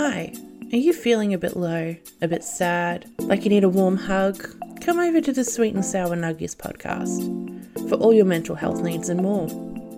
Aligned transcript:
Hi, 0.00 0.32
are 0.72 0.76
you 0.76 0.92
feeling 0.92 1.34
a 1.34 1.38
bit 1.38 1.56
low, 1.56 1.96
a 2.22 2.28
bit 2.28 2.44
sad, 2.44 3.10
like 3.18 3.42
you 3.42 3.50
need 3.50 3.64
a 3.64 3.68
warm 3.68 3.96
hug? 3.96 4.48
Come 4.80 5.00
over 5.00 5.20
to 5.20 5.32
the 5.32 5.42
Sweet 5.42 5.74
and 5.74 5.84
Sour 5.84 6.14
Nuggies 6.14 6.54
podcast 6.54 7.88
for 7.88 7.96
all 7.96 8.12
your 8.12 8.24
mental 8.24 8.54
health 8.54 8.80
needs 8.80 9.08
and 9.08 9.20
more. 9.20 9.48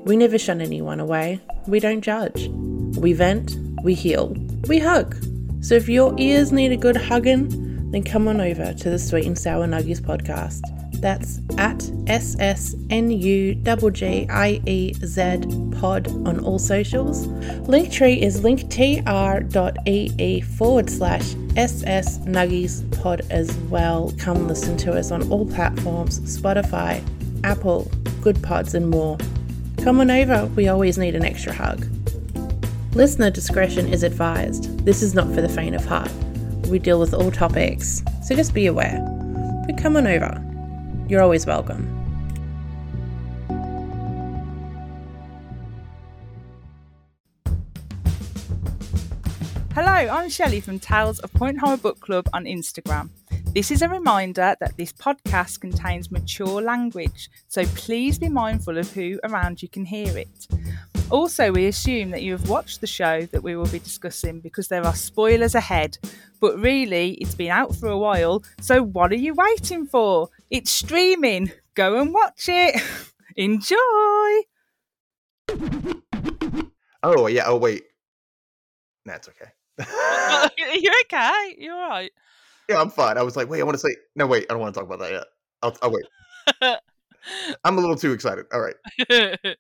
We 0.07 0.17
never 0.17 0.39
shun 0.39 0.63
anyone 0.63 1.00
away, 1.00 1.39
we 1.67 1.81
don't 1.81 2.00
judge. 2.00 2.49
We 2.96 3.13
vent, 3.13 3.55
we 3.85 3.93
heal, 3.93 4.35
we 4.68 4.79
hug. 4.79 5.23
So 5.61 5.75
if 5.75 5.86
your 5.86 6.14
ears 6.19 6.51
need 6.51 6.73
a 6.73 6.79
good 6.79 6.96
hugging, 6.96 7.91
then 7.91 8.03
come 8.03 8.27
on 8.27 8.41
over 8.41 8.73
to 8.73 8.89
the 8.89 8.98
Sweet 8.98 9.27
and 9.27 9.39
Sour 9.39 9.67
Nuggies 9.67 10.01
podcast. 10.01 10.62
That's 11.01 11.41
at 11.57 11.91
S 12.07 12.37
S 12.39 12.75
N 12.91 13.11
U 13.11 13.55
G 13.55 14.27
I 14.29 14.61
E 14.67 14.93
Z 14.93 15.41
pod 15.80 16.09
on 16.26 16.40
all 16.40 16.59
socials. 16.59 17.26
Linktree 17.67 18.21
is 18.21 18.43
linktr.ee 18.43 20.40
forward 20.43 20.90
slash 20.90 21.35
SS 21.57 22.18
Nuggies 22.18 23.00
pod 23.00 23.23
as 23.31 23.57
well. 23.71 24.13
Come 24.18 24.46
listen 24.46 24.76
to 24.79 24.93
us 24.93 25.11
on 25.11 25.31
all 25.31 25.46
platforms 25.46 26.21
Spotify, 26.21 27.03
Apple, 27.45 27.90
Good 28.21 28.43
Pods, 28.43 28.75
and 28.75 28.90
more. 28.90 29.17
Come 29.82 30.01
on 30.01 30.11
over, 30.11 30.46
we 30.57 30.68
always 30.68 30.98
need 30.98 31.14
an 31.14 31.25
extra 31.25 31.54
hug. 31.54 31.87
Listener 32.95 33.31
discretion 33.31 33.89
is 33.89 34.03
advised. 34.03 34.84
This 34.84 35.01
is 35.01 35.14
not 35.14 35.33
for 35.33 35.41
the 35.41 35.48
faint 35.48 35.75
of 35.75 35.84
heart. 35.84 36.11
We 36.67 36.78
deal 36.78 37.01
with 37.01 37.14
all 37.14 37.31
topics, 37.31 38.03
so 38.23 38.37
just 38.37 38.53
be 38.53 38.67
aware. 38.67 39.01
But 39.67 39.78
come 39.78 39.97
on 39.97 40.06
over. 40.06 40.50
You're 41.11 41.23
always 41.23 41.45
welcome. 41.45 41.89
Hello, 49.75 49.91
I'm 49.91 50.31
Chelley 50.31 50.61
from 50.61 50.79
Tales 50.79 51.19
of 51.19 51.33
Point 51.33 51.59
Horror 51.59 51.79
Book 51.79 51.99
Club 51.99 52.29
on 52.33 52.45
Instagram. 52.45 53.09
This 53.53 53.73
is 53.73 53.83
a 53.83 53.89
reminder 53.89 54.55
that 54.61 54.77
this 54.77 54.93
podcast 54.93 55.59
contains 55.59 56.12
mature 56.12 56.62
language, 56.62 57.29
so 57.49 57.65
please 57.65 58.17
be 58.17 58.29
mindful 58.29 58.79
of 58.79 58.93
who 58.93 59.19
around 59.25 59.62
you 59.62 59.69
can 59.69 59.84
hear 59.84 60.17
it. 60.17 60.47
Also, 61.11 61.51
we 61.51 61.67
assume 61.67 62.11
that 62.11 62.23
you 62.23 62.31
have 62.31 62.49
watched 62.49 62.81
the 62.81 62.87
show 62.87 63.23
that 63.33 63.43
we 63.43 63.56
will 63.56 63.67
be 63.67 63.81
discussing 63.81 64.39
because 64.39 64.69
there 64.69 64.87
are 64.87 64.95
spoilers 64.95 65.56
ahead. 65.56 65.99
But 66.41 66.56
really, 66.61 67.15
it's 67.15 67.34
been 67.34 67.51
out 67.51 67.75
for 67.75 67.89
a 67.89 67.99
while, 67.99 68.45
so 68.61 68.84
what 68.84 69.11
are 69.11 69.17
you 69.17 69.34
waiting 69.34 69.87
for? 69.87 70.29
It's 70.51 70.70
streaming. 70.70 71.53
Go 71.75 72.01
and 72.01 72.12
watch 72.12 72.48
it. 72.48 72.83
Enjoy. 73.37 73.77
Oh 77.03 77.27
yeah. 77.29 77.45
Oh 77.47 77.56
wait. 77.56 77.84
That's 79.05 79.28
okay. 79.28 79.51
You're 80.81 81.01
okay. 81.03 81.55
You're 81.56 81.75
all 81.75 81.89
right. 81.89 82.12
Yeah, 82.69 82.81
I'm 82.81 82.91
fine. 82.91 83.17
I 83.17 83.23
was 83.23 83.37
like, 83.37 83.48
wait, 83.48 83.61
I 83.61 83.65
want 83.65 83.75
to 83.75 83.81
say 83.81 83.97
no. 84.17 84.27
Wait, 84.27 84.47
I 84.51 84.55
don't 84.55 84.61
want 84.61 84.75
to 84.75 84.81
talk 84.81 84.89
about 84.89 85.01
that 85.01 85.12
yet. 85.12 85.25
I'll, 85.62 85.77
I'll 85.83 85.91
wait. 85.91 86.05
I'm 87.65 87.78
a 87.78 87.81
little 87.81 87.97
too 87.97 88.12
excited. 88.12 88.47
All 88.53 88.61
right. 88.61 89.56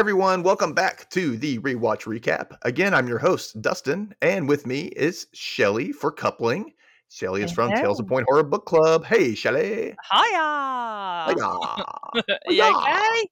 Everyone. 0.00 0.42
Welcome 0.42 0.72
back 0.72 1.10
to 1.10 1.36
the 1.36 1.58
Rewatch 1.58 2.04
Recap. 2.04 2.56
Again, 2.62 2.94
I'm 2.94 3.06
your 3.06 3.18
host, 3.18 3.60
Dustin, 3.60 4.14
and 4.22 4.48
with 4.48 4.66
me 4.66 4.84
is 4.96 5.26
Chelley 5.34 5.92
for 5.92 6.10
coupling. 6.10 6.72
Chelley 7.10 7.42
is 7.42 7.52
from 7.52 7.70
Tales 7.72 8.00
of 8.00 8.06
Point 8.06 8.24
Horror 8.26 8.44
Book 8.44 8.64
Club. 8.64 9.04
Hey, 9.04 9.34
Chelley. 9.34 9.94
Hiya. 10.10 11.34
Hiya. 11.36 12.24
Hiya. 12.48 12.64
okay? 12.64 13.28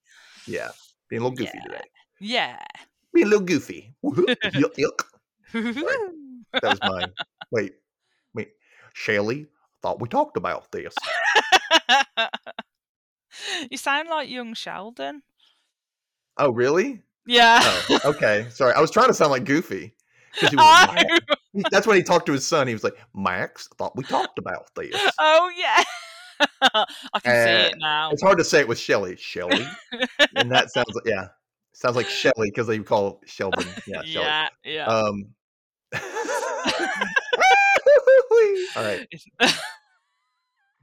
Yeah, 0.47 0.69
being 1.09 1.23
a 1.23 1.29
little 1.29 1.37
goofy 1.39 1.53
Yeah. 1.57 1.63
today. 1.63 1.85
Yeah. 2.21 2.59
Being 3.15 3.27
a 3.29 3.31
little 3.31 3.47
goofy. 3.47 3.95
yuck, 4.05 4.75
yuck. 4.77 5.05
That 6.53 6.63
was 6.63 6.79
mine. 6.83 7.13
Wait, 7.51 7.73
wait. 8.35 8.51
Chelley, 8.93 9.47
thought 9.81 10.03
we 10.03 10.09
talked 10.11 10.37
about 10.37 10.71
this. 10.71 10.95
you 13.71 13.79
sound 13.79 14.11
like 14.11 14.29
young 14.29 14.53
Sheldon. 14.53 15.23
Oh, 16.39 16.51
really? 16.51 17.03
Yeah. 17.27 17.61
Oh, 17.63 18.01
okay. 18.07 18.47
Sorry. 18.51 18.73
I 18.75 18.81
was 18.81 18.91
trying 18.91 19.09
to 19.09 19.15
sound 19.15 19.31
like 19.31 19.45
Goofy. 19.45 19.95
was 20.43 20.55
oh, 20.57 20.95
That's 21.71 21.87
when 21.87 21.97
he 21.97 22.03
talked 22.03 22.27
to 22.27 22.33
his 22.33 22.47
son. 22.47 22.67
He 22.69 22.73
was 22.75 22.85
like, 22.85 22.97
Max, 23.15 23.69
thought 23.79 23.97
we 23.97 24.05
talked 24.05 24.39
about 24.39 24.75
this. 24.75 24.95
oh, 25.19 25.51
yeah. 25.57 25.83
I 26.75 27.21
can 27.21 27.47
see 27.47 27.65
Uh, 27.65 27.69
it 27.69 27.75
now. 27.79 28.11
It's 28.11 28.23
hard 28.23 28.39
to 28.39 28.45
say 28.45 28.61
it 28.61 28.69
with 28.69 28.79
Shelly. 28.79 29.17
Shelly? 29.17 29.67
And 30.37 30.51
that 30.53 30.71
sounds 30.71 30.95
like, 30.95 31.05
yeah. 31.07 31.29
Sounds 31.73 31.97
like 31.97 32.07
Shelly 32.09 32.51
because 32.51 32.67
they 32.67 32.79
call 32.79 33.21
Sheldon. 33.27 33.67
Yeah, 33.87 34.03
Shelly. 34.03 34.25
yeah, 34.27 34.49
yeah. 34.65 34.85
Um, 34.87 35.35
all 38.77 38.83
right. 38.85 39.07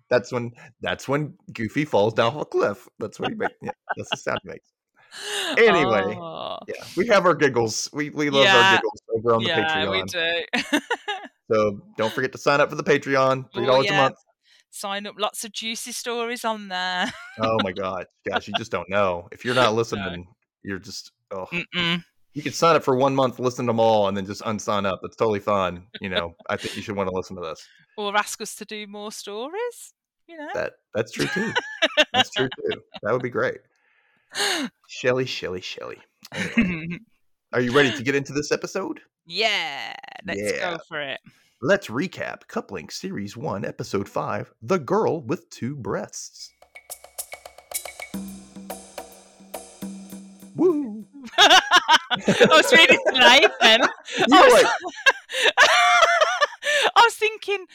That's 0.09 0.31
when 0.31 0.51
that's 0.81 1.07
when 1.07 1.33
Goofy 1.51 1.83
falls 1.85 2.13
down 2.13 2.33
off 2.35 2.41
a 2.41 2.45
cliff. 2.45 2.87
That's 2.99 3.19
what 3.19 3.29
he 3.31 3.35
makes. 3.35 3.53
Yeah, 3.61 3.71
that's 3.97 4.09
the 4.11 4.17
sound 4.17 4.39
he 4.43 4.49
makes. 4.49 4.67
Anyway, 5.57 6.15
Oh, 6.19 6.57
Yeah, 6.67 6.83
we 6.97 7.07
have 7.07 7.25
our 7.25 7.35
giggles. 7.35 7.89
We 7.93 8.09
we 8.09 8.29
love 8.29 8.43
Yeah. 8.45 8.55
our 8.57 8.75
giggles 8.77 9.01
over 9.15 9.33
on 9.35 9.43
the 9.43 9.49
yeah, 9.49 9.85
Patreon. 9.85 9.91
we 9.91 10.79
do. 10.79 10.79
So 11.51 11.79
don't 11.95 12.11
forget 12.11 12.31
to 12.31 12.39
sign 12.39 12.59
up 12.59 12.69
for 12.71 12.75
the 12.75 12.83
Patreon. 12.83 13.51
Three 13.53 13.63
Oh, 13.65 13.67
dollars 13.67 13.85
yeah. 13.85 13.99
a 13.99 14.01
month. 14.03 14.15
Sign 14.71 15.05
up. 15.05 15.13
Lots 15.19 15.43
of 15.45 15.51
juicy 15.51 15.91
stories 15.91 16.43
on 16.43 16.67
there. 16.69 17.13
Oh 17.39 17.57
my 17.63 17.71
god, 17.83 18.07
gosh, 18.27 18.47
you 18.47 18.53
just 18.57 18.71
don't 18.71 18.89
know. 18.89 19.27
If 19.31 19.45
you're 19.45 19.53
not 19.55 19.75
listening, 19.75 20.27
you're 20.63 20.79
just 20.79 21.11
oh. 21.31 21.45
Mm-mm. 21.51 22.03
You 22.33 22.41
can 22.41 22.51
sign 22.51 22.75
up 22.75 22.83
for 22.83 22.97
one 22.97 23.15
month, 23.15 23.39
listen 23.39 23.65
to 23.67 23.69
them 23.69 23.79
all, 23.79 24.07
and 24.09 24.17
then 24.17 24.25
just 24.25 24.41
unsign 24.41 24.85
up. 24.85 24.99
That's 25.01 25.15
totally 25.15 25.39
fine. 25.39 25.83
You 26.01 26.09
know, 26.09 26.35
I 26.49 26.57
think 26.57 26.75
you 26.75 26.81
should 26.81 26.95
want 26.97 27.09
to 27.09 27.15
listen 27.15 27.35
to 27.37 27.41
this. 27.43 27.65
Or 27.97 28.17
ask 28.17 28.41
us 28.41 28.55
to 28.55 28.65
do 28.65 28.87
more 28.87 29.11
stories. 29.11 29.93
You 30.27 30.37
know. 30.39 30.49
That 30.55 30.73
that's 30.95 31.11
true 31.11 31.27
too. 31.27 31.53
That's 32.11 32.31
true 32.31 32.49
too. 32.49 32.81
That 33.03 33.13
would 33.13 33.21
be 33.21 33.29
great. 33.29 33.59
Chelley, 34.87 35.25
Chelley, 35.25 35.61
Chelley. 35.61 35.97
Anyway, 36.57 36.99
are 37.53 37.61
you 37.61 37.71
ready 37.71 37.91
to 37.91 38.03
get 38.03 38.15
into 38.15 38.33
this 38.33 38.51
episode? 38.51 38.99
yeah. 39.25 39.95
Let's 40.25 40.39
Yeah. 40.41 40.71
go 40.71 40.77
for 40.87 41.01
it. 41.01 41.19
Let's 41.61 41.87
recap 41.87 42.47
Coupling 42.47 42.89
Series 42.89 43.37
1, 43.37 43.63
Episode 43.65 44.07
5 44.09 44.53
The 44.61 44.77
Girl 44.79 45.21
with 45.21 45.49
Two 45.49 45.75
Breasts. 45.75 46.51
Woo! 50.55 51.05
I 51.37 51.59
was 52.49 52.71
reading 52.71 52.99
tonight 53.07 53.47
then. 53.61 53.81
You 54.17 54.25
I 54.37 54.47
was, 54.47 54.63
like, 54.63 54.71
I 56.95 57.01
was 57.03 57.15
thinking, 57.15 57.65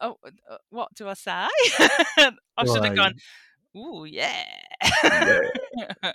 oh, 0.00 0.16
uh, 0.50 0.56
what 0.70 0.94
do 0.94 1.08
I 1.08 1.14
say? 1.14 1.30
I 1.32 2.30
should 2.66 2.84
have 2.84 2.94
gone, 2.96 3.14
ooh, 3.76 4.04
yeah. 4.04 4.44
yeah, 5.04 5.40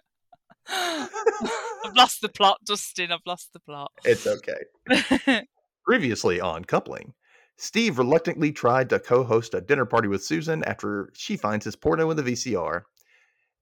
I've 0.68 1.96
lost 1.96 2.22
the 2.22 2.30
plot, 2.30 2.60
Dustin. 2.66 3.12
I've 3.12 3.26
lost 3.26 3.54
the 3.54 3.60
plot. 3.60 3.92
it's 4.04 4.28
okay. 4.28 5.46
Previously 5.86 6.42
on 6.42 6.66
Coupling, 6.66 7.14
Steve 7.58 7.98
reluctantly 7.98 8.52
tried 8.52 8.90
to 8.90 9.00
co 9.00 9.24
host 9.24 9.54
a 9.54 9.62
dinner 9.62 9.86
party 9.86 10.08
with 10.08 10.24
Susan 10.24 10.64
after 10.66 11.10
she 11.14 11.38
finds 11.38 11.66
his 11.66 11.76
porno 11.76 12.10
in 12.12 12.18
the 12.18 12.24
VCR. 12.24 12.84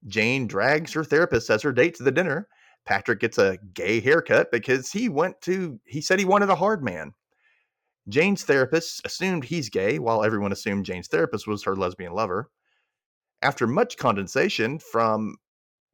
Jane 0.07 0.47
drags 0.47 0.93
her 0.93 1.03
therapist 1.03 1.49
as 1.49 1.61
her 1.61 1.71
date 1.71 1.95
to 1.95 2.03
the 2.03 2.11
dinner. 2.11 2.47
Patrick 2.85 3.19
gets 3.19 3.37
a 3.37 3.57
gay 3.73 3.99
haircut 3.99 4.51
because 4.51 4.91
he 4.91 5.09
went 5.09 5.39
to, 5.41 5.79
he 5.85 6.01
said 6.01 6.19
he 6.19 6.25
wanted 6.25 6.49
a 6.49 6.55
hard 6.55 6.83
man. 6.83 7.13
Jane's 8.07 8.43
therapist 8.43 9.01
assumed 9.05 9.43
he's 9.43 9.69
gay, 9.69 9.97
while 9.97 10.23
everyone 10.23 10.51
assumed 10.51 10.85
Jane's 10.85 11.07
therapist 11.07 11.47
was 11.47 11.63
her 11.63 11.75
lesbian 11.75 12.13
lover. 12.13 12.51
After 13.45 13.67
much 13.67 13.97
condensation 13.97 14.79
from 14.79 15.35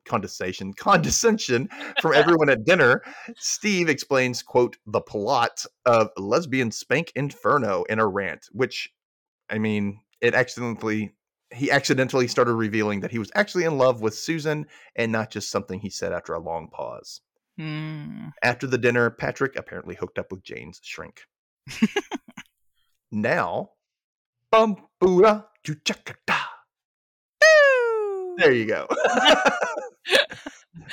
condensation 0.05 0.73
condescension 0.77 1.69
from 2.01 2.13
everyone 2.13 2.49
at 2.49 2.63
dinner, 2.63 3.03
Steve 3.35 3.89
explains, 3.89 4.41
quote, 4.41 4.77
the 4.85 5.01
plot 5.01 5.65
of 5.85 6.09
Lesbian 6.17 6.71
Spank 6.71 7.11
Inferno 7.13 7.83
in 7.83 7.99
a 7.99 8.07
rant, 8.07 8.47
which 8.53 8.89
I 9.49 9.57
mean, 9.57 9.99
it 10.21 10.33
accidentally 10.33 11.13
he 11.53 11.69
accidentally 11.69 12.29
started 12.29 12.53
revealing 12.53 13.01
that 13.01 13.11
he 13.11 13.19
was 13.19 13.31
actually 13.35 13.65
in 13.65 13.77
love 13.77 13.99
with 13.99 14.15
Susan 14.15 14.65
and 14.95 15.11
not 15.11 15.29
just 15.29 15.51
something 15.51 15.81
he 15.81 15.89
said 15.89 16.13
after 16.13 16.33
a 16.33 16.39
long 16.39 16.69
pause. 16.69 17.19
Hmm. 17.57 18.27
After 18.41 18.65
the 18.65 18.77
dinner, 18.77 19.09
Patrick 19.09 19.57
apparently 19.57 19.95
hooked 19.95 20.17
up 20.17 20.31
with 20.31 20.43
Jane's 20.43 20.79
shrink. 20.81 21.23
now, 23.11 23.71
bum 24.49 24.77
booda 25.03 25.47
chakata. 25.65 26.40
There 28.41 28.51
you 28.53 28.65
go. 28.65 28.87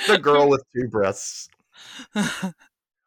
the 0.07 0.17
girl 0.21 0.49
with 0.49 0.63
two 0.75 0.87
breasts. 0.87 1.49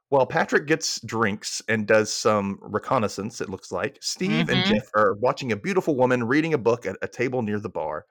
While 0.09 0.27
Patrick 0.27 0.67
gets 0.67 1.00
drinks 1.00 1.62
and 1.69 1.87
does 1.87 2.12
some 2.12 2.59
reconnaissance, 2.61 3.41
it 3.41 3.49
looks 3.49 3.73
like, 3.73 3.97
Steve 4.03 4.50
and 4.50 4.62
Mhm. 4.62 4.67
Jeff 4.67 4.91
are 4.94 5.15
watching 5.15 5.53
a 5.53 5.56
beautiful 5.56 5.97
woman 5.97 6.25
reading 6.25 6.53
a 6.53 6.59
book 6.59 6.85
at 6.85 6.97
a 7.00 7.09
table 7.09 7.41
near 7.41 7.59
the 7.59 7.71
bar. 7.71 8.05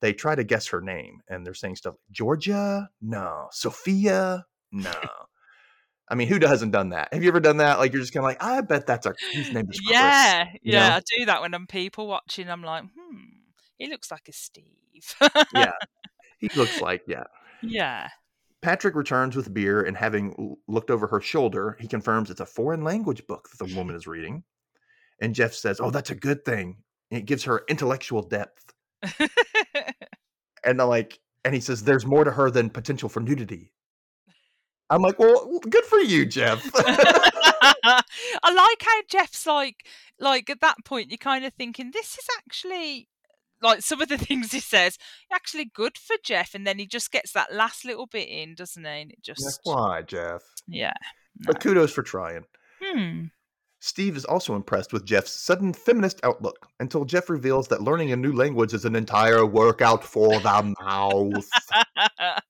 They 0.00 0.12
try 0.12 0.34
to 0.34 0.44
guess 0.44 0.68
her 0.68 0.80
name 0.80 1.20
and 1.28 1.44
they're 1.44 1.54
saying 1.54 1.76
stuff 1.76 1.94
like 1.94 2.12
Georgia? 2.12 2.88
No. 3.02 3.48
Sophia? 3.50 4.46
No. 4.70 4.92
I 6.08 6.14
mean, 6.14 6.28
who 6.28 6.38
hasn't 6.40 6.72
done 6.72 6.90
that? 6.90 7.12
Have 7.12 7.22
you 7.22 7.28
ever 7.28 7.40
done 7.40 7.56
that? 7.58 7.78
Like, 7.78 7.92
you're 7.92 8.00
just 8.02 8.12
kind 8.12 8.24
of 8.24 8.28
like, 8.28 8.42
I 8.42 8.60
bet 8.62 8.86
that's 8.86 9.06
our, 9.06 9.14
his 9.32 9.52
name 9.52 9.68
is 9.70 9.80
Chris. 9.80 9.90
yeah, 9.90 10.52
yeah, 10.62 10.88
know? 10.90 10.94
I 10.96 11.00
do 11.18 11.24
that 11.26 11.40
when 11.40 11.52
I'm 11.54 11.66
people 11.66 12.06
watching. 12.06 12.48
I'm 12.48 12.62
like, 12.62 12.84
hmm, 12.84 13.24
he 13.80 13.88
looks 13.88 14.10
like 14.10 14.28
a 14.28 14.32
Steve. 14.32 15.14
Yeah. 15.54 15.72
He 16.38 16.48
looks 16.56 16.80
like, 16.80 17.02
yeah. 17.06 17.24
yeah. 17.60 18.08
Patrick 18.62 18.94
returns 18.94 19.36
with 19.36 19.52
beer 19.52 19.82
and 19.82 19.94
having 19.94 20.56
looked 20.68 20.90
over 20.90 21.06
her 21.06 21.20
shoulder, 21.20 21.76
he 21.78 21.86
confirms 21.86 22.30
it's 22.30 22.40
a 22.40 22.46
foreign 22.46 22.82
language 22.82 23.26
book 23.26 23.50
that 23.50 23.62
the 23.62 23.76
woman 23.76 23.94
is 23.94 24.06
reading. 24.06 24.42
And 25.20 25.34
Jeff 25.34 25.52
says, 25.52 25.80
Oh, 25.82 25.90
that's 25.90 26.08
a 26.08 26.14
good 26.14 26.46
thing. 26.46 26.78
It 27.10 27.26
gives 27.26 27.44
her 27.44 27.62
intellectual 27.68 28.22
depth. 28.22 28.72
And 30.64 30.80
I'm 30.80 30.88
like, 30.88 31.18
and 31.44 31.54
he 31.54 31.60
says, 31.60 31.82
There's 31.82 32.06
more 32.06 32.24
to 32.24 32.30
her 32.30 32.50
than 32.50 32.70
potential 32.70 33.08
for 33.08 33.20
nudity. 33.20 33.72
I'm 34.88 35.02
like, 35.02 35.18
Well, 35.18 35.60
good 35.68 35.84
for 35.84 35.98
you, 35.98 36.26
Jeff. 36.26 36.68
I 36.74 38.02
like 38.42 38.82
how 38.82 39.00
Jeff's 39.08 39.46
like, 39.46 39.86
like 40.18 40.50
at 40.50 40.60
that 40.60 40.76
point, 40.84 41.10
you're 41.10 41.18
kind 41.18 41.44
of 41.44 41.54
thinking 41.54 41.90
this 41.92 42.18
is 42.18 42.26
actually 42.38 43.08
like 43.62 43.82
some 43.82 44.00
of 44.00 44.08
the 44.08 44.18
things 44.26 44.52
he 44.52 44.60
says 44.60 44.96
actually 45.32 45.70
good 45.74 45.96
for 45.98 46.16
Jeff, 46.24 46.54
and 46.54 46.66
then 46.66 46.78
he 46.78 46.86
just 46.86 47.10
gets 47.12 47.32
that 47.32 47.52
last 47.54 47.84
little 47.84 48.06
bit 48.06 48.28
in, 48.28 48.54
doesn't 48.54 48.84
he? 48.84 48.90
And 48.90 49.10
it 49.10 49.22
just, 49.22 49.60
Why, 49.64 50.02
Jeff? 50.02 50.42
yeah. 50.66 50.92
But 51.46 51.60
kudos 51.60 51.92
for 51.92 52.02
trying. 52.02 52.44
Hmm. 52.82 53.24
Steve 53.82 54.14
is 54.16 54.26
also 54.26 54.56
impressed 54.56 54.92
with 54.92 55.06
Jeff's 55.06 55.32
sudden 55.32 55.72
feminist 55.72 56.20
outlook 56.22 56.68
until 56.80 57.06
Jeff 57.06 57.30
reveals 57.30 57.66
that 57.68 57.80
learning 57.82 58.12
a 58.12 58.16
new 58.16 58.32
language 58.32 58.74
is 58.74 58.84
an 58.84 58.94
entire 58.94 59.46
workout 59.46 60.04
for 60.04 60.38
the 60.40 60.74
mouth. 60.82 61.32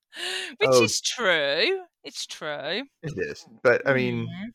Which 0.57 0.69
Oh. 0.69 0.83
is 0.83 0.99
true. 0.99 1.83
It's 2.03 2.25
true. 2.25 2.83
It 3.03 3.13
is. 3.15 3.45
But 3.63 3.87
I 3.87 3.93
mean, 3.93 4.27
Mhm. 4.27 4.49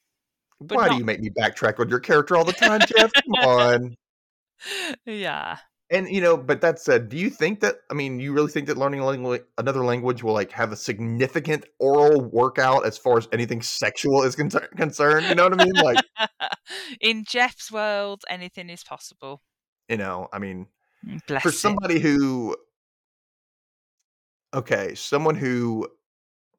but 0.61 0.76
why 0.76 0.88
do 0.91 0.97
you 0.97 1.05
make 1.05 1.20
me 1.20 1.31
backtrack 1.31 1.81
on 1.81 1.88
your 1.88 2.00
character 2.00 2.37
all 2.37 2.44
the 2.44 2.53
time, 2.53 2.81
Jeff? 2.81 3.11
Come 3.12 3.32
on. 3.49 3.97
yeah. 5.06 5.58
And 5.88 6.08
you 6.08 6.20
know, 6.20 6.36
but 6.36 6.60
that 6.62 6.80
said, 6.80 7.08
do 7.08 7.16
you 7.16 7.30
think 7.30 7.60
that 7.60 7.76
I 7.90 7.94
mean, 7.94 8.18
you 8.18 8.32
really 8.32 8.50
think 8.50 8.66
that 8.66 8.76
learning 8.76 9.00
langu- 9.00 9.44
another 9.56 9.84
language 9.84 10.22
will 10.22 10.32
like 10.32 10.50
have 10.52 10.72
a 10.72 10.76
significant 10.76 11.64
oral 11.78 12.22
workout 12.22 12.84
as 12.84 12.98
far 12.98 13.18
as 13.18 13.28
anything 13.32 13.62
sexual 13.62 14.22
is 14.24 14.34
con- 14.34 14.50
concerned? 14.76 15.28
You 15.28 15.36
know 15.36 15.44
what 15.44 15.52
I 15.52 15.56
mean? 15.56 15.74
Like, 15.76 16.00
In 17.00 17.24
Jeff's 17.24 17.70
world, 17.70 18.24
anything 18.28 18.68
is 18.70 18.82
possible. 18.82 19.42
you 19.88 19.96
know, 19.96 20.28
I 20.32 20.38
mean, 20.38 20.66
Mm, 21.06 21.20
Bless 21.26 21.42
for 21.42 21.52
somebody 21.52 22.00
who 22.00 22.56
okay, 24.54 24.94
someone 24.94 25.34
who 25.36 25.88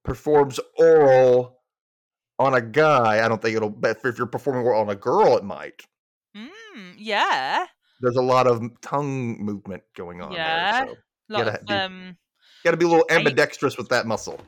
performs 0.04 0.60
oral 0.78 1.60
on 2.40 2.54
a 2.54 2.62
guy, 2.62 3.24
I 3.24 3.28
don't 3.28 3.42
think 3.42 3.56
it'll 3.56 3.70
but 3.70 3.98
if 4.06 4.18
you're 4.18 4.28
performing 4.28 4.64
oral 4.66 4.82
on 4.82 4.90
a 4.90 4.96
girl, 4.96 5.38
it 5.38 5.44
might. 5.44 5.84
Mm, 6.36 6.96
yeah. 6.98 7.68
There's 8.02 8.16
a 8.16 8.22
lot 8.22 8.48
of 8.48 8.62
tongue 8.82 9.42
movement 9.44 9.84
going 9.96 10.22
on 10.22 10.32
Yeah. 10.32 10.72
there. 10.86 10.88
So 10.88 10.96
Lot 11.30 11.46
gotta 11.46 11.60
of, 11.60 11.66
be- 11.66 11.74
um, 11.74 12.18
gotta 12.64 12.78
be 12.78 12.86
a 12.86 12.88
little 12.88 13.06
ambidextrous 13.10 13.78
with 13.78 13.90
that 13.90 14.06
muscle. 14.08 14.40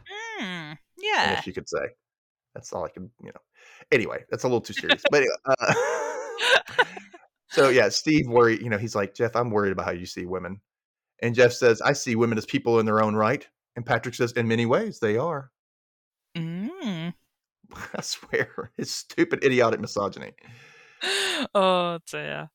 mm, 0.42 0.74
I 0.74 0.78
yeah. 0.98 1.36
guess 1.36 1.48
you 1.48 1.54
could 1.54 1.68
say. 1.68 1.86
That's 2.54 2.72
all 2.74 2.84
I 2.86 2.90
can, 2.90 3.10
you 3.22 3.28
know. 3.28 3.42
Anyway, 3.92 4.24
that's 4.30 4.44
a 4.44 4.48
little 4.48 4.62
too 4.62 4.74
serious. 4.74 5.04
but 5.12 5.18
anyway, 5.18 5.36
uh, 5.48 5.74
so 7.52 7.70
yeah, 7.70 7.90
Steve 7.90 8.28
worry, 8.28 8.62
you 8.62 8.70
know, 8.70 8.78
he's 8.78 8.96
like, 8.96 9.14
Jeff, 9.14 9.36
I'm 9.36 9.50
worried 9.52 9.72
about 9.72 9.86
how 9.86 9.92
you 9.92 10.06
see 10.06 10.26
women. 10.26 10.62
And 11.22 11.36
Jeff 11.36 11.52
says, 11.54 11.82
I 11.82 11.94
see 11.94 12.16
women 12.16 12.38
as 12.38 12.46
people 12.46 12.80
in 12.80 12.86
their 12.86 13.02
own 13.04 13.16
right. 13.16 13.46
And 13.76 13.86
Patrick 13.86 14.16
says, 14.16 14.32
in 14.34 14.48
many 14.48 14.66
ways, 14.66 15.00
they 15.00 15.18
are. 15.18 15.52
Mm. 16.38 17.14
I 17.96 18.02
swear, 18.02 18.72
it's 18.78 18.92
stupid, 18.92 19.44
idiotic 19.44 19.80
misogyny. 19.80 20.34
Oh 21.56 22.00
dear. 22.12 22.50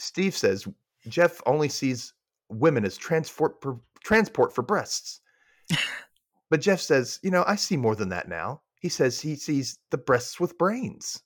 Steve 0.00 0.36
says, 0.36 0.66
Jeff 1.08 1.40
only 1.46 1.68
sees 1.68 2.12
women 2.48 2.84
as 2.84 2.96
transport 2.96 3.60
for, 3.60 3.78
transport 4.02 4.54
for 4.54 4.62
breasts. 4.62 5.20
but 6.50 6.60
Jeff 6.60 6.80
says, 6.80 7.20
you 7.22 7.30
know, 7.30 7.44
I 7.46 7.56
see 7.56 7.76
more 7.76 7.94
than 7.94 8.08
that 8.08 8.28
now. 8.28 8.62
He 8.80 8.88
says 8.88 9.20
he 9.20 9.36
sees 9.36 9.78
the 9.90 9.98
breasts 9.98 10.40
with 10.40 10.56
brains. 10.56 11.22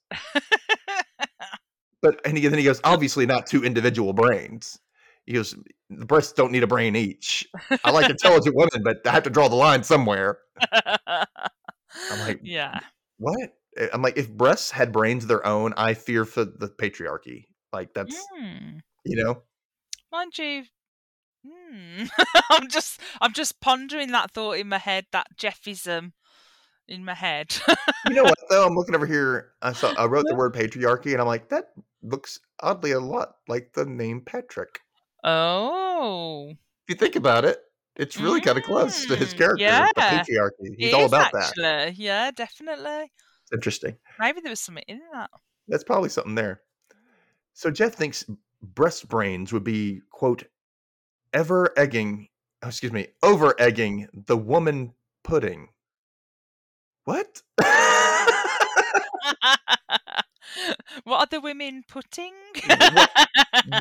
But 2.05 2.21
and 2.27 2.37
he, 2.37 2.47
then 2.47 2.59
he 2.59 2.65
goes, 2.65 2.83
obviously 2.85 3.25
not 3.25 3.47
two 3.47 3.65
individual 3.65 4.13
brains. 4.13 4.79
He 5.25 5.33
goes, 5.33 5.55
the 5.89 6.05
breasts 6.05 6.35
don't 6.35 6.53
need 6.53 6.63
a 6.63 6.67
brain 6.67 6.97
each. 6.97 7.49
I 7.83 7.93
like 7.93 8.11
intelligent 8.11 8.55
women, 8.55 8.83
but 8.85 8.99
I 9.07 9.11
have 9.13 9.23
to 9.23 9.31
draw 9.31 9.49
the 9.49 9.57
line 9.57 9.83
somewhere. 9.83 10.37
I'm 10.71 12.19
like, 12.21 12.41
yeah. 12.43 12.81
what? 13.17 13.57
Eh, 13.79 13.89
I'm 13.91 14.03
like, 14.03 14.19
if 14.19 14.31
breasts 14.31 14.71
had 14.71 14.93
brains 14.93 15.25
of 15.25 15.29
their 15.29 15.47
own, 15.47 15.73
I 15.79 15.95
fear 15.95 16.27
for 16.27 16.45
the 16.45 16.69
patriarchy. 16.69 17.47
Like 17.75 17.93
that's 17.93 18.17
Mm. 18.41 18.81
you 19.05 19.23
know, 19.23 19.43
Mind 20.13 20.39
you, 20.39 20.65
hmm. 21.45 22.05
I'm 22.51 22.69
just 22.69 23.01
I'm 23.21 23.33
just 23.33 23.61
pondering 23.61 24.13
that 24.13 24.31
thought 24.31 24.53
in 24.53 24.69
my 24.69 24.79
head, 24.79 25.07
that 25.13 25.27
Jeffism 25.37 26.13
in 26.87 27.05
my 27.05 27.15
head. 27.15 27.57
you 28.07 28.15
know 28.15 28.23
what 28.23 28.39
though? 28.49 28.65
I'm 28.67 28.77
looking 28.77 28.95
over 28.95 29.07
here. 29.07 29.53
I 29.61 29.73
saw 29.73 29.93
I 29.99 30.07
wrote 30.07 30.27
the 30.29 30.37
word 30.37 30.55
patriarchy, 30.55 31.13
and 31.13 31.21
I'm 31.21 31.27
like, 31.27 31.49
that 31.49 31.73
looks 32.03 32.39
oddly 32.61 32.93
a 32.93 33.01
lot 33.01 33.37
like 33.49 33.73
the 33.75 33.85
name 33.85 34.21
Patrick. 34.21 34.81
oh. 35.25 36.51
If 36.87 36.91
you 36.91 36.95
think 36.95 37.17
about 37.17 37.45
it, 37.45 37.59
it's 37.97 38.19
really 38.21 38.41
kind 38.43 38.59
of 38.59 38.65
close 38.65 39.07
to 39.07 39.17
his 39.17 39.33
Mm, 39.35 39.39
character. 39.39 39.65
yeah. 39.65 39.87
The 39.97 40.01
patriarchy. 40.03 40.75
He's 40.79 40.93
It 40.93 40.95
all 40.95 41.07
about 41.07 41.33
that. 41.33 41.95
Yeah, 41.97 42.31
definitely. 42.31 43.11
It's 43.43 43.53
interesting. 43.53 43.97
Maybe 44.21 44.41
there 44.43 44.51
was 44.51 44.61
something 44.61 44.85
in 44.87 45.01
that. 45.13 45.31
That's 45.67 45.83
probably 45.85 46.11
something 46.11 46.35
there. 46.35 46.61
So 47.55 47.71
Jeff 47.71 47.95
thinks 47.95 48.25
breast 48.61 49.09
brains 49.09 49.53
would 49.53 49.65
be 49.65 50.03
quote 50.11 50.45
ever 51.33 51.73
egging, 51.79 52.29
oh, 52.63 52.69
excuse 52.69 52.93
me, 52.93 53.07
over 53.23 53.55
egging 53.61 54.09
the 54.13 54.37
woman 54.37 54.93
pudding. 55.23 55.69
What? 57.05 57.43
what 61.05 61.21
are 61.21 61.27
the 61.31 61.41
women 61.41 61.85
putting? 61.89 62.33
What- 62.67 63.11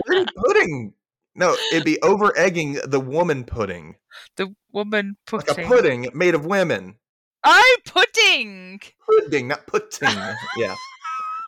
pudding? 0.36 0.94
No, 1.36 1.56
it'd 1.72 1.84
be 1.84 2.00
over 2.04 2.38
egging 2.38 2.74
the 2.86 3.00
woman 3.00 3.44
pudding, 3.44 3.96
the 4.38 4.54
woman 4.72 5.18
like 5.32 5.48
putting. 5.48 5.66
a 5.66 5.68
pudding 5.68 6.08
made 6.14 6.36
of 6.36 6.46
women. 6.46 6.98
Oh, 7.44 7.78
pudding. 7.86 8.80
Pudding, 9.10 9.48
not 9.48 9.66
pudding. 9.66 10.16
yeah, 10.58 10.76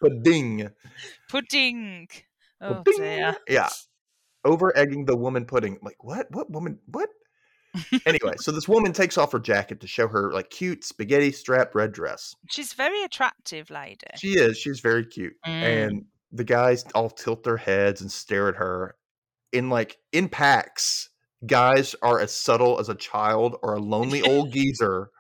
pudding. 0.02 0.70
Pudding. 1.30 2.08
Oh 2.62 2.82
Pudding. 2.86 3.02
dear. 3.02 3.36
Yeah, 3.48 3.70
over 4.44 4.76
egging 4.78 5.06
the 5.06 5.16
woman 5.16 5.46
pudding. 5.46 5.78
Like 5.82 6.04
what? 6.04 6.28
What 6.32 6.50
woman? 6.50 6.80
What? 6.88 7.10
anyway, 8.06 8.34
so 8.38 8.52
this 8.52 8.68
woman 8.68 8.94
takes 8.94 9.18
off 9.18 9.32
her 9.32 9.40
jacket 9.40 9.82
to 9.82 9.88
show 9.88 10.08
her 10.08 10.32
like 10.32 10.50
cute 10.50 10.84
spaghetti 10.84 11.32
strap 11.32 11.76
red 11.76 11.92
dress. 11.92 12.36
She's 12.50 12.74
very 12.74 13.04
attractive, 13.04 13.70
lady. 13.70 14.08
She 14.18 14.34
is. 14.34 14.58
She's 14.58 14.80
very 14.80 15.06
cute. 15.06 15.34
Mm. 15.46 15.50
And 15.52 16.06
the 16.32 16.44
guys 16.44 16.86
all 16.96 17.10
tilt 17.10 17.44
their 17.44 17.58
heads 17.58 18.02
and 18.02 18.12
stare 18.12 18.50
at 18.50 18.56
her. 18.56 18.96
In 19.52 19.70
like 19.70 19.98
in 20.12 20.28
packs, 20.30 21.10
guys 21.46 21.96
are 22.02 22.20
as 22.20 22.36
subtle 22.36 22.80
as 22.80 22.90
a 22.90 22.96
child 22.96 23.58
or 23.62 23.76
a 23.76 23.80
lonely 23.80 24.22
old 24.30 24.52
geezer 24.52 25.12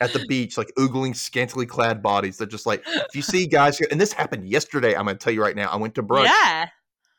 at 0.00 0.12
the 0.12 0.24
beach, 0.26 0.56
like 0.56 0.72
oogling 0.78 1.14
scantily 1.14 1.66
clad 1.66 2.02
bodies. 2.02 2.38
They're 2.38 2.46
just 2.46 2.66
like, 2.66 2.82
if 2.86 3.14
you 3.14 3.22
see 3.22 3.46
guys, 3.46 3.80
and 3.80 4.00
this 4.00 4.12
happened 4.12 4.48
yesterday. 4.48 4.94
I'm 4.94 5.04
gonna 5.06 5.18
tell 5.18 5.32
you 5.32 5.42
right 5.42 5.56
now. 5.56 5.68
I 5.68 5.76
went 5.76 5.94
to 5.96 6.02
brunch 6.02 6.24
Yeah. 6.24 6.68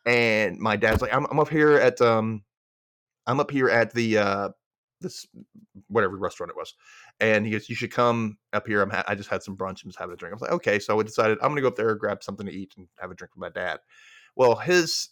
and 0.06 0.58
my 0.60 0.76
dad's 0.76 1.02
like, 1.02 1.14
I'm, 1.14 1.26
I'm 1.30 1.40
up 1.40 1.50
here 1.50 1.74
at 1.74 2.02
um, 2.02 2.44
I'm 3.28 3.40
up 3.40 3.52
here 3.52 3.70
at 3.70 3.94
the 3.94 4.18
uh, 4.18 4.50
this 5.00 5.28
whatever 5.88 6.16
restaurant 6.18 6.50
it 6.52 6.56
was, 6.58 6.74
and 7.20 7.46
he 7.46 7.52
goes, 7.52 7.70
you 7.70 7.76
should 7.76 7.92
come 7.92 8.38
up 8.54 8.66
here. 8.68 8.82
I'm 8.82 8.90
ha- 8.90 9.04
I 9.08 9.16
just 9.16 9.30
had 9.30 9.44
some 9.44 9.56
brunch 9.56 9.84
and 9.84 9.92
just 9.92 10.00
having 10.00 10.14
a 10.14 10.18
drink. 10.18 10.34
I 10.34 10.36
was 10.36 10.42
like, 10.42 10.52
okay, 10.52 10.80
so 10.80 10.96
we 10.96 11.04
decided 11.04 11.38
I'm 11.42 11.50
gonna 11.52 11.62
go 11.62 11.68
up 11.68 11.76
there, 11.76 11.94
grab 11.96 12.24
something 12.24 12.46
to 12.48 12.52
eat, 12.54 12.74
and 12.78 12.88
have 13.00 13.12
a 13.12 13.16
drink 13.16 13.36
with 13.36 13.42
my 13.42 13.50
dad. 13.50 13.80
Well, 14.36 14.56
his 14.56 15.10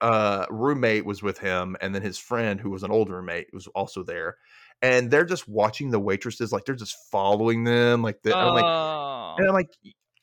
uh 0.00 0.46
roommate 0.50 1.04
was 1.04 1.22
with 1.24 1.38
him, 1.38 1.76
and 1.80 1.92
then 1.92 2.02
his 2.02 2.18
friend, 2.18 2.60
who 2.60 2.70
was 2.70 2.84
an 2.84 2.92
older 2.92 3.16
roommate, 3.16 3.48
was 3.52 3.66
also 3.68 4.04
there. 4.04 4.36
And 4.80 5.10
they're 5.10 5.24
just 5.24 5.48
watching 5.48 5.90
the 5.90 5.98
waitresses, 5.98 6.52
like 6.52 6.64
they're 6.64 6.76
just 6.76 6.96
following 7.10 7.64
them, 7.64 8.02
like 8.02 8.22
the, 8.22 8.36
I'm 8.36 8.54
like, 8.54 8.64
oh. 8.64 9.34
and 9.38 9.48
I'm 9.48 9.54
like, 9.54 9.70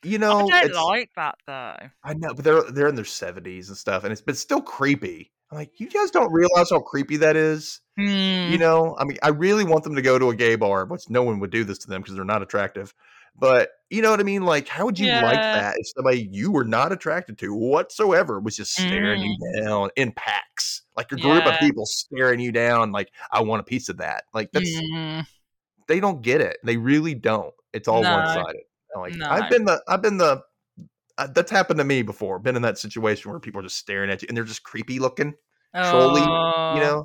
you 0.02 0.18
know, 0.18 0.48
I 0.50 0.66
don't 0.66 0.86
like 0.86 1.10
that 1.16 1.34
though. 1.46 1.76
I 2.04 2.14
know, 2.14 2.32
but 2.34 2.44
they're 2.44 2.62
they're 2.62 2.88
in 2.88 2.94
their 2.94 3.04
seventies 3.04 3.68
and 3.68 3.76
stuff, 3.76 4.04
and 4.04 4.12
it's 4.12 4.20
but 4.20 4.36
still 4.36 4.62
creepy. 4.62 5.32
I'm 5.50 5.58
like, 5.58 5.78
you 5.78 5.88
guys 5.88 6.10
don't 6.10 6.32
realize 6.32 6.70
how 6.70 6.80
creepy 6.80 7.18
that 7.18 7.36
is. 7.36 7.80
Hmm. 7.98 8.50
You 8.50 8.58
know, 8.58 8.96
I 8.98 9.04
mean, 9.04 9.18
I 9.22 9.28
really 9.28 9.64
want 9.64 9.84
them 9.84 9.94
to 9.94 10.02
go 10.02 10.18
to 10.18 10.30
a 10.30 10.36
gay 10.36 10.56
bar, 10.56 10.84
which 10.86 11.08
no 11.08 11.22
one 11.22 11.38
would 11.40 11.50
do 11.50 11.64
this 11.64 11.78
to 11.78 11.88
them 11.88 12.02
because 12.02 12.14
they're 12.14 12.24
not 12.24 12.42
attractive. 12.42 12.94
But 13.38 13.70
you 13.90 14.02
know 14.02 14.10
what 14.10 14.18
I 14.20 14.24
mean? 14.24 14.44
Like, 14.44 14.66
how 14.66 14.84
would 14.86 14.98
you 14.98 15.06
like 15.12 15.34
that 15.34 15.76
if 15.78 15.86
somebody 15.94 16.28
you 16.32 16.50
were 16.50 16.64
not 16.64 16.90
attracted 16.92 17.38
to 17.38 17.54
whatsoever 17.54 18.40
was 18.40 18.56
just 18.56 18.72
staring 18.72 19.22
you 19.22 19.36
down 19.62 19.90
in 19.96 20.10
packs, 20.12 20.82
like 20.96 21.12
a 21.12 21.16
group 21.16 21.44
of 21.46 21.52
Mm. 21.54 21.58
People 21.60 21.86
staring 21.86 22.40
you 22.40 22.50
down? 22.50 22.92
Like, 22.92 23.10
I 23.30 23.42
want 23.42 23.60
a 23.60 23.64
piece 23.64 23.88
of 23.88 23.98
that. 23.98 24.24
Like, 24.34 24.50
that's 24.52 24.68
Mm. 24.70 25.26
they 25.86 26.00
don't 26.00 26.22
get 26.22 26.40
it. 26.40 26.56
They 26.64 26.76
really 26.76 27.14
don't. 27.14 27.54
It's 27.72 27.86
all 27.88 28.02
No. 28.02 28.16
one 28.16 28.26
sided. 28.26 28.62
Like, 28.96 29.14
No. 29.14 29.28
I've 29.28 29.50
been 29.50 29.64
the, 29.66 29.82
I've 29.86 30.02
been 30.02 30.16
the. 30.16 30.42
Uh, 31.18 31.26
that's 31.28 31.50
happened 31.50 31.78
to 31.78 31.84
me 31.84 32.02
before. 32.02 32.38
Been 32.38 32.56
in 32.56 32.62
that 32.62 32.78
situation 32.78 33.30
where 33.30 33.40
people 33.40 33.60
are 33.60 33.64
just 33.64 33.76
staring 33.78 34.10
at 34.10 34.20
you 34.22 34.26
and 34.28 34.36
they're 34.36 34.44
just 34.44 34.62
creepy 34.62 34.98
looking 34.98 35.34
trolly, 35.74 36.22
Oh. 36.24 36.74
you 36.74 36.80
know? 36.80 37.04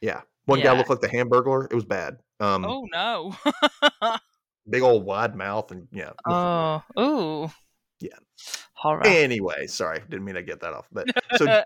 Yeah. 0.00 0.20
One 0.44 0.60
guy 0.60 0.76
looked 0.76 0.88
like 0.90 1.00
the 1.00 1.08
Hamburglar. 1.08 1.66
It 1.70 1.74
was 1.74 1.84
bad. 1.84 2.18
Um, 2.40 2.64
Oh 2.64 2.86
no. 2.92 3.34
big 4.68 4.82
old 4.82 5.04
wide 5.04 5.34
mouth 5.34 5.70
and 5.70 5.88
yeah. 5.92 6.12
oh. 6.26 6.82
Ooh. 6.98 7.50
Yeah. 8.00 8.16
Horror. 8.74 9.06
Anyway, 9.06 9.66
sorry, 9.66 10.00
didn't 10.08 10.24
mean 10.24 10.34
to 10.34 10.42
get 10.42 10.60
that 10.60 10.72
off. 10.74 10.88
But 10.92 11.08
so 11.36 11.62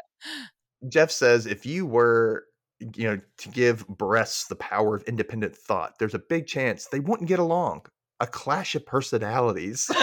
Jeff 0.88 1.10
says 1.10 1.46
if 1.46 1.66
you 1.66 1.86
were, 1.86 2.46
you 2.94 3.04
know, 3.04 3.20
to 3.38 3.48
give 3.48 3.86
breasts 3.88 4.46
the 4.46 4.56
power 4.56 4.94
of 4.94 5.02
independent 5.04 5.56
thought, 5.56 5.98
there's 5.98 6.14
a 6.14 6.20
big 6.20 6.46
chance 6.46 6.86
they 6.86 7.00
wouldn't 7.00 7.28
get 7.28 7.38
along. 7.38 7.86
A 8.20 8.26
clash 8.26 8.74
of 8.74 8.84
personalities. 8.86 9.90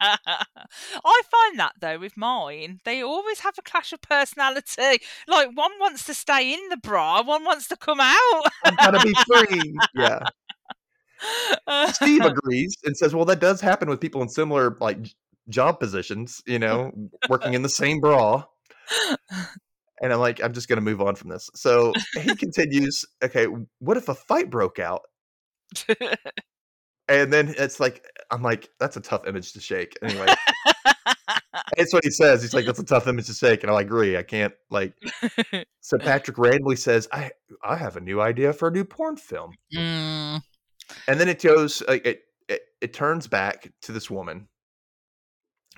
I 0.00 1.22
find 1.30 1.58
that 1.58 1.74
though 1.80 1.98
with 1.98 2.16
mine, 2.16 2.80
they 2.84 3.02
always 3.02 3.40
have 3.40 3.54
a 3.58 3.62
clash 3.62 3.92
of 3.92 4.00
personality. 4.02 5.00
Like 5.28 5.50
one 5.54 5.72
wants 5.78 6.06
to 6.06 6.14
stay 6.14 6.52
in 6.52 6.68
the 6.70 6.78
bra, 6.78 7.22
one 7.22 7.44
wants 7.44 7.68
to 7.68 7.76
come 7.76 8.00
out. 8.00 8.42
I'm 8.64 8.76
gonna 8.76 9.00
be 9.04 9.14
free. 9.26 9.76
Yeah. 9.94 10.20
Steve 11.92 12.24
agrees 12.24 12.76
and 12.84 12.96
says, 12.96 13.14
"Well, 13.14 13.24
that 13.26 13.40
does 13.40 13.60
happen 13.60 13.88
with 13.88 14.00
people 14.00 14.22
in 14.22 14.28
similar 14.28 14.76
like 14.80 15.14
job 15.48 15.80
positions. 15.80 16.42
You 16.46 16.58
know, 16.58 16.92
working 17.28 17.54
in 17.54 17.62
the 17.62 17.68
same 17.68 18.00
bra." 18.00 18.44
And 20.02 20.12
I'm 20.12 20.20
like, 20.20 20.42
I'm 20.42 20.52
just 20.52 20.68
going 20.68 20.76
to 20.76 20.82
move 20.82 21.00
on 21.00 21.14
from 21.14 21.30
this. 21.30 21.48
So 21.54 21.92
he 22.20 22.34
continues, 22.36 23.04
okay, 23.24 23.46
what 23.78 23.96
if 23.96 24.08
a 24.08 24.14
fight 24.14 24.50
broke 24.50 24.78
out? 24.78 25.02
And 27.08 27.32
then 27.32 27.54
it's 27.56 27.78
like, 27.78 28.04
I'm 28.30 28.42
like, 28.42 28.68
that's 28.80 28.96
a 28.96 29.00
tough 29.00 29.28
image 29.28 29.52
to 29.52 29.60
shake. 29.60 29.96
Anyway, 30.02 30.26
it's 31.76 31.92
what 31.92 32.02
he 32.02 32.10
says. 32.10 32.42
He's 32.42 32.52
like, 32.52 32.66
that's 32.66 32.80
a 32.80 32.84
tough 32.84 33.06
image 33.06 33.26
to 33.26 33.32
shake. 33.32 33.62
And 33.62 33.70
I 33.70 33.80
agree. 33.80 34.16
I 34.16 34.24
can't, 34.24 34.52
like, 34.70 34.92
so 35.80 35.98
Patrick 35.98 36.36
randomly 36.36 36.74
says, 36.74 37.06
I, 37.12 37.30
I 37.62 37.76
have 37.76 37.96
a 37.96 38.00
new 38.00 38.20
idea 38.20 38.52
for 38.52 38.66
a 38.66 38.70
new 38.72 38.84
porn 38.84 39.16
film. 39.16 39.52
Mm. 39.72 40.42
And 41.08 41.18
then 41.20 41.28
it 41.28 41.42
goes, 41.42 41.82
it, 41.88 42.24
it, 42.48 42.62
it 42.80 42.92
turns 42.94 43.26
back 43.26 43.72
to 43.82 43.92
this 43.92 44.10
woman 44.10 44.48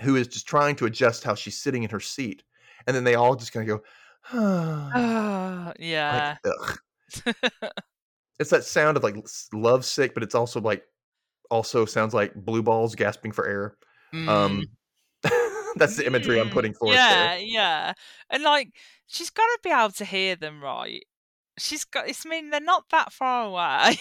who 0.01 0.17
is 0.17 0.29
just 0.29 0.47
trying 0.47 0.77
to 0.77 0.87
adjust 0.87 1.25
how 1.25 1.35
she's 1.35 1.59
sitting 1.59 1.83
in 1.83 1.91
her 1.91 2.01
seat. 2.01 2.45
And 2.87 2.95
then 2.95 3.05
they 3.05 3.15
all 3.15 3.35
just 3.37 3.53
kind 3.53 3.69
of 3.69 3.79
go, 3.79 3.85
Ah, 4.95 5.73
yeah. 5.79 6.39
like, 6.45 6.55
ugh. 6.61 6.79
it's 8.39 8.51
that 8.51 8.65
sound 8.65 8.97
of 8.97 9.03
like 9.03 9.17
love 9.53 9.85
sick, 9.85 10.15
but 10.15 10.23
it's 10.23 10.35
also 10.35 10.61
like 10.61 10.85
also 11.51 11.85
sounds 11.85 12.15
like 12.15 12.35
blue 12.35 12.63
balls 12.63 12.95
gasping 12.95 13.33
for 13.33 13.47
air. 13.47 13.79
Um, 14.27 14.67
that's 15.77 15.97
the 15.97 16.07
imagery 16.07 16.41
I'm 16.41 16.51
Mm, 16.51 16.51
putting 16.51 16.75
forth 16.75 16.95
Yeah, 16.95 17.09
there. 17.09 17.37
yeah. 17.37 17.93
And 18.31 18.43
like 18.43 18.71
she's 19.07 19.31
got 19.31 19.47
to 19.47 19.59
be 19.63 19.71
able 19.71 19.93
to 19.93 20.05
hear 20.05 20.37
them 20.37 20.63
right. 20.63 21.05
She's 21.59 21.85
got 21.85 22.09
it's 22.09 22.25
I 22.27 22.29
mean 22.29 22.51
they're 22.51 22.61
not 22.61 22.85
that 22.91 23.13
far 23.13 23.47
away. 23.47 23.99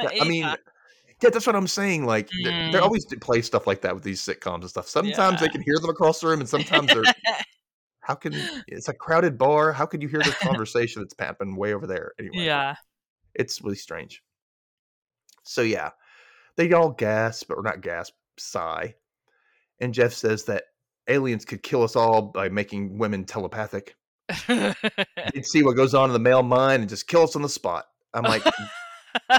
Yeah, 0.00 0.22
I 0.22 0.24
mean, 0.28 0.44
yeah, 0.44 1.30
that's 1.30 1.46
what 1.46 1.56
I'm 1.56 1.66
saying. 1.68 2.04
Like 2.06 2.28
th- 2.28 2.54
they 2.72 2.78
Mm. 2.78 2.82
always 2.82 3.04
play 3.20 3.42
stuff 3.42 3.66
like 3.66 3.82
that 3.82 3.94
with 3.94 4.04
these 4.04 4.20
sitcoms 4.20 4.62
and 4.62 4.70
stuff. 4.70 4.88
Sometimes 4.88 5.40
they 5.40 5.48
can 5.48 5.62
hear 5.62 5.78
them 5.78 5.90
across 5.90 6.20
the 6.20 6.28
room, 6.28 6.40
and 6.40 6.48
sometimes 6.48 6.92
they're 6.92 7.04
how 8.00 8.14
can 8.14 8.32
it's 8.66 8.88
a 8.88 8.94
crowded 8.94 9.38
bar? 9.38 9.72
How 9.72 9.86
could 9.86 10.02
you 10.02 10.08
hear 10.08 10.22
this 10.22 10.38
conversation 10.38 11.02
that's 11.02 11.14
happening 11.18 11.56
way 11.56 11.74
over 11.74 11.86
there? 11.86 12.12
Anyway, 12.18 12.44
yeah. 12.44 12.74
it's 13.34 13.62
really 13.62 13.76
strange. 13.76 14.22
So 15.44 15.62
yeah, 15.62 15.90
they 16.56 16.72
all 16.72 16.90
gasp 16.90 17.48
but 17.48 17.54
or 17.58 17.62
not 17.62 17.80
gasp, 17.80 18.14
sigh, 18.38 18.94
and 19.80 19.94
Jeff 19.94 20.12
says 20.12 20.44
that 20.44 20.64
aliens 21.08 21.44
could 21.44 21.62
kill 21.62 21.82
us 21.82 21.96
all 21.96 22.22
by 22.22 22.48
making 22.48 22.98
women 22.98 23.24
telepathic. 23.24 23.94
They'd 24.48 25.46
see 25.46 25.62
what 25.62 25.76
goes 25.76 25.94
on 25.94 26.08
in 26.10 26.12
the 26.12 26.18
male 26.18 26.42
mind 26.42 26.80
and 26.82 26.88
just 26.88 27.06
kill 27.08 27.22
us 27.22 27.36
on 27.36 27.42
the 27.42 27.48
spot. 27.48 27.86
I'm 28.14 28.24
like, 28.24 28.42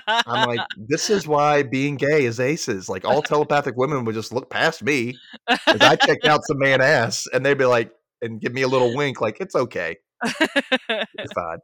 I'm 0.08 0.48
like, 0.48 0.62
this 0.78 1.10
is 1.10 1.28
why 1.28 1.64
being 1.64 1.96
gay 1.96 2.26
is 2.26 2.40
aces. 2.40 2.90
Like 2.90 3.06
all 3.06 3.22
telepathic 3.22 3.76
women 3.78 4.06
would 4.06 4.16
just 4.16 4.32
look 4.34 4.50
past 4.50 4.84
me 4.84 5.20
as 5.48 5.82
I 5.82 5.96
checked 5.96 6.26
out 6.26 6.42
some 6.46 6.60
man 6.60 6.82
ass, 6.82 7.28
and 7.32 7.46
they'd 7.46 7.58
be 7.58 7.66
like, 7.66 7.92
and 8.22 8.40
give 8.40 8.54
me 8.54 8.62
a 8.62 8.68
little 8.68 8.96
wink, 8.96 9.22
like 9.22 9.38
it's 9.40 9.56
okay, 9.56 9.98
it's 10.24 11.34
fine. 11.34 11.58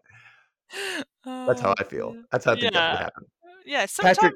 That's 1.26 1.62
how 1.62 1.72
oh, 1.72 1.76
I 1.80 1.84
feel. 1.84 2.16
That's 2.32 2.46
how 2.46 2.54
I 2.54 2.60
think 2.60 2.74
that 2.74 2.80
Yeah. 2.80 2.92
would 2.92 3.00
happen. 3.00 3.24
Yeah, 3.66 3.86
sometimes. 3.86 4.18
Patrick, 4.18 4.36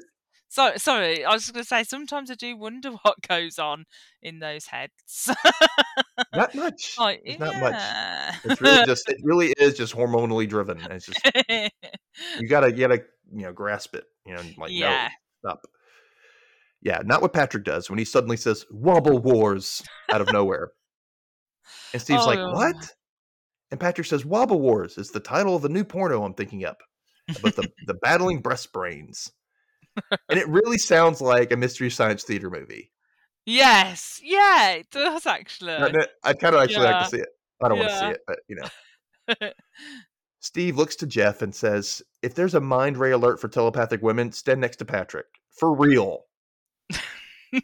So, 0.54 0.70
sorry, 0.76 1.24
I 1.24 1.32
was 1.32 1.50
going 1.50 1.64
to 1.64 1.68
say 1.68 1.82
sometimes 1.82 2.30
I 2.30 2.36
do 2.36 2.56
wonder 2.56 2.90
what 3.02 3.16
goes 3.28 3.58
on 3.58 3.86
in 4.22 4.38
those 4.38 4.66
heads. 4.66 5.28
not 6.32 6.54
much. 6.54 6.94
like, 6.98 7.22
There's 7.26 7.40
not 7.40 7.56
much. 7.60 7.72
yeah. 7.72 8.36
It's 8.44 8.60
really 8.60 8.86
just 8.86 9.08
it 9.08 9.16
really 9.24 9.52
is 9.58 9.74
just 9.74 9.96
hormonally 9.96 10.48
driven. 10.48 10.78
It's 10.92 11.06
just 11.06 11.20
you 12.38 12.48
gotta 12.48 12.70
you 12.70 12.78
gotta 12.86 13.02
you 13.32 13.42
know 13.42 13.52
grasp 13.52 13.96
it. 13.96 14.04
You 14.24 14.34
know, 14.36 14.42
like 14.56 14.70
Yeah. 14.70 15.08
no, 15.42 15.50
stop. 15.50 15.66
Yeah, 16.82 17.02
not 17.04 17.20
what 17.20 17.32
Patrick 17.32 17.64
does 17.64 17.90
when 17.90 17.98
he 17.98 18.04
suddenly 18.04 18.36
says 18.36 18.64
"Wobble 18.70 19.18
Wars" 19.18 19.82
out 20.12 20.20
of 20.20 20.32
nowhere, 20.32 20.70
and 21.92 22.00
Steve's 22.00 22.26
like, 22.26 22.38
Oh. 22.38 22.52
"What?" 22.52 22.76
And 23.72 23.80
Patrick 23.80 24.06
says, 24.06 24.24
"Wobble 24.24 24.60
Wars" 24.60 24.98
is 24.98 25.10
the 25.10 25.18
title 25.18 25.56
of 25.56 25.62
the 25.62 25.68
new 25.68 25.82
porno 25.82 26.22
I'm 26.22 26.34
thinking 26.34 26.64
up, 26.64 26.78
but 27.42 27.56
the 27.56 27.68
the 27.88 27.94
battling 27.94 28.40
breast 28.40 28.72
brains, 28.72 29.32
and 30.28 30.38
it 30.38 30.48
really 30.48 30.78
sounds 30.78 31.20
like 31.20 31.52
a 31.52 31.56
mystery 31.56 31.90
science 31.90 32.24
theater 32.24 32.50
movie. 32.50 32.90
yes, 33.46 34.20
yeah, 34.22 34.72
it 34.72 34.90
does 34.90 35.26
actually. 35.26 35.72
I, 35.72 36.06
I 36.22 36.32
kind 36.32 36.54
of 36.54 36.62
actually 36.62 36.84
like 36.84 37.04
to 37.04 37.10
see 37.10 37.22
it. 37.22 37.28
I 37.62 37.68
don't 37.68 37.78
want 37.78 37.90
to 37.90 37.98
see 37.98 38.06
it, 38.06 38.20
but 38.26 38.38
you 38.48 38.56
know. 38.56 39.48
Steve 40.44 40.76
looks 40.76 40.94
to 40.96 41.06
Jeff 41.06 41.40
and 41.40 41.54
says, 41.54 42.02
If 42.22 42.34
there's 42.34 42.54
a 42.54 42.60
mind 42.60 42.98
ray 42.98 43.12
alert 43.12 43.40
for 43.40 43.48
telepathic 43.48 44.02
women, 44.02 44.30
stand 44.30 44.60
next 44.60 44.76
to 44.76 44.84
Patrick. 44.84 45.24
For 45.58 45.74
real. 45.74 46.26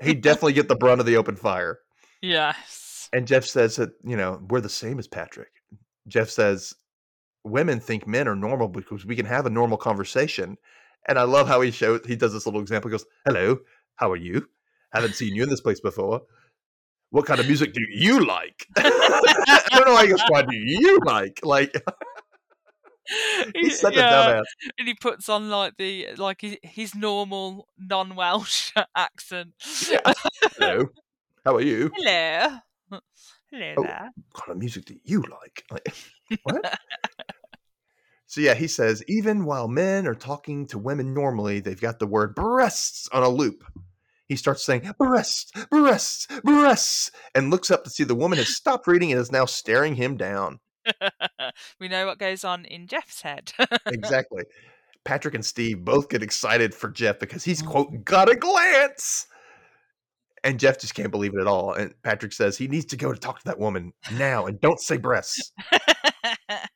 He'd 0.03 0.23
definitely 0.23 0.55
get 0.55 0.69
the 0.69 0.77
brunt 0.77 1.01
of 1.01 1.07
the 1.07 1.19
open 1.19 1.37
fire. 1.37 1.81
yes. 2.23 3.11
And 3.13 3.27
Jeff 3.27 3.45
says 3.45 3.77
that, 3.77 3.91
you 4.03 4.17
know, 4.17 4.41
we're 4.49 4.63
the 4.63 4.71
same 4.71 4.99
as 4.99 5.09
Patrick. 5.09 5.51
Jeff 6.09 6.31
says, 6.31 6.73
Women 7.45 7.81
think 7.81 8.07
men 8.07 8.29
are 8.29 8.37
normal 8.37 8.69
because 8.69 9.05
we 9.05 9.17
can 9.17 9.27
have 9.27 9.45
a 9.45 9.51
normal 9.51 9.77
conversation. 9.77 10.57
And 11.09 11.19
I 11.19 11.23
love 11.25 11.49
how 11.49 11.61
he 11.61 11.71
shows, 11.71 12.01
he 12.07 12.17
does 12.17 12.33
this 12.33 12.47
little 12.47 12.61
example. 12.61 12.89
He 12.91 12.93
goes, 12.93 13.07
Hello, 13.27 13.59
how 13.97 14.11
are 14.11 14.17
you? 14.17 14.47
Haven't 14.93 15.15
seen 15.15 15.35
you 15.35 15.43
in 15.45 15.49
this 15.51 15.61
place 15.61 15.81
before. 15.81 16.23
What 17.11 17.27
kind 17.27 17.41
of 17.41 17.47
music 17.47 17.73
do 17.73 17.81
you 17.91 18.25
like? 18.25 18.67
I 18.77 19.67
don't 19.73 19.87
know 19.87 19.93
why 19.95 20.03
he 20.05 20.09
goes, 20.11 20.23
What 20.29 20.49
do 20.49 20.57
you 20.57 20.99
like? 21.05 21.41
Like, 21.43 21.75
he's 23.57 23.81
such 23.81 23.97
yeah, 23.97 24.29
a 24.29 24.35
dumbass. 24.41 24.45
and 24.79 24.89
he 24.89 24.95
puts 24.95 25.29
on 25.29 25.49
like 25.51 25.77
the 25.77 26.09
like 26.17 26.41
his, 26.43 26.57
his 26.63 26.95
normal 26.95 27.67
non-Welsh 27.79 28.73
accent. 28.97 29.55
Hello, 29.61 30.87
how 31.45 31.57
are 31.57 31.61
you? 31.63 31.91
Hello, 31.97 32.59
hello 33.51 33.75
Oh. 33.79 33.83
there. 33.83 34.11
What 34.31 34.35
kind 34.45 34.51
of 34.53 34.59
music 34.59 34.85
do 34.85 34.97
you 35.03 35.23
like? 35.23 35.65
Like, 35.71 35.95
what? 36.45 36.79
So 38.31 38.41
yeah, 38.41 38.55
he 38.55 38.69
says 38.69 39.03
even 39.09 39.45
while 39.45 39.67
men 39.67 40.07
are 40.07 40.15
talking 40.15 40.65
to 40.69 40.79
women 40.79 41.13
normally, 41.13 41.59
they've 41.59 41.81
got 41.81 41.99
the 41.99 42.07
word 42.07 42.37
breasts 42.37 43.09
on 43.13 43.25
a 43.25 43.29
loop. 43.29 43.65
He 44.29 44.37
starts 44.37 44.65
saying 44.65 44.89
breasts, 45.01 45.51
breasts, 45.69 46.29
breasts, 46.45 47.11
and 47.35 47.51
looks 47.51 47.73
up 47.73 47.83
to 47.83 47.91
see 47.91 48.05
the 48.05 48.15
woman 48.15 48.39
has 48.39 48.47
stopped 48.57 48.87
reading 48.87 49.11
and 49.11 49.21
is 49.21 49.33
now 49.33 49.47
staring 49.47 49.97
him 49.97 50.17
down. 50.17 50.61
we 51.81 51.89
know 51.89 52.07
what 52.07 52.21
goes 52.21 52.45
on 52.45 52.67
in 52.67 52.87
Jeff's 52.87 53.23
head. 53.23 53.53
Exactly. 53.87 54.45
Patrick 55.05 55.35
and 55.35 55.45
Steve 55.45 55.85
both 55.85 56.09
get 56.09 56.23
excited 56.23 56.73
for 56.73 56.89
Jeff 56.89 57.19
because 57.19 57.43
he's 57.43 57.65
Mm. 57.65 57.67
quote 57.67 58.05
got 58.05 58.31
a 58.31 58.37
glance. 58.37 59.27
And 60.45 60.61
Jeff 60.61 60.79
just 60.79 60.95
can't 60.95 61.11
believe 61.11 61.35
it 61.35 61.41
at 61.41 61.49
all. 61.49 61.73
And 61.73 62.01
Patrick 62.05 62.33
says 62.33 62.57
he 62.57 62.69
needs 62.69 62.85
to 62.87 62.97
go 62.97 63.13
to 63.13 63.19
talk 63.19 63.41
to 63.41 63.45
that 63.47 63.59
woman 63.59 63.93
now 64.13 64.47
and 64.47 64.61
don't 64.61 64.79
say 64.79 64.99
breasts. 64.99 65.53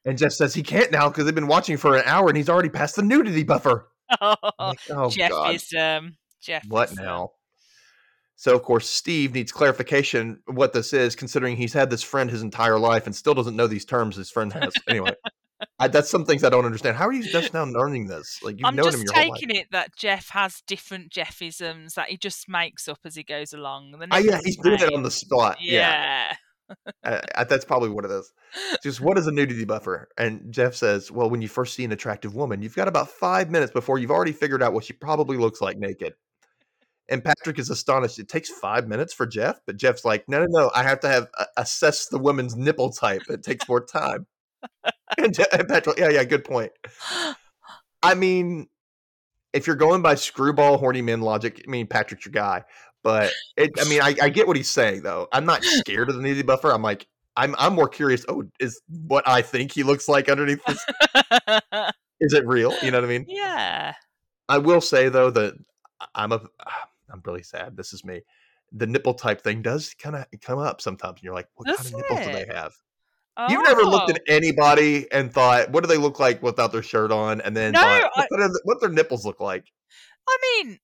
And 0.04 0.18
Jeff 0.18 0.32
says 0.32 0.54
he 0.54 0.62
can't 0.62 0.92
now 0.92 1.08
because 1.08 1.24
they've 1.24 1.34
been 1.34 1.46
watching 1.46 1.76
for 1.76 1.96
an 1.96 2.02
hour 2.06 2.28
and 2.28 2.36
he's 2.36 2.48
already 2.48 2.68
past 2.68 2.96
the 2.96 3.02
nudity 3.02 3.42
buffer. 3.42 3.88
Oh, 4.20 4.36
like, 4.60 4.78
oh 4.90 5.08
Jeff 5.08 5.30
God, 5.30 5.54
is 5.54 5.72
um 5.72 6.16
Jeff. 6.40 6.64
what 6.68 6.92
is, 6.92 6.98
uh, 6.98 7.02
now? 7.02 7.30
So 8.36 8.54
of 8.54 8.62
course 8.62 8.88
Steve 8.88 9.32
needs 9.32 9.50
clarification 9.50 10.40
what 10.46 10.74
this 10.74 10.92
is, 10.92 11.16
considering 11.16 11.56
he's 11.56 11.72
had 11.72 11.88
this 11.88 12.02
friend 12.02 12.30
his 12.30 12.42
entire 12.42 12.78
life 12.78 13.06
and 13.06 13.16
still 13.16 13.32
doesn't 13.32 13.56
know 13.56 13.66
these 13.66 13.86
terms 13.86 14.16
his 14.16 14.30
friend 14.30 14.52
has. 14.52 14.74
Anyway, 14.86 15.14
I, 15.78 15.88
that's 15.88 16.10
some 16.10 16.26
things 16.26 16.44
I 16.44 16.50
don't 16.50 16.66
understand. 16.66 16.96
How 16.98 17.06
are 17.06 17.12
you 17.12 17.24
just 17.24 17.54
now 17.54 17.64
learning 17.64 18.06
this? 18.06 18.40
Like 18.42 18.58
you've 18.58 18.66
I'm 18.66 18.76
known 18.76 18.92
him 18.92 19.02
your 19.02 19.14
whole 19.14 19.30
life. 19.30 19.40
taking 19.40 19.56
it 19.56 19.68
that 19.72 19.96
Jeff 19.96 20.28
has 20.30 20.62
different 20.66 21.10
Jeffisms 21.10 21.94
that 21.94 22.10
he 22.10 22.18
just 22.18 22.48
makes 22.48 22.86
up 22.88 22.98
as 23.04 23.14
he 23.16 23.22
goes 23.22 23.52
along. 23.54 23.92
They're 23.92 24.08
Ah, 24.10 24.18
yeah, 24.18 24.38
he's 24.44 24.58
doing 24.58 24.80
it 24.80 24.92
on 24.92 25.02
the 25.02 25.10
spot. 25.10 25.56
Yeah, 25.60 25.72
Yeah. 25.72 26.36
Uh, 27.04 27.44
that's 27.44 27.64
probably 27.64 27.90
what 27.90 28.04
it 28.04 28.10
is. 28.10 28.32
Just 28.82 29.00
what 29.00 29.18
is 29.18 29.26
a 29.26 29.32
nudity 29.32 29.64
buffer? 29.64 30.08
And 30.16 30.50
Jeff 30.50 30.74
says, 30.74 31.10
well, 31.10 31.28
when 31.28 31.42
you 31.42 31.48
first 31.48 31.74
see 31.74 31.84
an 31.84 31.92
attractive 31.92 32.34
woman, 32.34 32.62
you've 32.62 32.74
got 32.74 32.88
about 32.88 33.10
five 33.10 33.50
minutes 33.50 33.72
before 33.72 33.98
you've 33.98 34.10
already 34.10 34.32
figured 34.32 34.62
out 34.62 34.72
what 34.72 34.84
she 34.84 34.92
probably 34.94 35.36
looks 35.36 35.60
like 35.60 35.78
naked. 35.78 36.14
And 37.08 37.22
Patrick 37.22 37.58
is 37.58 37.68
astonished. 37.68 38.18
It 38.18 38.28
takes 38.28 38.48
five 38.48 38.88
minutes 38.88 39.12
for 39.12 39.26
Jeff, 39.26 39.60
but 39.66 39.76
Jeff's 39.76 40.06
like, 40.06 40.24
no, 40.26 40.40
no, 40.40 40.46
no. 40.48 40.70
I 40.74 40.82
have 40.82 41.00
to 41.00 41.08
have 41.08 41.28
uh, 41.38 41.44
assess 41.58 42.06
the 42.06 42.18
woman's 42.18 42.56
nipple 42.56 42.90
type. 42.90 43.22
It 43.28 43.42
takes 43.42 43.68
more 43.68 43.84
time. 43.84 44.26
and, 45.18 45.34
Je- 45.34 45.44
and 45.52 45.68
Patrick, 45.68 45.98
yeah, 45.98 46.08
yeah, 46.08 46.24
good 46.24 46.44
point. 46.44 46.72
I 48.02 48.14
mean, 48.14 48.68
if 49.52 49.66
you're 49.66 49.76
going 49.76 50.00
by 50.00 50.14
screwball 50.14 50.78
horny 50.78 51.02
men 51.02 51.20
logic, 51.20 51.62
I 51.66 51.70
mean 51.70 51.86
Patrick's 51.86 52.24
your 52.24 52.32
guy. 52.32 52.64
But 53.04 53.30
it, 53.56 53.70
I 53.78 53.84
mean, 53.88 54.00
I, 54.00 54.14
I 54.20 54.28
get 54.30 54.46
what 54.48 54.56
he's 54.56 54.70
saying 54.70 55.02
though. 55.02 55.28
I'm 55.32 55.44
not 55.44 55.62
scared 55.62 56.08
of 56.08 56.16
the 56.16 56.22
nudity 56.22 56.42
buffer. 56.42 56.72
I'm 56.72 56.82
like, 56.82 57.06
I'm 57.36 57.54
I'm 57.58 57.74
more 57.74 57.88
curious. 57.88 58.24
Oh, 58.28 58.44
is 58.58 58.80
what 59.06 59.28
I 59.28 59.42
think 59.42 59.70
he 59.72 59.82
looks 59.84 60.08
like 60.08 60.28
underneath 60.28 60.60
this? 60.64 60.84
Is 62.20 62.32
it 62.32 62.46
real? 62.46 62.74
You 62.82 62.90
know 62.90 62.98
what 62.98 63.04
I 63.04 63.08
mean? 63.08 63.26
yeah. 63.28 63.94
I 64.48 64.58
will 64.58 64.80
say 64.80 65.08
though 65.08 65.30
that 65.30 65.54
I'm 66.14 66.32
a 66.32 66.40
I'm 67.10 67.20
really 67.24 67.42
sad. 67.42 67.76
This 67.76 67.92
is 67.92 68.04
me. 68.04 68.22
The 68.72 68.86
nipple 68.86 69.14
type 69.14 69.42
thing 69.42 69.62
does 69.62 69.94
kind 69.94 70.16
of 70.16 70.24
come 70.40 70.58
up 70.58 70.80
sometimes, 70.80 71.16
and 71.18 71.22
you're 71.24 71.34
like, 71.34 71.48
what 71.54 71.66
kind 71.66 71.76
Does 71.78 71.86
of 71.92 71.98
nipples 71.98 72.20
do 72.20 72.32
they 72.32 72.46
have? 72.54 72.72
You've 73.50 73.64
never 73.64 73.82
looked 73.82 74.10
Oh. 74.10 74.14
at 74.14 74.22
anybody 74.28 75.10
and 75.12 75.32
thought, 75.32 75.70
what 75.70 75.82
do 75.82 75.88
they 75.88 75.96
look 75.96 76.18
like 76.20 76.42
without 76.42 76.72
their 76.72 76.82
shirt 76.82 77.10
on? 77.10 77.40
And 77.40 77.56
then 77.56 77.72
No, 77.72 77.80
thought, 77.80 78.10
I- 78.16 78.26
what, 78.28 78.28
the- 78.30 78.60
what 78.64 78.80
their 78.80 78.90
nipples 78.90 79.24
look 79.26 79.40
like? 79.40 79.64
I 80.28 80.38
mean, 80.64 80.78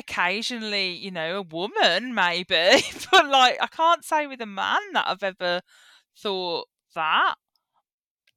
occasionally, 0.00 0.90
you 0.90 1.10
know, 1.10 1.38
a 1.38 1.42
woman 1.42 2.14
maybe, 2.14 2.82
but 3.12 3.28
like, 3.28 3.58
I 3.60 3.68
can't 3.68 4.04
say 4.04 4.26
with 4.26 4.40
a 4.40 4.46
man 4.46 4.80
that 4.94 5.06
I've 5.06 5.22
ever 5.22 5.60
thought 6.18 6.66
that. 6.94 7.34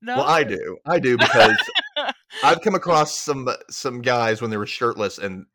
No. 0.01 0.17
Well, 0.17 0.25
I 0.25 0.43
do. 0.43 0.77
I 0.85 0.99
do 0.99 1.17
because 1.17 1.57
I've 2.43 2.61
come 2.61 2.75
across 2.75 3.15
some 3.17 3.47
some 3.69 4.01
guys 4.01 4.41
when 4.41 4.51
they 4.51 4.57
were 4.57 4.65
shirtless 4.65 5.17
and 5.17 5.43
uh, 5.43 5.45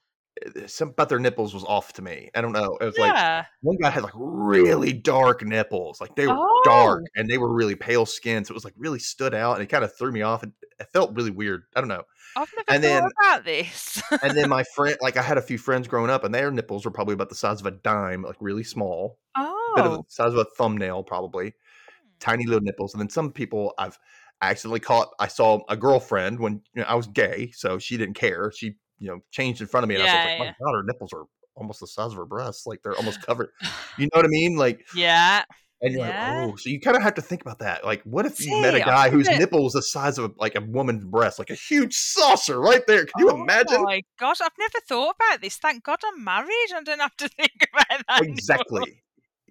Eh, 0.45 0.67
some 0.67 0.89
about 0.91 1.09
their 1.09 1.19
nipples 1.19 1.55
was 1.55 1.65
off 1.65 1.93
to 1.95 2.03
me. 2.03 2.31
I 2.35 2.41
don't 2.41 2.53
know. 2.53 2.77
It 2.81 2.85
was 2.85 2.99
like 2.99 3.47
one 3.61 3.77
guy 3.81 3.91
had 3.91 4.03
like 4.03 4.13
really 4.15 4.93
dark 4.93 5.45
nipples, 5.45 6.01
like 6.01 6.15
they 6.17 6.27
were 6.27 6.37
Oh. 6.37 6.63
dark 6.65 7.05
and 7.17 7.29
they 7.29 7.39
were 7.39 7.53
really 7.53 7.75
pale 7.75 8.07
skin, 8.07 8.45
so 8.45 8.53
it 8.53 8.55
was 8.55 8.65
like 8.65 8.75
really 8.77 8.99
stood 8.99 9.35
out 9.35 9.55
and 9.55 9.63
it 9.63 9.67
kind 9.67 9.85
of 9.85 9.97
threw 9.97 10.13
me 10.13 10.23
off. 10.23 10.43
And 10.43 10.53
it 10.79 10.89
felt 10.93 11.15
really 11.15 11.31
weird. 11.31 11.63
I 11.75 11.81
don't 11.81 11.89
know. 11.89 12.05
I've 12.37 12.53
never 12.57 12.65
and 12.69 12.85
then- 12.85 13.09
about 13.21 13.45
this. 13.45 14.03
And 14.23 14.37
then 14.37 14.49
my 14.49 14.65
friend, 14.75 14.97
like 15.01 15.17
I 15.17 15.23
had 15.23 15.39
a 15.39 15.43
few 15.43 15.59
friends 15.59 15.89
growing 15.89 16.11
up, 16.11 16.25
and 16.25 16.35
their 16.35 16.51
nipples 16.51 16.85
were 16.85 16.91
probably 16.91 17.15
about 17.15 17.29
the 17.29 17.35
size 17.35 17.61
of 17.61 17.67
a 17.67 17.71
dime, 17.71 18.23
like 18.23 18.37
really 18.41 18.65
small, 18.65 19.19
bit 19.37 19.85
of 19.85 19.93
oh. 19.93 19.97
the 19.99 20.03
size 20.09 20.33
of 20.33 20.39
a 20.39 20.47
thumbnail, 20.57 21.03
probably 21.03 21.47
hmm. 21.49 22.09
tiny 22.21 22.47
little 22.47 22.63
nipples. 22.63 22.95
And 22.95 23.01
then 23.01 23.11
some 23.11 23.33
people 23.33 23.75
I've 23.79 23.99
accidentally 24.43 24.81
caught. 24.81 25.09
I 25.19 25.29
saw 25.29 25.61
a 25.69 25.77
girlfriend 25.77 26.39
when 26.41 26.63
you 26.75 26.83
know, 26.83 26.89
I 26.89 26.95
was 26.95 27.07
gay, 27.07 27.51
so 27.55 27.79
she 27.79 27.97
didn't 27.97 28.15
care. 28.15 28.53
She 28.55 28.77
you 28.99 29.09
know 29.09 29.21
changed 29.31 29.61
in 29.61 29.67
front 29.67 29.85
of 29.85 29.89
me, 29.89 29.95
and 29.97 30.05
I 30.05 30.07
was 30.07 30.15
like, 30.15 30.33
yeah. 30.33 30.39
my 30.39 30.47
god, 30.65 30.77
her 30.77 30.83
nipples 30.85 31.13
are 31.13 31.25
almost 31.55 31.81
the 31.81 31.87
size 31.87 32.13
of 32.13 32.17
her 32.19 32.25
breasts, 32.25 32.67
like 32.67 32.81
they're 32.83 32.97
almost 32.97 33.23
covered. 33.27 33.51
You 33.97 34.05
know 34.07 34.11
what 34.19 34.25
I 34.25 34.29
mean? 34.29 34.57
Like, 34.57 34.87
yeah. 34.95 35.45
and 35.83 35.93
you're 35.93 36.07
Yeah. 36.07 36.43
like, 36.45 36.53
oh, 36.53 36.57
so 36.57 36.71
you 36.71 36.81
kind 36.81 36.97
of 36.97 37.03
have 37.03 37.15
to 37.15 37.23
think 37.23 37.43
about 37.43 37.59
that. 37.61 37.85
Like, 37.85 38.03
what 38.03 38.27
if 38.27 38.41
you 38.45 38.61
met 38.61 38.75
a 38.75 38.81
guy 38.81 39.11
whose 39.11 39.29
nipple 39.29 39.65
was 39.65 39.73
the 39.73 39.83
size 39.83 40.19
of 40.19 40.31
a, 40.31 40.35
like 40.39 40.55
a 40.55 40.61
woman's 40.61 41.05
breast, 41.05 41.39
like 41.39 41.51
a 41.51 41.55
huge 41.55 41.95
saucer 41.95 42.61
right 42.61 42.87
there? 42.87 43.05
Can 43.07 43.13
you 43.19 43.31
oh 43.31 43.43
imagine? 43.43 43.83
my 43.83 44.03
gosh, 44.19 44.41
I've 44.41 44.51
never 44.59 44.79
thought 44.89 45.17
about 45.17 45.41
this. 45.41 45.57
Thank 45.57 45.85
God 45.85 45.99
I'm 46.05 46.23
married. 46.25 46.49
I 46.77 46.83
don't 46.85 47.01
have 47.01 47.17
to 47.17 47.29
think 47.37 47.69
about 47.73 47.87
that. 48.09 48.19
anymore. 48.21 48.35
Exactly. 48.35 49.03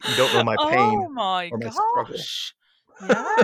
You 0.07 0.15
don't 0.15 0.33
know 0.33 0.43
my 0.43 0.55
pain. 0.69 0.79
Oh 0.79 1.09
my 1.09 1.49
my 1.51 1.69
gosh. 1.69 2.53
Yeah. 3.01 3.43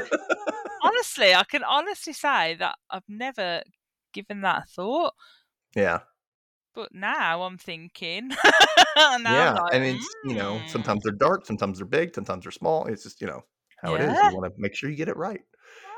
honestly, 0.83 1.33
I 1.33 1.43
can 1.43 1.63
honestly 1.63 2.13
say 2.13 2.55
that 2.55 2.75
I've 2.89 3.03
never 3.07 3.61
given 4.13 4.41
that 4.41 4.63
a 4.63 4.65
thought. 4.67 5.13
Yeah. 5.75 5.99
But 6.75 6.93
now 6.93 7.43
I'm 7.43 7.57
thinking. 7.57 8.29
now 8.95 9.19
yeah, 9.23 9.53
like, 9.53 9.73
and 9.73 9.83
it's 9.83 10.07
you 10.25 10.35
know 10.35 10.57
"Hmm." 10.57 10.67
sometimes 10.67 11.03
they're 11.03 11.11
dark, 11.13 11.45
sometimes 11.45 11.77
they're 11.77 11.85
big, 11.85 12.15
sometimes 12.15 12.45
they're 12.45 12.51
small. 12.51 12.85
It's 12.87 13.03
just 13.03 13.21
you 13.21 13.27
know 13.27 13.43
how 13.81 13.95
it 13.95 14.01
is. 14.01 14.07
You 14.07 14.35
want 14.35 14.45
to 14.45 14.51
make 14.57 14.75
sure 14.75 14.89
you 14.89 14.95
get 14.95 15.07
it 15.09 15.17
right. 15.17 15.41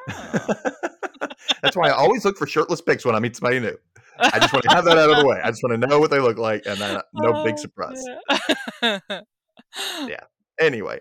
Oh. 0.09 0.47
That's 1.61 1.77
why 1.77 1.89
I 1.89 1.93
always 1.93 2.25
look 2.25 2.37
for 2.37 2.45
shirtless 2.45 2.81
pics 2.81 3.05
when 3.05 3.15
I 3.15 3.19
meet 3.19 3.35
somebody 3.35 3.59
new. 3.59 3.77
I 4.19 4.39
just 4.39 4.53
want 4.53 4.63
to 4.63 4.75
have 4.75 4.85
that 4.85 4.97
out 4.97 5.09
of 5.09 5.17
the 5.17 5.25
way. 5.25 5.39
I 5.41 5.49
just 5.49 5.63
want 5.63 5.81
to 5.81 5.87
know 5.87 5.99
what 5.99 6.11
they 6.11 6.19
look 6.19 6.37
like, 6.37 6.63
and 6.65 6.77
then 6.79 6.99
no 7.13 7.43
big 7.43 7.53
Oh, 7.53 7.57
surprise. 7.57 8.03
dear. 8.81 9.01
Yeah. 10.07 10.23
Anyway, 10.59 10.99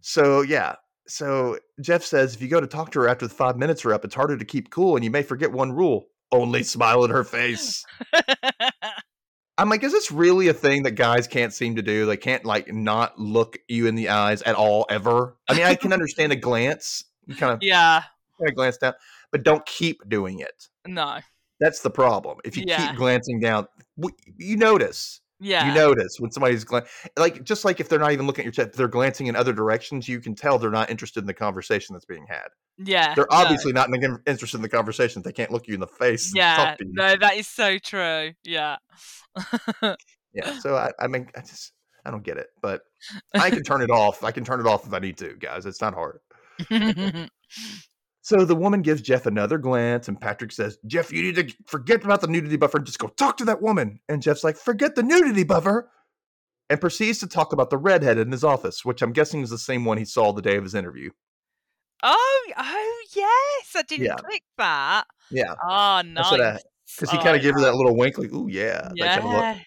so 0.00 0.42
yeah, 0.42 0.76
so 1.06 1.58
Jeff 1.80 2.02
says 2.02 2.34
if 2.34 2.42
you 2.42 2.48
go 2.48 2.60
to 2.60 2.66
talk 2.66 2.90
to 2.92 3.00
her 3.00 3.08
after 3.08 3.26
the 3.26 3.34
five 3.34 3.56
minutes 3.56 3.84
are 3.84 3.94
up, 3.94 4.04
it's 4.04 4.14
harder 4.14 4.36
to 4.36 4.44
keep 4.44 4.70
cool, 4.70 4.96
and 4.96 5.04
you 5.04 5.10
may 5.10 5.22
forget 5.22 5.50
one 5.52 5.72
rule: 5.72 6.06
only 6.32 6.62
smile 6.62 7.04
in 7.04 7.10
her 7.10 7.24
face. 7.24 7.84
I'm 9.58 9.68
like, 9.68 9.82
is 9.82 9.90
this 9.92 10.12
really 10.12 10.48
a 10.48 10.54
thing 10.54 10.84
that 10.84 10.92
guys 10.92 11.26
can't 11.26 11.52
seem 11.52 11.74
to 11.76 11.82
do? 11.82 12.06
They 12.06 12.16
can't 12.16 12.44
like 12.44 12.72
not 12.72 13.18
look 13.18 13.58
you 13.66 13.86
in 13.86 13.96
the 13.96 14.08
eyes 14.10 14.40
at 14.42 14.54
all 14.54 14.86
ever. 14.88 15.36
I 15.48 15.54
mean, 15.54 15.64
I 15.64 15.74
can 15.74 15.92
understand 15.94 16.32
a 16.32 16.36
glance. 16.36 17.04
You 17.26 17.34
kind 17.34 17.52
of 17.52 17.58
yeah. 17.60 18.02
kind 18.38 18.48
of 18.48 18.54
glance 18.54 18.76
down, 18.78 18.94
but 19.32 19.42
don't 19.42 19.66
keep 19.66 20.08
doing 20.08 20.38
it. 20.38 20.68
No. 20.86 21.18
That's 21.60 21.80
the 21.80 21.90
problem. 21.90 22.38
If 22.44 22.56
you 22.56 22.64
Yeah. 22.68 22.88
keep 22.88 22.96
glancing 22.96 23.40
down, 23.40 23.66
you 24.36 24.56
notice. 24.56 25.20
Yeah. 25.40 25.68
You 25.68 25.74
notice 25.74 26.20
when 26.20 26.30
somebody's 26.30 26.62
glan- 26.62 26.86
like 27.16 27.42
just 27.42 27.64
like 27.64 27.80
if 27.80 27.88
they're 27.88 27.98
not 27.98 28.12
even 28.12 28.26
looking 28.28 28.42
at 28.42 28.46
your 28.46 28.52
chat, 28.52 28.72
they're 28.74 28.86
glancing 28.86 29.26
in 29.26 29.34
other 29.34 29.52
directions, 29.52 30.08
you 30.08 30.20
can 30.20 30.36
tell 30.36 30.58
they're 30.58 30.70
not 30.70 30.88
interested 30.88 31.20
in 31.20 31.26
the 31.26 31.34
conversation 31.34 31.94
that's 31.94 32.04
being 32.04 32.26
had. 32.28 32.46
Yeah. 32.78 33.14
They're 33.14 33.26
no. 33.30 33.36
obviously 33.36 33.72
not 33.72 33.94
in- 33.94 34.22
interested 34.26 34.56
in 34.56 34.62
the 34.62 34.68
conversation. 34.68 35.22
They 35.22 35.32
can't 35.32 35.50
look 35.50 35.68
you 35.68 35.74
in 35.74 35.80
the 35.80 35.86
face. 35.86 36.32
Yeah. 36.34 36.56
talk 36.56 36.78
to 36.78 36.86
you. 36.86 36.92
No, 36.94 37.16
that 37.16 37.36
is 37.36 37.46
so 37.46 37.78
true. 37.78 38.32
Yeah. 38.44 38.76
Yeah. 40.34 40.58
So 40.60 40.76
I, 40.76 40.92
I 41.00 41.06
mean, 41.08 41.26
I 41.36 41.40
just 41.40 41.72
I 42.04 42.10
don't 42.10 42.22
get 42.22 42.36
it, 42.36 42.48
but 42.60 42.82
I 43.34 43.48
can 43.48 43.62
turn 43.62 43.80
it 43.80 43.90
off. 43.90 44.22
I 44.22 44.30
can 44.30 44.44
turn 44.44 44.60
it 44.60 44.66
off 44.66 44.86
if 44.86 44.92
I 44.92 44.98
need 44.98 45.16
to, 45.18 45.34
guys. 45.34 45.66
It's 45.66 45.80
not 45.80 45.94
hard. 45.94 46.20
So 48.20 48.44
the 48.44 48.54
woman 48.54 48.82
gives 48.82 49.00
Jeff 49.00 49.24
another 49.24 49.56
glance, 49.56 50.06
and 50.06 50.20
Patrick 50.20 50.52
says, 50.52 50.76
Jeff, 50.86 51.10
you 51.10 51.22
need 51.22 51.36
to 51.36 51.54
forget 51.66 52.04
about 52.04 52.20
the 52.20 52.26
nudity 52.26 52.56
buffer 52.58 52.76
and 52.76 52.84
just 52.84 52.98
go 52.98 53.08
talk 53.08 53.38
to 53.38 53.46
that 53.46 53.62
woman. 53.62 54.00
And 54.06 54.20
Jeff's 54.20 54.44
like, 54.44 54.58
forget 54.58 54.94
the 54.96 55.02
nudity 55.02 55.44
buffer. 55.44 55.90
And 56.68 56.78
proceeds 56.78 57.20
to 57.20 57.26
talk 57.26 57.54
about 57.54 57.70
the 57.70 57.78
redhead 57.78 58.18
in 58.18 58.30
his 58.30 58.44
office, 58.44 58.84
which 58.84 59.00
I'm 59.00 59.14
guessing 59.14 59.40
is 59.40 59.48
the 59.48 59.56
same 59.56 59.86
one 59.86 59.96
he 59.96 60.04
saw 60.04 60.34
the 60.34 60.42
day 60.42 60.56
of 60.56 60.64
his 60.64 60.74
interview. 60.74 61.08
Oh, 62.02 62.46
oh 62.56 63.04
yes. 63.14 63.72
I 63.76 63.82
didn't 63.82 64.06
Yeah. 64.06 64.14
click 64.16 64.42
that. 64.58 65.04
Yeah. 65.30 65.54
Oh, 65.62 66.02
That's 66.14 66.30
what 66.30 66.40
I- 66.40 66.44
uh, 66.48 66.52
nice. 66.54 66.62
Because 66.96 67.10
he 67.10 67.18
Oh, 67.18 67.22
kind 67.22 67.36
of 67.36 67.42
gave 67.42 67.52
her 67.52 67.60
oh. 67.60 67.64
that 67.64 67.74
little 67.74 67.94
wink, 67.96 68.16
like, 68.16 68.32
ooh, 68.32 68.48
yeah. 68.50 68.90
That 68.96 69.20
kind 69.20 69.24
of 69.24 69.24
look. 69.24 69.40
Yeah. 69.42 69.58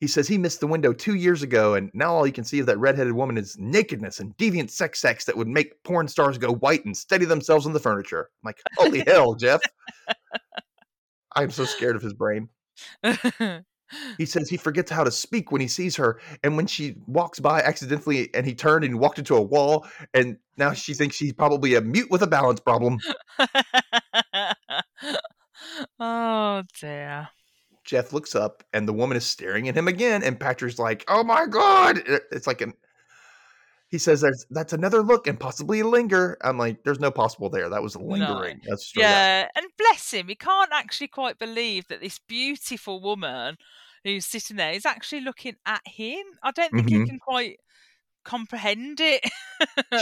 He 0.00 0.06
says 0.06 0.28
he 0.28 0.38
missed 0.38 0.60
the 0.60 0.66
window 0.66 0.92
two 0.92 1.14
years 1.14 1.42
ago, 1.42 1.74
and 1.74 1.90
now 1.94 2.14
all 2.14 2.26
you 2.26 2.32
can 2.32 2.44
see 2.44 2.60
of 2.60 2.66
that 2.66 2.78
redheaded 2.78 3.14
woman 3.14 3.36
is 3.38 3.56
nakedness 3.58 4.20
and 4.20 4.36
deviant 4.36 4.70
sex 4.70 5.04
acts 5.04 5.24
that 5.24 5.36
would 5.36 5.48
make 5.48 5.82
porn 5.82 6.06
stars 6.06 6.38
go 6.38 6.52
white 6.56 6.84
and 6.84 6.96
steady 6.96 7.24
themselves 7.24 7.66
on 7.66 7.72
the 7.72 7.80
furniture. 7.80 8.28
I'm 8.44 8.46
like, 8.48 8.60
holy 8.76 9.02
hell, 9.06 9.34
Jeff. 9.34 9.60
I'm 11.34 11.50
so 11.50 11.64
scared 11.64 11.96
of 11.96 12.02
his 12.02 12.12
brain. 12.14 12.48
He 14.16 14.26
says 14.26 14.48
he 14.48 14.56
forgets 14.56 14.90
how 14.90 15.04
to 15.04 15.10
speak 15.10 15.50
when 15.52 15.60
he 15.60 15.68
sees 15.68 15.96
her, 15.96 16.20
and 16.42 16.56
when 16.56 16.66
she 16.66 16.96
walks 17.06 17.40
by 17.40 17.60
accidentally, 17.60 18.32
and 18.34 18.46
he 18.46 18.54
turned 18.54 18.84
and 18.84 18.98
walked 18.98 19.18
into 19.18 19.34
a 19.34 19.42
wall, 19.42 19.86
and 20.14 20.36
now 20.56 20.72
she 20.72 20.94
thinks 20.94 21.16
she's 21.16 21.32
probably 21.32 21.74
a 21.74 21.80
mute 21.80 22.10
with 22.10 22.22
a 22.22 22.26
balance 22.26 22.60
problem. 22.60 22.98
oh 26.00 26.62
dear. 26.80 27.28
Jeff 27.84 28.12
looks 28.12 28.34
up, 28.34 28.62
and 28.74 28.86
the 28.86 28.92
woman 28.92 29.16
is 29.16 29.24
staring 29.24 29.66
at 29.68 29.74
him 29.74 29.88
again, 29.88 30.22
and 30.22 30.38
Patrick's 30.38 30.78
like, 30.78 31.04
"Oh 31.08 31.24
my 31.24 31.46
god!" 31.46 32.02
It's 32.30 32.46
like 32.46 32.60
an. 32.60 32.74
He 33.88 33.96
says, 33.96 34.20
"There's 34.20 34.44
that's 34.50 34.74
another 34.74 35.00
look 35.00 35.26
and 35.26 35.40
possibly 35.40 35.80
a 35.80 35.86
linger." 35.86 36.36
I'm 36.42 36.58
like, 36.58 36.84
"There's 36.84 37.00
no 37.00 37.10
possible 37.10 37.48
there. 37.48 37.70
That 37.70 37.82
was 37.82 37.96
lingering." 37.96 38.60
That's 38.68 38.84
straight 38.84 39.04
up. 39.04 39.10
Yeah, 39.10 39.48
and 39.56 39.66
bless 39.90 40.12
him, 40.12 40.28
he 40.28 40.34
can't 40.34 40.70
actually 40.72 41.08
quite 41.08 41.38
believe 41.38 41.86
that 41.88 42.00
this 42.00 42.18
beautiful 42.28 43.00
woman 43.00 43.56
who's 44.04 44.26
sitting 44.26 44.56
there 44.56 44.72
is 44.72 44.86
actually 44.86 45.20
looking 45.20 45.54
at 45.66 45.80
him. 45.86 46.22
I 46.42 46.50
don't 46.52 46.70
think 46.72 46.86
Mhm. 46.88 47.00
he 47.02 47.06
can 47.06 47.18
quite 47.18 47.56
comprehend 48.24 49.00
it. 49.00 49.24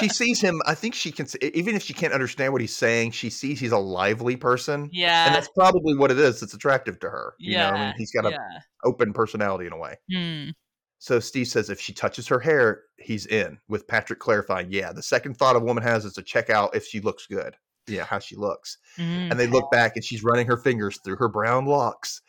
She 0.01 0.09
sees 0.09 0.40
him. 0.40 0.61
I 0.66 0.75
think 0.75 0.94
she 0.94 1.12
can, 1.12 1.27
even 1.40 1.77
if 1.77 1.83
she 1.83 1.94
can't 1.94 2.12
understand 2.12 2.53
what 2.53 2.61
he's 2.61 2.75
saying, 2.77 3.12
she 3.12 3.31
sees 3.31 3.61
he's 3.61 3.72
a 3.72 3.79
lively 3.79 4.37
person, 4.37 4.88
yeah. 4.92 5.27
and 5.27 5.35
that's 5.35 5.49
probably 5.55 5.96
what 5.96 6.11
it 6.11 6.18
is 6.18 6.40
that's 6.40 6.53
attractive 6.55 6.99
to 7.01 7.09
her. 7.11 7.35
You 7.38 7.57
know, 7.57 7.68
I 7.68 7.72
mean, 7.72 7.81
Yeah, 7.83 7.92
he's 7.96 8.12
got 8.12 8.27
an 8.27 8.33
yeah. 8.33 8.61
open 8.85 9.12
personality 9.12 9.66
in 9.66 9.72
a 9.72 9.79
way. 9.79 9.94
Hmm. 10.12 10.51
So 10.99 11.20
Steve 11.20 11.46
says 11.46 11.70
if 11.70 11.79
she 11.81 11.92
touches 11.92 12.27
her 12.29 12.40
hair, 12.40 12.83
he's 12.99 13.27
in. 13.27 13.59
With 13.68 13.87
Patrick 13.87 14.18
clarifying, 14.18 14.72
yeah, 14.72 14.92
the 14.92 15.03
second 15.03 15.35
thought 15.37 15.55
a 15.55 15.61
woman 15.61 15.83
has 15.85 16.05
is 16.05 16.14
to 16.14 16.22
check 16.22 16.51
out 16.51 16.75
if 16.75 16.85
she 16.87 17.01
looks 17.01 17.27
good. 17.27 17.55
Yeah, 17.88 18.05
how 18.05 18.18
she 18.18 18.37
looks. 18.37 18.79
Mm. 18.99 19.31
And 19.31 19.40
they 19.40 19.46
look 19.46 19.70
back 19.70 19.92
and 19.96 20.05
she's 20.05 20.25
running 20.25 20.46
her 20.46 20.57
fingers 20.57 20.99
through 21.05 21.16
her 21.16 21.29
brown 21.29 21.66
locks. 21.66 22.20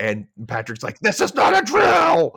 And 0.00 0.26
Patrick's 0.48 0.82
like, 0.82 0.98
"This 1.00 1.20
is 1.20 1.34
not 1.34 1.56
a 1.56 1.62
drill." 1.64 2.36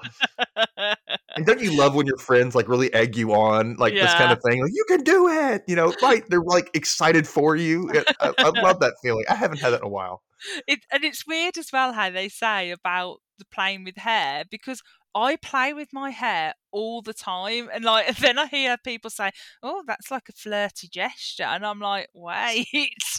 and 1.36 1.46
don't 1.46 1.60
you 1.60 1.76
love 1.76 1.96
when 1.96 2.06
your 2.06 2.17
friends 2.17 2.54
like 2.56 2.67
really 2.67 2.93
egg 2.93 3.15
you 3.15 3.34
on, 3.34 3.76
like 3.78 3.93
this 3.93 4.13
kind 4.13 4.32
of 4.32 4.39
thing? 4.48 4.62
Like 4.62 4.72
you 4.74 4.86
can 4.88 5.02
do 5.04 5.28
it, 5.28 5.63
you 5.67 5.76
know? 5.76 5.93
Like 6.02 6.28
they're 6.28 6.41
like 6.41 6.70
excited 6.76 7.28
for 7.28 7.56
you. 7.56 7.89
It- 7.91 8.08
I, 8.20 8.34
I 8.38 8.50
love 8.62 8.80
that 8.82 8.93
feeling. 9.02 9.26
I 9.30 9.36
haven't 9.36 9.60
had 9.60 9.72
that 9.72 9.82
in 9.82 9.88
a 9.88 9.89
while. 9.89 10.22
it, 10.67 10.80
and 10.91 11.04
it's 11.04 11.26
weird 11.28 11.58
as 11.58 11.70
well 11.74 11.93
how 11.93 12.10
they 12.12 12.30
say 12.30 12.72
about 12.72 13.17
the 13.39 13.46
playing 13.52 13.84
with 13.84 13.98
hair 13.98 14.43
because 14.50 14.82
I 15.17 15.36
play 15.38 15.73
with 15.73 15.89
my 15.93 16.12
hair 16.12 16.53
all 16.71 17.01
the 17.01 17.13
time, 17.13 17.69
and 17.73 17.84
like 17.84 18.15
then 18.17 18.38
I 18.38 18.45
hear 18.47 18.77
people 18.77 19.10
say, 19.10 19.32
"Oh, 19.63 19.84
that's 19.88 20.12
like 20.12 20.30
a 20.30 20.34
flirty 20.34 20.88
gesture," 20.88 21.43
and 21.43 21.65
I'm 21.65 21.80
like, 21.80 22.08
"Wait, 22.13 22.67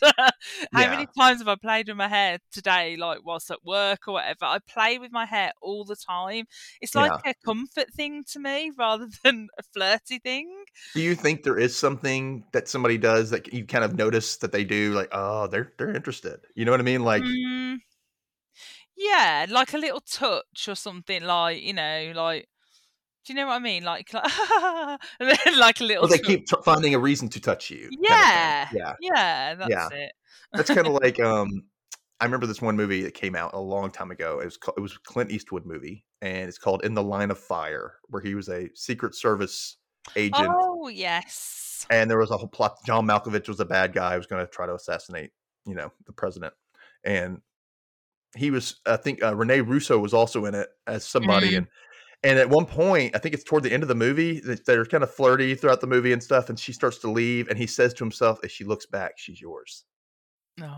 how 0.73 0.87
many 0.89 1.09
times 1.19 1.41
have 1.41 1.49
I 1.49 1.57
played 1.57 1.89
with 1.89 1.97
my 1.97 2.09
hair 2.09 2.39
today? 2.53 2.97
Like 2.97 3.21
whilst 3.25 3.51
at 3.51 3.65
work 3.65 4.07
or 4.07 4.15
whatever, 4.15 4.45
I 4.45 4.59
play 4.69 4.99
with 4.99 5.13
my 5.13 5.25
hair 5.27 5.53
all 5.61 5.85
the 5.85 5.97
time. 5.97 6.47
It's 6.81 6.95
like 6.95 7.15
a 7.27 7.35
comfort 7.45 7.93
thing 7.95 8.25
to 8.33 8.39
me 8.39 8.71
rather 8.79 9.09
than 9.25 9.49
a 9.59 9.63
flirty 9.63 10.19
thing." 10.21 10.65
Do 10.95 11.03
you 11.03 11.15
think 11.15 11.43
there 11.43 11.59
is 11.59 11.77
something 11.77 12.45
that 12.53 12.69
somebody 12.69 12.99
does 12.99 13.31
that 13.31 13.53
you 13.53 13.65
kind 13.67 13.85
of 13.85 13.95
notice 13.97 14.37
that 14.39 14.53
they 14.53 14.65
do, 14.65 14.93
like, 14.93 15.09
oh, 15.13 15.47
they're 15.47 15.73
they're 15.79 15.95
interested? 15.95 16.41
You 16.55 16.65
know 16.65 16.71
what 16.73 16.81
I 16.81 16.85
mean? 16.85 17.05
Like, 17.05 17.25
Mm, 17.25 17.79
yeah, 18.99 19.47
like 19.49 19.73
a 19.73 19.79
little 19.79 20.01
touch 20.01 20.69
or 20.69 20.75
something, 20.75 21.23
like 21.23 21.63
you 21.63 21.73
know, 21.73 22.13
like 22.15 22.49
do 23.25 23.33
you 23.35 23.37
know 23.37 23.47
what 23.47 23.57
I 23.57 23.59
mean? 23.59 23.85
Like, 23.85 24.13
like 24.15 24.25
and 25.21 25.31
then 25.45 25.59
like 25.59 25.81
a 25.81 25.85
little. 25.85 26.03
well, 26.03 26.11
they 26.11 26.19
keep 26.19 26.47
t- 26.47 26.57
finding 26.65 26.95
a 26.95 26.99
reason 26.99 27.29
to 27.31 27.41
touch 27.41 27.71
you. 27.71 27.91
kind 27.91 27.93
of. 27.93 28.09
Yeah, 28.09 28.69
yeah. 28.73 28.95
yeah, 29.01 29.55
that's 29.55 29.71
Yeah. 29.71 29.89
it. 29.93 30.13
That's 30.53 30.71
kind 30.71 30.87
of 30.87 30.95
like 31.03 31.21
um, 31.21 31.65
I 32.21 32.25
remember 32.25 32.47
this 32.47 32.63
one 32.63 32.75
movie 32.77 33.03
that 33.03 33.13
came 33.15 33.37
out 33.37 33.53
a 33.55 33.61
long 33.61 33.91
time 33.91 34.11
ago. 34.11 34.41
It 34.41 34.47
was 34.47 34.57
called, 34.57 34.79
it 34.79 34.81
was 34.81 34.95
a 34.95 35.01
Clint 35.05 35.31
Eastwood 35.31 35.67
movie, 35.67 36.05
and 36.23 36.49
it's 36.49 36.57
called 36.59 36.85
In 36.85 36.95
the 36.95 37.03
Line 37.03 37.31
of 37.31 37.39
Fire, 37.39 37.97
where 38.09 38.23
he 38.23 38.35
was 38.35 38.49
a 38.49 38.71
Secret 38.75 39.15
Service 39.15 39.77
agent, 40.17 40.49
Oh 40.51 40.89
yes. 40.89 41.87
and 41.91 42.11
there 42.11 42.17
was 42.19 42.31
a 42.31 42.37
whole 42.39 42.49
plot. 42.49 42.79
John 42.87 43.07
Malkovich 43.07 43.47
was 43.49 43.61
a 43.61 43.65
bad 43.67 43.93
guy 43.93 44.13
who 44.13 44.17
was 44.19 44.27
going 44.27 44.45
to 44.45 44.51
try 44.51 44.65
to 44.65 44.75
assassinate, 44.75 45.33
you 45.67 45.75
know, 45.75 45.93
the 46.07 46.13
president, 46.13 46.55
and 47.05 47.43
he 48.37 48.51
was. 48.51 48.77
I 48.87 48.97
think 48.97 49.23
uh, 49.23 49.35
Rene 49.37 49.61
Russo 49.63 49.99
was 49.99 50.13
also 50.15 50.45
in 50.45 50.55
it 50.55 50.69
as 50.87 51.07
somebody, 51.07 51.53
Mm. 51.53 51.57
and 51.59 51.67
and 52.25 52.39
at 52.39 52.51
one 52.51 52.67
point, 52.67 53.15
I 53.15 53.19
think 53.19 53.35
it's 53.35 53.45
toward 53.45 53.63
the 53.63 53.73
end 53.73 53.83
of 53.85 53.89
the 53.89 53.95
movie 53.95 54.41
that 54.41 54.67
they're 54.67 54.85
kind 54.85 55.05
of 55.05 55.11
flirty 55.15 55.55
throughout 55.55 55.81
the 55.81 55.87
movie 55.87 56.13
and 56.13 56.23
stuff, 56.23 56.49
and 56.49 56.59
she 56.59 56.73
starts 56.73 56.99
to 56.99 57.11
leave, 57.11 57.49
and 57.49 57.57
he 57.59 57.67
says 57.67 57.95
to 57.95 58.05
himself, 58.05 58.41
"If 58.43 58.51
she 58.51 58.65
looks 58.65 58.87
back, 58.87 59.13
she's 59.17 59.41
yours." 59.41 59.85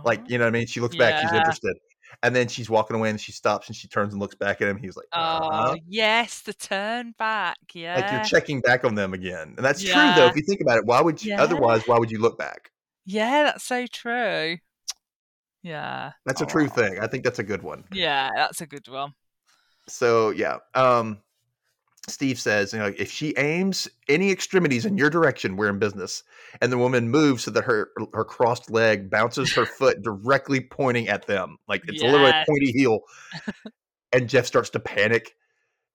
Like, 0.04 0.20
Oh. 0.20 0.24
you 0.28 0.36
know 0.36 0.44
what 0.44 0.48
I 0.48 0.58
mean? 0.58 0.66
She 0.66 0.80
looks 0.80 0.94
back, 0.96 1.22
she's 1.22 1.32
interested. 1.32 1.74
And 2.22 2.36
then 2.36 2.48
she's 2.48 2.68
walking 2.68 2.96
away 2.96 3.08
and 3.08 3.18
she 3.20 3.32
stops 3.32 3.68
and 3.68 3.74
she 3.74 3.88
turns 3.88 4.12
and 4.12 4.20
looks 4.20 4.34
back 4.34 4.60
at 4.60 4.68
him. 4.68 4.76
He's 4.76 4.94
like, 4.94 5.06
Oh 5.12 5.18
uh 5.18 5.76
yes, 5.88 6.42
the 6.42 6.52
turn 6.52 7.14
back. 7.18 7.56
Yeah. 7.72 7.94
like 7.96 8.12
you're 8.12 8.24
checking 8.24 8.60
back 8.60 8.84
on 8.84 8.94
them 8.94 9.14
again. 9.14 9.54
And 9.56 9.64
that's 9.64 9.82
true 9.82 9.92
though. 10.16 10.26
If 10.26 10.36
you 10.36 10.42
think 10.42 10.60
about 10.60 10.76
it, 10.78 10.84
why 10.84 11.00
would 11.00 11.24
you 11.24 11.30
Yeah. 11.30 11.42
otherwise 11.42 11.86
why 11.86 11.98
would 11.98 12.10
you 12.10 12.18
look 12.18 12.36
back? 12.38 12.70
yeah, 13.06 13.44
that's 13.44 13.64
so 13.64 13.86
true. 13.86 14.58
Yeah. 15.62 16.12
That's 16.25 16.40
a 16.40 16.46
true 16.46 16.66
Aw. 16.66 16.68
thing. 16.68 16.99
I 17.01 17.07
think 17.07 17.25
that's 17.25 17.38
a 17.38 17.42
good 17.44 17.62
one. 17.62 17.85
Yeah, 17.92 18.31
that's 18.35 18.61
a 18.61 18.66
good 18.66 18.88
one. 18.88 19.14
So 19.88 20.31
yeah. 20.31 20.59
Um 20.75 21.20
Steve 22.09 22.40
says, 22.40 22.73
you 22.73 22.79
know, 22.79 22.92
if 22.96 23.11
she 23.11 23.35
aims 23.37 23.87
any 24.09 24.31
extremities 24.31 24.87
in 24.87 24.96
your 24.96 25.11
direction, 25.11 25.57
we're 25.57 25.68
in 25.68 25.79
business. 25.79 26.23
And 26.62 26.73
the 26.73 26.79
woman 26.79 27.11
moves 27.11 27.44
so 27.44 27.51
that 27.53 27.64
her 27.64 27.90
her 28.14 28.25
crossed 28.25 28.70
leg 28.70 29.11
bounces 29.11 29.53
her 29.53 29.66
foot 29.79 30.03
directly 30.03 30.61
pointing 30.61 31.09
at 31.09 31.27
them. 31.27 31.59
Like 31.68 31.83
it's 31.88 32.03
literally 32.03 32.31
a 32.31 32.35
Yes. 32.35 32.46
pointy 32.49 32.73
heel. 32.73 33.01
and 34.12 34.29
Jeff 34.29 34.46
starts 34.46 34.70
to 34.70 34.81
panic. 34.81 35.37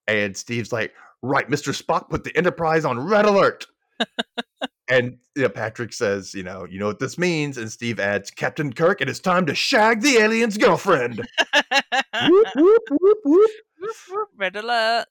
And 0.07 0.37
Steve's 0.37 0.71
like, 0.71 0.93
right, 1.23 1.49
Mr. 1.49 1.73
Spock 1.75 2.09
put 2.09 2.23
the 2.23 2.37
Enterprise 2.37 2.85
on 2.85 2.99
red 2.99 3.25
alert. 3.25 3.65
and 4.87 5.17
you 5.35 5.43
know, 5.43 5.49
Patrick 5.49 5.93
says, 5.93 6.33
you 6.33 6.43
know, 6.43 6.65
you 6.69 6.79
know 6.79 6.87
what 6.87 6.99
this 6.99 7.17
means. 7.17 7.57
And 7.57 7.71
Steve 7.71 7.99
adds, 7.99 8.31
Captain 8.31 8.71
Kirk, 8.71 9.01
it 9.01 9.09
is 9.09 9.19
time 9.19 9.45
to 9.47 9.55
shag 9.55 10.01
the 10.01 10.17
alien's 10.17 10.57
girlfriend. 10.57 11.17
whoop, 12.27 12.47
whoop, 12.55 12.83
whoop, 12.91 13.17
whoop. 13.23 13.49
Red 14.37 14.55
alert. 14.55 15.05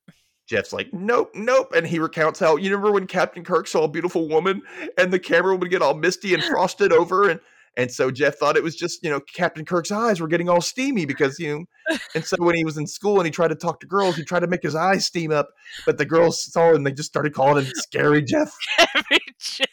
Jeff's 0.46 0.72
like, 0.72 0.92
nope, 0.92 1.30
nope. 1.34 1.72
And 1.74 1.86
he 1.86 1.98
recounts 1.98 2.38
how 2.38 2.56
you 2.56 2.70
remember 2.70 2.92
when 2.92 3.06
Captain 3.06 3.44
Kirk 3.44 3.66
saw 3.66 3.84
a 3.84 3.88
beautiful 3.88 4.28
woman 4.28 4.62
and 4.98 5.12
the 5.12 5.18
camera 5.18 5.56
would 5.56 5.70
get 5.70 5.82
all 5.82 5.94
misty 5.94 6.34
and 6.34 6.42
frosted 6.42 6.92
over 6.92 7.30
and 7.30 7.40
and 7.76 7.90
so 7.90 8.10
Jeff 8.10 8.36
thought 8.36 8.56
it 8.56 8.62
was 8.62 8.76
just, 8.76 9.02
you 9.02 9.10
know, 9.10 9.20
Captain 9.20 9.64
Kirk's 9.64 9.90
eyes 9.90 10.20
were 10.20 10.28
getting 10.28 10.48
all 10.48 10.60
steamy 10.60 11.06
because, 11.06 11.38
you 11.38 11.66
know, 11.88 11.98
and 12.14 12.24
so 12.24 12.36
when 12.38 12.54
he 12.54 12.64
was 12.64 12.78
in 12.78 12.86
school 12.86 13.18
and 13.18 13.26
he 13.26 13.30
tried 13.30 13.48
to 13.48 13.56
talk 13.56 13.80
to 13.80 13.86
girls, 13.86 14.16
he 14.16 14.24
tried 14.24 14.40
to 14.40 14.46
make 14.46 14.62
his 14.62 14.74
eyes 14.74 15.04
steam 15.04 15.32
up, 15.32 15.48
but 15.84 15.98
the 15.98 16.04
girls 16.04 16.42
saw 16.42 16.70
it 16.70 16.76
and 16.76 16.86
they 16.86 16.92
just 16.92 17.08
started 17.08 17.34
calling 17.34 17.64
him 17.64 17.72
scary 17.74 18.22
Jeff. 18.22 18.54
Scary 18.78 19.20
Jeff. 19.40 19.68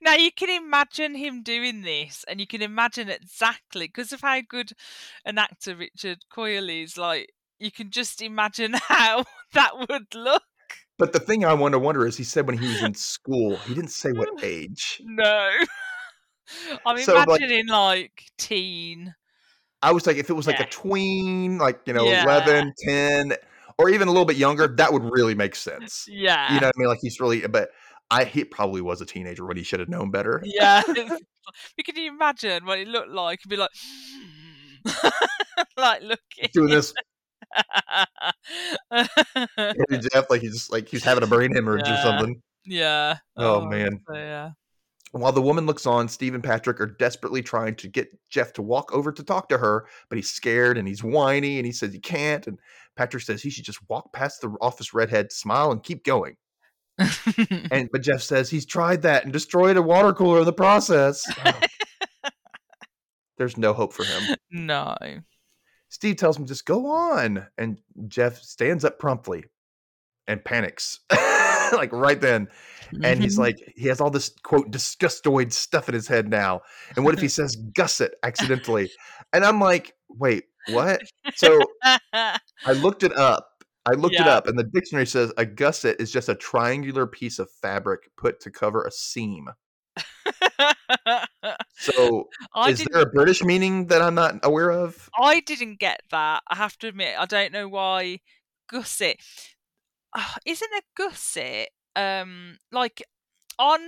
now 0.00 0.14
you 0.14 0.32
can 0.32 0.50
imagine 0.50 1.14
him 1.14 1.42
doing 1.42 1.82
this, 1.82 2.24
and 2.26 2.40
you 2.40 2.46
can 2.46 2.62
imagine 2.62 3.08
exactly 3.08 3.86
because 3.86 4.12
of 4.12 4.22
how 4.22 4.40
good 4.40 4.72
an 5.24 5.38
actor 5.38 5.76
Richard 5.76 6.24
Coyle 6.30 6.68
is. 6.68 6.98
Like 6.98 7.32
you 7.60 7.70
can 7.70 7.90
just 7.90 8.20
imagine 8.20 8.72
how 8.88 9.24
that 9.52 9.88
would 9.88 10.14
look. 10.14 10.42
But 11.00 11.12
the 11.12 11.18
thing 11.20 11.44
I 11.44 11.52
want 11.54 11.72
to 11.72 11.78
wonder 11.80 12.06
is 12.06 12.16
he 12.16 12.22
said 12.24 12.46
when 12.46 12.56
he 12.58 12.68
was 12.68 12.82
in 12.82 12.94
school, 13.12 13.56
he 13.56 13.74
didn't 13.74 13.90
say 13.90 14.12
what 14.12 14.28
age. 14.44 15.00
No, 15.04 15.50
I'm 16.86 16.98
So, 16.98 17.14
like- 17.14 17.26
imagining 17.40 17.66
like 17.66 18.22
teen. 18.38 19.14
I 19.82 19.92
was 19.92 20.06
like, 20.06 20.18
if 20.18 20.28
it 20.28 20.34
was 20.34 20.46
like 20.46 20.58
Yeah. 20.58 20.66
a 20.66 20.68
tween, 20.68 21.56
like, 21.56 21.80
you 21.86 21.94
know, 21.94 22.04
Yeah. 22.04 22.24
11, 22.24 22.74
10, 22.84 23.32
or 23.78 23.88
even 23.88 24.08
a 24.08 24.10
little 24.10 24.26
bit 24.26 24.36
younger, 24.36 24.68
that 24.68 24.92
would 24.92 25.02
really 25.04 25.34
make 25.34 25.56
sense. 25.56 26.04
Yeah, 26.06 26.52
You 26.54 26.60
know 26.60 26.66
what 26.66 26.74
I 26.76 26.78
mean? 26.78 26.88
Like 26.88 26.98
he's 27.00 27.18
really, 27.18 27.46
but 27.46 27.70
I 28.10 28.24
he 28.24 28.44
probably 28.44 28.82
was 28.82 29.00
a 29.00 29.06
teenager 29.06 29.46
when 29.46 29.56
he 29.56 29.62
should 29.62 29.80
have 29.80 29.88
known 29.88 30.10
better. 30.10 30.42
yeah. 30.44 30.82
but 30.86 30.96
can 31.86 31.96
you 31.96 32.10
imagine 32.12 32.66
what 32.66 32.78
it 32.78 32.88
looked 32.88 33.08
like? 33.10 33.40
It'd 33.40 33.48
be 33.48 33.56
like, 33.56 33.70
like 35.78 36.02
looking. 36.02 36.50
Doing 36.52 36.68
this, 36.70 36.92
Jeff, 40.12 40.30
like 40.30 40.40
he's 40.40 40.70
like 40.70 40.88
he's 40.88 41.04
having 41.04 41.22
a 41.24 41.26
brain 41.26 41.52
hemorrhage 41.54 41.88
or 41.88 41.96
something. 41.98 42.40
yeah. 42.64 43.16
Oh, 43.36 43.62
oh, 43.62 43.66
man. 43.66 44.00
so, 44.08 44.14
yeah. 44.14 44.50
While 45.12 45.32
the 45.32 45.42
woman 45.42 45.66
looks 45.66 45.86
on, 45.86 46.06
Steve 46.06 46.34
and 46.34 46.44
Patrick 46.44 46.80
are 46.80 46.86
desperately 46.86 47.42
trying 47.42 47.74
to 47.76 47.88
get 47.88 48.16
Jeff 48.28 48.52
to 48.54 48.62
walk 48.62 48.92
over 48.92 49.10
to 49.10 49.24
talk 49.24 49.48
to 49.48 49.58
her, 49.58 49.86
but 50.08 50.16
he's 50.16 50.30
scared 50.30 50.78
and 50.78 50.86
he's 50.86 51.02
whiny 51.02 51.58
and 51.58 51.66
he 51.66 51.72
says 51.72 51.92
he 51.92 51.98
can't. 51.98 52.46
And 52.46 52.60
Patrick 52.96 53.24
says 53.24 53.42
he 53.42 53.50
should 53.50 53.64
just 53.64 53.80
walk 53.88 54.12
past 54.12 54.40
the 54.40 54.54
office 54.60 54.94
redhead, 54.94 55.32
smile, 55.32 55.72
and 55.72 55.82
keep 55.82 56.04
going. 56.04 56.36
And 57.72 57.88
but 57.90 58.02
Jeff 58.02 58.22
says 58.22 58.50
he's 58.50 58.66
tried 58.66 59.02
that 59.02 59.24
and 59.24 59.32
destroyed 59.32 59.76
a 59.76 59.82
water 59.82 60.12
cooler 60.12 60.40
in 60.40 60.44
the 60.44 60.52
process. 60.52 61.24
Oh. 61.44 61.52
There's 63.38 63.56
no 63.56 63.72
hope 63.72 63.94
for 63.94 64.04
him. 64.04 64.36
no. 64.50 64.94
Steve 65.88 66.16
tells 66.16 66.36
him 66.38 66.44
just 66.46 66.66
go 66.66 66.86
on, 66.86 67.46
and 67.56 67.78
Jeff 68.06 68.36
stands 68.42 68.84
up 68.84 68.98
promptly 68.98 69.44
and 70.30 70.44
panics, 70.44 71.00
like 71.72 71.92
right 71.92 72.20
then. 72.20 72.48
And 73.04 73.20
he's 73.22 73.36
Mhm. 73.36 73.40
like, 73.40 73.56
he 73.76 73.88
has 73.88 74.00
all 74.00 74.10
this 74.10 74.30
quote 74.42 74.70
disgustoid 74.70 75.52
stuff 75.52 75.88
in 75.88 75.94
his 75.94 76.08
head 76.08 76.28
now. 76.28 76.60
And 76.96 77.04
what 77.04 77.14
if 77.14 77.20
he 77.20 77.28
says 77.40 77.56
gusset 77.74 78.12
accidentally? 78.22 78.90
And 79.32 79.44
I'm 79.44 79.60
like, 79.60 79.94
wait, 80.08 80.44
what? 80.66 81.00
So 81.34 81.58
I 81.82 82.72
looked 82.72 83.02
it 83.02 83.16
up. 83.16 83.46
I 83.86 83.94
looked 83.94 84.20
it 84.20 84.28
up, 84.28 84.46
and 84.46 84.58
the 84.58 84.64
dictionary 84.64 85.06
says 85.06 85.32
a 85.38 85.46
gusset 85.46 85.96
is 86.00 86.12
just 86.12 86.28
a 86.28 86.34
triangular 86.34 87.06
piece 87.06 87.38
of 87.38 87.50
fabric 87.62 88.10
put 88.16 88.38
to 88.40 88.50
cover 88.50 88.84
a 88.84 88.90
seam. 88.90 89.48
So 91.72 92.28
I 92.54 92.70
is 92.70 92.84
there 92.84 93.02
a 93.02 93.06
British 93.06 93.42
meaning 93.42 93.86
that 93.86 94.02
I'm 94.02 94.14
not 94.14 94.40
aware 94.42 94.70
of? 94.70 95.08
I 95.18 95.40
didn't 95.40 95.80
get 95.80 96.02
that. 96.10 96.42
I 96.46 96.56
have 96.56 96.76
to 96.78 96.88
admit, 96.88 97.16
I 97.18 97.24
don't 97.26 97.52
know 97.52 97.68
why 97.68 98.20
gusset. 98.68 99.16
Ah, 100.14 100.36
isn't 100.44 100.72
a 100.74 100.82
gusset 100.96 101.68
um 101.96 102.58
like 102.72 103.02
on 103.58 103.80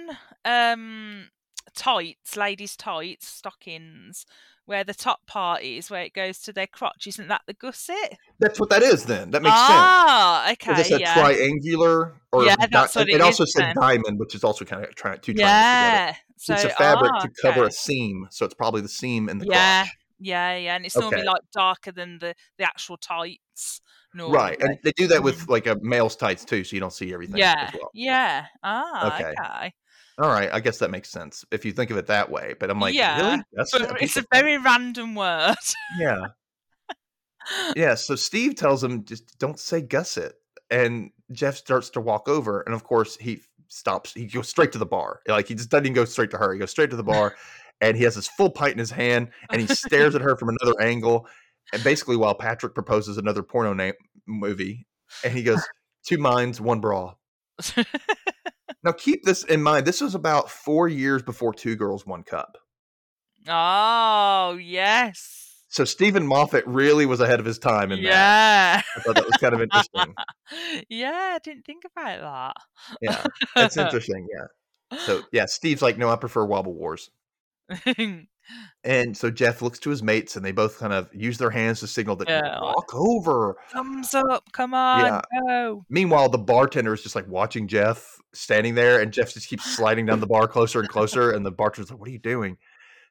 um 0.45 1.29
tights, 1.75 2.37
ladies' 2.37 2.77
tights, 2.77 3.27
stockings, 3.27 4.27
where 4.67 4.85
the 4.85 4.95
top 4.95 5.27
part 5.27 5.63
is 5.63 5.91
where 5.91 6.03
it 6.03 6.13
goes 6.13 6.39
to 6.41 6.53
their 6.53 6.67
crotch? 6.67 7.07
Isn't 7.07 7.29
that 7.29 7.43
the 7.47 7.55
gusset? 7.55 8.19
That's 8.39 8.59
what 8.61 8.71
that 8.71 8.83
is. 8.83 9.05
Then 9.05 9.31
that 9.31 9.43
makes 9.43 9.57
sense. 9.57 9.81
ah, 9.81 10.45
Is 10.45 10.53
okay, 10.53 10.77
this 10.77 10.91
a 10.93 10.99
yeah, 11.01 11.15
triangular 11.15 12.15
or 12.33 12.45
Yeah, 12.47 12.57
di- 12.57 12.69
that's 12.71 12.95
what 12.95 13.09
it, 13.09 13.15
it 13.15 13.21
also 13.21 13.45
is 13.45 13.53
said 13.53 13.65
then. 13.65 13.75
diamond, 13.81 14.19
which 14.19 14.35
is 14.35 14.45
also 14.45 14.65
kind 14.65 14.85
of 14.85 14.95
tri- 14.95 15.17
two 15.17 15.35
triangles 15.35 15.69
together. 15.71 15.97
yeah. 15.97 16.17
So 16.37 16.55
it's 16.55 16.65
a 16.65 16.69
fabric 16.71 17.13
ah, 17.13 17.23
to 17.23 17.29
cover 17.43 17.61
okay. 17.61 17.69
a 17.69 17.71
seam, 17.73 18.27
so 18.31 18.45
it's 18.45 18.55
probably 18.55 18.81
the 18.81 18.89
seam 18.89 19.29
in 19.29 19.39
the 19.39 19.47
Yeah, 19.47 19.83
crotch. 19.83 19.97
Yeah, 20.23 20.57
yeah, 20.57 20.77
and 20.77 20.87
it's 20.87 20.97
normally 20.97 21.23
Okay. 21.23 21.27
like 21.27 21.43
darker 21.53 21.91
than 21.91 22.19
the 22.19 22.35
the 22.57 22.65
actual 22.65 22.97
tights. 22.97 23.81
Normally. 24.15 24.39
Right, 24.39 24.63
and 24.63 24.79
they 24.85 24.93
do 24.93 25.09
that 25.09 25.23
with 25.23 25.49
like 25.49 25.67
a 25.67 25.77
male's 25.83 26.15
tights 26.17 26.45
too, 26.45 26.63
so 26.65 26.75
you 26.77 26.81
don't 26.81 26.93
see 26.93 27.13
everything 27.13 27.41
yeah, 27.41 27.55
as 27.61 27.75
well. 27.75 27.91
yeah. 27.93 28.47
Ah, 28.63 29.17
Okay. 29.17 29.35
okay. 29.41 29.73
All 30.19 30.29
right, 30.29 30.51
I 30.53 30.61
guess 30.61 30.79
that 30.79 30.91
makes 30.91 31.09
sense 31.11 31.45
if 31.51 31.65
you 31.65 31.73
think 31.73 31.91
of 31.91 31.97
it 31.97 32.07
that 32.07 32.31
way. 32.31 32.55
But 32.61 32.71
I'm 32.71 32.79
like, 32.79 32.95
Yeah, 32.95 33.17
really? 33.17 33.43
That's 33.53 33.73
But 33.73 33.91
a 33.91 34.03
it's 34.05 34.17
a 34.17 34.25
very 34.33 34.59
random 34.59 35.15
word. 35.15 35.57
yeah, 35.99 36.27
yeah. 37.75 37.95
So 37.95 38.15
Steve 38.15 38.55
tells 38.55 38.85
him 38.85 39.05
just 39.05 39.39
don't 39.39 39.59
say 39.59 39.81
gusset, 39.81 40.35
and 40.71 41.11
Jeff 41.33 41.57
starts 41.57 41.91
to 41.91 42.01
walk 42.01 42.29
over, 42.29 42.61
and 42.61 42.75
of 42.75 42.85
course 42.85 43.17
he 43.17 43.41
stops. 43.69 44.13
He 44.13 44.27
goes 44.27 44.49
straight 44.49 44.73
to 44.73 44.79
the 44.79 44.87
bar. 44.87 45.21
Like 45.27 45.49
he 45.49 45.55
just 45.55 45.71
doesn't 45.71 45.87
even 45.87 45.95
go 45.95 46.05
straight 46.05 46.31
to 46.33 46.39
her. 46.39 46.53
He 46.53 46.59
goes 46.59 46.71
straight 46.71 46.91
to 46.91 46.97
the 46.97 47.03
bar, 47.15 47.35
and 47.83 47.97
he 47.97 48.05
has 48.05 48.15
his 48.15 48.29
full 48.29 48.49
pint 48.51 48.73
in 48.73 48.79
his 48.79 48.91
hand, 48.91 49.29
and 49.51 49.61
he 49.61 49.67
stares 49.67 50.15
at 50.15 50.23
her 50.23 50.37
from 50.37 50.49
another 50.49 50.81
angle. 50.81 51.27
And 51.75 51.85
basically, 51.85 52.17
while 52.17 52.35
Patrick 52.35 52.75
proposes 52.75 53.19
another 53.19 53.43
porno 53.43 53.75
name 53.75 53.95
movie, 54.27 54.87
and 55.23 55.35
he 55.35 55.43
goes, 55.43 55.63
two 56.07 56.17
minds, 56.19 56.61
one 56.61 56.81
bra. 56.81 57.15
Now 58.85 58.93
keep 58.93 59.25
this 59.25 59.45
in 59.45 59.63
mind. 59.63 59.87
This 59.87 60.01
was 60.01 60.15
about 60.15 60.51
four 60.51 60.89
years 60.89 61.23
before 61.23 61.55
Two 61.55 61.77
Girls, 61.77 62.07
One 62.07 62.23
Cup. 62.23 62.59
oh 63.49 64.59
yes. 64.61 65.39
So 65.69 65.85
Steven 65.85 66.27
Moffat 66.27 66.67
really 66.67 67.07
was 67.07 67.21
ahead 67.21 67.41
of 67.41 67.47
his 67.47 67.59
time 67.59 67.93
in 67.93 68.03
that. 68.03 68.09
Yeah. 68.09 68.83
I 68.97 69.01
thought 69.01 69.15
that 69.15 69.25
was 69.25 69.37
kind 69.41 69.55
of 69.55 69.63
interesting. 69.63 70.15
yeah, 70.91 71.31
I 71.35 71.39
didn't 71.43 71.65
think 71.65 71.85
about 71.85 72.21
that. 72.21 72.97
Yeah, 73.01 73.25
that's 73.55 73.77
interesting. 73.79 74.27
Yeah. 74.31 74.99
So 74.99 75.23
yeah, 75.33 75.47
Steve's 75.47 75.81
like, 75.81 75.97
no, 75.97 76.11
I 76.11 76.17
prefer 76.17 76.45
Wobble 76.45 76.75
Wars. 76.75 77.11
And 78.85 79.17
so 79.17 79.31
Jeff 79.31 79.63
looks 79.63 79.79
to 79.79 79.91
his 79.91 80.03
mates, 80.03 80.35
and 80.35 80.45
they 80.45 80.51
both 80.51 80.79
kind 80.79 80.93
of 80.93 81.09
use 81.15 81.39
their 81.39 81.49
hands 81.51 81.79
to 81.81 81.87
signal 81.87 82.17
that 82.17 82.29
Yeah. 82.29 82.61
walk 82.61 82.93
over. 82.93 83.57
Thumbs 83.73 84.13
up, 84.15 84.51
come 84.53 84.75
on, 84.75 84.99
Yeah. 85.05 85.21
go. 85.47 85.85
Meanwhile, 85.89 86.29
the 86.29 86.39
bartender 86.39 86.93
is 86.93 87.03
just 87.03 87.15
like 87.15 87.27
watching 87.29 87.69
Jeff 87.69 88.19
standing 88.35 88.75
there, 88.75 89.01
and 89.01 89.13
Jeff 89.13 89.33
just 89.33 89.49
keeps 89.49 89.65
sliding 89.77 90.07
down 90.07 90.19
the 90.19 90.27
bar 90.27 90.49
closer 90.49 90.81
and 90.81 90.89
closer. 90.89 91.31
And 91.31 91.47
the 91.47 91.53
bartender's 91.53 91.91
like, 91.93 92.01
"What 92.01 92.09
are 92.09 92.13
you 92.13 92.19
doing?" 92.19 92.59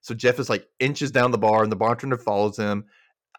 So 0.02 0.14
Jeff 0.14 0.38
is 0.38 0.50
like 0.50 0.68
inches 0.80 1.12
down 1.12 1.32
the 1.32 1.38
bar, 1.38 1.64
and 1.64 1.72
the 1.72 1.78
bartender 1.78 2.18
follows 2.18 2.58
him. 2.58 2.84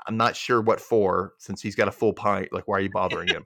I'm 0.07 0.17
not 0.17 0.35
sure 0.35 0.63
what 0.63 0.81
for, 0.81 1.35
since 1.39 1.61
he's 1.61 1.77
got 1.77 1.87
a 1.89 1.93
full 1.93 2.15
pint. 2.15 2.53
Like, 2.53 2.67
why 2.67 2.79
are 2.79 2.81
you 2.81 2.91
bothering 2.91 3.29
him? 3.29 3.45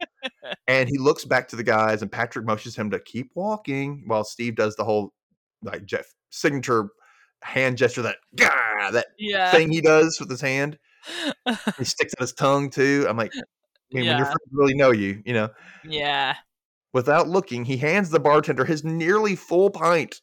and 0.68 0.88
he 0.88 0.96
looks 0.98 1.24
back 1.24 1.48
to 1.48 1.56
the 1.56 1.64
guys, 1.64 2.00
and 2.00 2.12
Patrick 2.12 2.46
motions 2.46 2.76
him 2.76 2.90
to 2.92 3.00
keep 3.00 3.32
walking, 3.34 4.04
while 4.06 4.22
Steve 4.24 4.54
does 4.54 4.76
the 4.76 4.84
whole 4.84 5.12
like 5.62 5.84
Jeff 5.84 6.06
signature 6.30 6.90
hand 7.46 7.78
gesture 7.78 8.02
that 8.02 8.16
"Gah!" 8.36 8.90
that 8.92 9.06
Yeah. 9.18 9.50
thing 9.50 9.70
he 9.70 9.80
does 9.80 10.18
with 10.20 10.28
his 10.30 10.40
hand. 10.40 10.78
He 11.78 11.84
sticks 11.84 12.14
out 12.18 12.20
his 12.22 12.32
tongue 12.32 12.70
too. 12.70 13.06
I'm 13.08 13.16
like, 13.16 13.32
I 13.34 13.40
mean, 13.92 14.06
when 14.06 14.16
your 14.18 14.26
friends 14.26 14.40
really 14.52 14.74
know 14.74 14.90
you, 14.90 15.22
you 15.24 15.32
know. 15.32 15.48
yeah. 15.84 16.34
Without 16.92 17.28
looking, 17.28 17.64
he 17.66 17.76
hands 17.76 18.08
the 18.10 18.18
bartender 18.20 18.64
his 18.64 18.82
nearly 18.82 19.36
full 19.36 19.70
pint. 19.70 20.20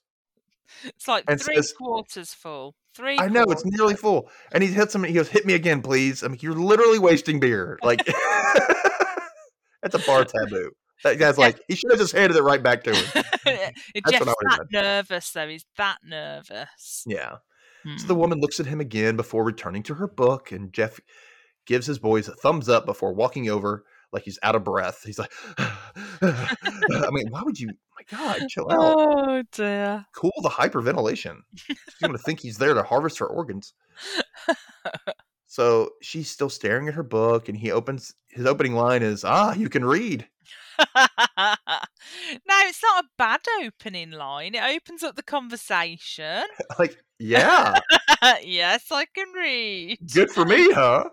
It's 0.83 1.07
like 1.07 1.25
three 1.27 1.55
says- 1.57 1.73
quarters 1.77 2.33
full. 2.33 2.75
Three 2.95 3.17
I 3.19 3.27
know 3.27 3.43
it's 3.49 3.65
nearly 3.65 3.95
full, 3.95 4.29
and 4.51 4.61
he 4.63 4.69
hits 4.71 4.93
him. 4.93 5.03
and 5.03 5.09
He 5.09 5.15
goes, 5.15 5.27
"Hit 5.27 5.45
me 5.47 5.53
again, 5.55 5.81
please." 5.81 6.21
I'm 6.21 6.33
like, 6.33 6.43
you're 6.43 6.53
literally 6.53 6.99
wasting 6.99 7.39
beer. 7.39 7.79
Like 7.81 8.05
that's 9.81 9.95
a 9.95 9.99
bar 10.05 10.25
taboo. 10.25 10.71
That 11.03 11.19
guy's 11.19 11.37
Yeah. 11.37 11.45
like, 11.45 11.61
he 11.67 11.75
should 11.75 11.91
have 11.91 11.99
just 11.99 12.13
handed 12.15 12.37
it 12.37 12.43
right 12.43 12.61
back 12.63 12.83
to 12.85 12.95
him. 12.95 13.05
Jeff's 14.09 14.25
that 14.25 14.67
nervous 14.71 15.31
though. 15.31 15.47
He's 15.47 15.65
that 15.77 15.97
nervous. 16.05 17.03
Yeah. 17.05 17.37
So 17.85 17.89
Hmm. 17.89 18.07
the 18.07 18.15
woman 18.15 18.39
looks 18.39 18.59
at 18.61 18.65
him 18.65 18.79
again 18.79 19.17
before 19.17 19.43
returning 19.43 19.83
to 19.83 19.95
her 19.95 20.07
book, 20.07 20.51
and 20.53 20.71
Jeff 20.71 20.99
gives 21.65 21.85
his 21.85 21.99
boys 21.99 22.27
a 22.29 22.35
thumbs 22.35 22.69
up 22.69 22.85
before 22.85 23.13
walking 23.13 23.49
over, 23.49 23.83
like 24.13 24.23
he's 24.23 24.39
out 24.43 24.55
of 24.55 24.63
breath. 24.63 25.03
He's 25.03 25.19
like, 25.19 25.31
I 25.57 27.09
mean, 27.11 27.27
why 27.29 27.41
would 27.43 27.59
you? 27.59 27.67
My 27.67 28.17
God, 28.17 28.47
chill 28.47 28.67
out. 28.71 28.79
Oh 28.97 29.43
dear. 29.51 30.05
Cool 30.15 30.31
the 30.41 30.49
hyperventilation. 30.49 31.39
She's 31.55 31.77
going 32.01 32.13
to 32.13 32.17
think 32.17 32.39
he's 32.39 32.57
there 32.57 32.73
to 32.73 32.83
harvest 32.83 33.19
her 33.19 33.27
organs. 33.27 33.73
So 35.47 35.91
she's 36.01 36.31
still 36.31 36.49
staring 36.49 36.87
at 36.87 36.95
her 36.95 37.03
book, 37.03 37.47
and 37.47 37.55
he 37.55 37.71
opens 37.71 38.15
his 38.29 38.47
opening 38.47 38.73
line 38.73 39.03
is, 39.03 39.23
"Ah, 39.23 39.53
you 39.53 39.69
can 39.69 39.85
read." 39.85 40.27
no, 41.37 41.55
it's 42.65 42.81
not 42.83 43.03
a 43.05 43.07
bad 43.17 43.41
opening 43.61 44.11
line. 44.11 44.55
It 44.55 44.63
opens 44.63 45.03
up 45.03 45.15
the 45.15 45.23
conversation. 45.23 46.43
Like, 46.79 46.97
yeah, 47.19 47.79
yes, 48.43 48.85
I 48.91 49.05
can 49.13 49.31
read. 49.33 49.99
good 50.13 50.31
for 50.31 50.43
me, 50.45 50.71
huh? 50.73 51.09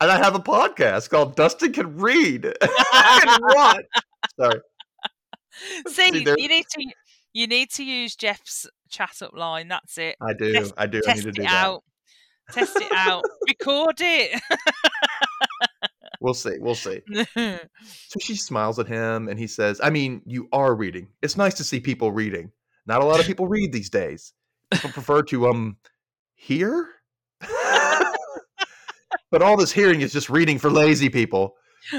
And 0.00 0.10
I 0.10 0.16
have 0.18 0.34
a 0.34 0.40
podcast 0.40 1.10
called 1.10 1.36
Dustin 1.36 1.72
Can 1.72 1.96
Read. 1.96 2.44
and 2.44 3.40
what? 3.40 3.84
Sorry. 4.38 4.60
See, 5.88 6.10
See, 6.10 6.24
you 6.36 6.48
need 6.48 6.66
to 6.70 6.86
you 7.32 7.46
need 7.46 7.70
to 7.72 7.84
use 7.84 8.14
Jeff's 8.16 8.66
chat 8.90 9.22
up 9.22 9.32
line. 9.34 9.68
That's 9.68 9.96
it. 9.98 10.16
I 10.20 10.32
do. 10.34 10.52
Test- 10.52 10.74
I 10.76 10.86
do. 10.86 11.00
I 11.06 11.14
need 11.14 11.14
Test 11.14 11.22
to 11.22 11.28
it 11.30 11.36
that. 11.36 11.64
out. 11.64 11.84
Test 12.52 12.76
it 12.76 12.92
out. 12.92 13.24
Record 13.48 13.96
it. 14.00 14.40
We'll 16.20 16.34
see. 16.34 16.56
We'll 16.58 16.74
see. 16.74 17.00
So 18.08 18.18
she 18.20 18.34
smiles 18.36 18.78
at 18.78 18.88
him 18.88 19.28
and 19.28 19.38
he 19.38 19.46
says, 19.46 19.80
I 19.82 19.90
mean, 19.90 20.22
you 20.24 20.48
are 20.52 20.74
reading. 20.74 21.08
It's 21.22 21.36
nice 21.36 21.54
to 21.54 21.64
see 21.64 21.78
people 21.78 22.10
reading. 22.10 22.52
Not 22.86 23.02
a 23.02 23.04
lot 23.04 23.20
of 23.20 23.26
people 23.26 23.46
read 23.46 23.70
these 23.70 23.90
days. 23.90 24.32
People 24.70 24.90
prefer 24.90 25.22
to 25.24 25.48
um 25.48 25.76
hear. 26.34 26.88
but 29.30 29.42
all 29.42 29.56
this 29.56 29.72
hearing 29.72 30.00
is 30.00 30.12
just 30.12 30.30
reading 30.30 30.58
for 30.58 30.70
lazy 30.70 31.10
people. 31.10 31.54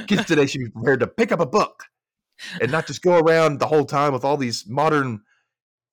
Kids 0.08 0.26
today 0.26 0.46
should 0.48 0.62
be 0.62 0.70
prepared 0.70 1.00
to 1.02 1.08
pick 1.08 1.32
up 1.32 1.40
a 1.40 1.46
book 1.46 1.84
and 2.62 2.72
not 2.72 2.88
just 2.88 3.02
go 3.02 3.20
around 3.20 3.60
the 3.60 3.68
whole 3.68 3.86
time 3.86 4.14
with 4.14 4.26
all 4.26 4.38
these 4.38 4.68
modern 4.68 5.22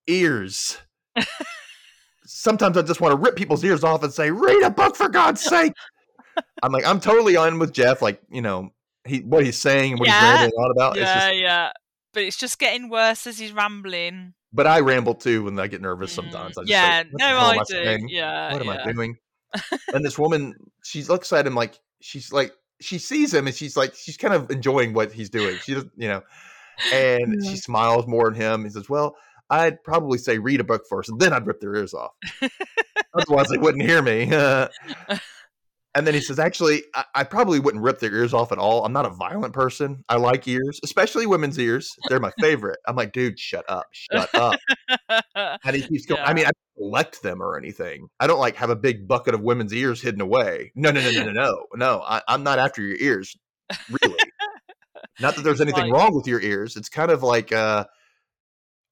ears. 0.06 0.78
Sometimes 2.24 2.76
I 2.76 2.82
just 2.82 3.00
want 3.00 3.12
to 3.12 3.20
rip 3.20 3.36
people's 3.36 3.64
ears 3.64 3.84
off 3.84 4.02
and 4.02 4.12
say, 4.12 4.30
read 4.30 4.62
a 4.62 4.70
book 4.70 4.96
for 4.96 5.08
God's 5.08 5.42
sake. 5.42 5.72
I'm 6.62 6.72
like, 6.72 6.84
I'm 6.86 7.00
totally 7.00 7.36
on 7.36 7.58
with 7.58 7.72
Jeff. 7.72 8.02
Like, 8.02 8.20
you 8.30 8.42
know, 8.42 8.72
he 9.06 9.20
what 9.20 9.44
he's 9.44 9.58
saying 9.58 9.92
and 9.92 10.00
what 10.00 10.08
Yeah. 10.08 10.20
he's 10.20 10.40
rambling 10.40 10.52
on 10.64 10.70
about. 10.70 10.96
It's 10.96 11.00
yeah, 11.06 11.14
just, 11.30 11.34
yeah. 11.36 11.72
But 12.12 12.22
it's 12.24 12.36
just 12.36 12.58
getting 12.58 12.88
worse 12.88 13.26
as 13.26 13.38
he's 13.38 13.52
rambling. 13.52 14.34
but 14.52 14.66
I 14.66 14.80
ramble 14.80 15.14
too 15.14 15.44
when 15.44 15.58
I 15.58 15.66
get 15.66 15.80
nervous 15.82 16.12
Mm, 16.12 16.16
sometimes. 16.16 16.56
I 16.58 16.62
just 16.62 16.70
yeah, 16.70 17.02
say, 17.02 17.08
no, 17.12 17.26
I 17.36 17.56
do. 17.58 17.64
saying? 17.66 18.08
Yeah, 18.08 18.52
What 18.52 18.62
am 18.62 18.68
yeah. 18.68 18.84
I 18.86 18.92
doing? 18.92 19.18
and 19.92 20.04
this 20.04 20.18
woman, 20.18 20.54
she 20.82 21.02
looks 21.04 21.32
at 21.32 21.46
him 21.46 21.54
like 21.54 21.78
she's 22.00 22.32
like 22.32 22.52
she 22.80 22.98
sees 22.98 23.32
him 23.32 23.46
and 23.46 23.54
she's 23.56 23.76
like 23.76 23.94
she's 23.94 24.16
kind 24.16 24.34
of 24.34 24.50
enjoying 24.50 24.92
what 24.92 25.12
he's 25.12 25.30
doing. 25.30 25.58
She 25.58 25.74
doesn't, 25.74 25.92
you 25.96 26.08
know, 26.08 26.22
and 26.92 27.42
Yeah. 27.42 27.50
she 27.50 27.56
smiles 27.56 28.06
more 28.06 28.30
at 28.30 28.36
him. 28.36 28.64
He 28.64 28.70
says, 28.70 28.88
"Well, 28.88 29.16
I'd 29.50 29.82
probably 29.84 30.18
say 30.18 30.38
read 30.38 30.60
a 30.60 30.64
book 30.64 30.84
first, 30.88 31.08
and 31.08 31.20
then 31.20 31.32
I'd 31.32 31.46
rip 31.46 31.60
their 31.60 31.74
ears 31.76 31.94
off. 31.94 32.12
Otherwise, 33.14 33.48
they 33.48 33.58
wouldn't 33.58 33.84
hear 33.84 34.02
me." 34.02 34.30
and 35.96 36.06
then 36.06 36.14
he 36.14 36.20
says, 36.20 36.38
"Actually, 36.38 36.84
I, 36.94 37.04
I 37.16 37.24
probably 37.24 37.58
wouldn't 37.58 37.82
rip 37.82 37.98
their 37.98 38.14
ears 38.14 38.32
off 38.34 38.52
at 38.52 38.58
all. 38.58 38.84
I'm 38.84 38.92
not 38.92 39.06
a 39.06 39.10
violent 39.10 39.54
person. 39.54 40.04
I 40.08 40.16
like 40.16 40.46
ears, 40.46 40.78
especially 40.84 41.26
women's 41.26 41.58
ears. 41.58 41.90
They're 42.08 42.20
my 42.20 42.30
favorite." 42.38 42.78
I'm 42.86 42.94
like, 42.94 43.12
"Dude, 43.12 43.38
shut 43.38 43.64
up, 43.68 43.86
shut 43.92 44.32
up." 44.34 44.60
And 45.64 45.74
he 45.74 45.82
keeps 45.82 46.06
going. 46.06 46.20
I 46.22 46.32
mean, 46.32 46.44
I 46.46 46.50
don't 46.50 46.90
collect 46.90 47.22
them 47.22 47.42
or 47.42 47.56
anything. 47.58 48.08
I 48.20 48.26
don't 48.26 48.38
like 48.38 48.56
have 48.56 48.70
a 48.70 48.76
big 48.76 49.08
bucket 49.08 49.34
of 49.34 49.40
women's 49.40 49.72
ears 49.74 50.00
hidden 50.00 50.20
away. 50.20 50.72
No, 50.74 50.90
no, 50.90 51.00
no, 51.00 51.10
no, 51.10 51.24
no, 51.24 51.32
no. 51.32 51.66
No, 51.74 52.02
I, 52.06 52.22
I'm 52.28 52.42
not 52.42 52.58
after 52.58 52.82
your 52.82 52.96
ears. 52.98 53.36
Really. 53.90 54.18
not 55.20 55.34
that 55.34 55.42
there's 55.42 55.60
anything 55.60 55.84
Like- 55.84 55.92
wrong 55.92 56.14
with 56.14 56.26
your 56.26 56.40
ears. 56.40 56.76
It's 56.76 56.88
kind 56.88 57.10
of 57.10 57.22
like 57.22 57.52
uh 57.52 57.84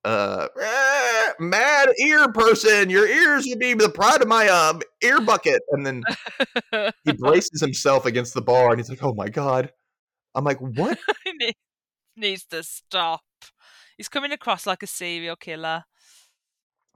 uh 0.04 0.48
eh, 0.60 1.32
mad 1.40 1.88
ear 2.00 2.30
person. 2.32 2.90
Your 2.90 3.06
ears 3.08 3.46
would 3.48 3.58
be 3.58 3.74
the 3.74 3.88
pride 3.88 4.20
of 4.22 4.28
my 4.28 4.48
um 4.48 4.80
ear 5.02 5.20
bucket. 5.20 5.62
And 5.70 5.84
then 5.86 6.02
he 7.04 7.12
braces 7.18 7.60
himself 7.60 8.04
against 8.06 8.34
the 8.34 8.42
bar 8.42 8.70
and 8.70 8.78
he's 8.78 8.90
like, 8.90 9.02
Oh 9.02 9.14
my 9.14 9.28
god. 9.28 9.72
I'm 10.34 10.44
like, 10.44 10.58
what? 10.58 10.98
He 12.16 12.20
needs 12.20 12.44
to 12.46 12.62
stop. 12.62 13.22
He's 13.96 14.08
coming 14.08 14.30
across 14.30 14.66
like 14.66 14.82
a 14.84 14.86
serial 14.86 15.34
killer. 15.36 15.84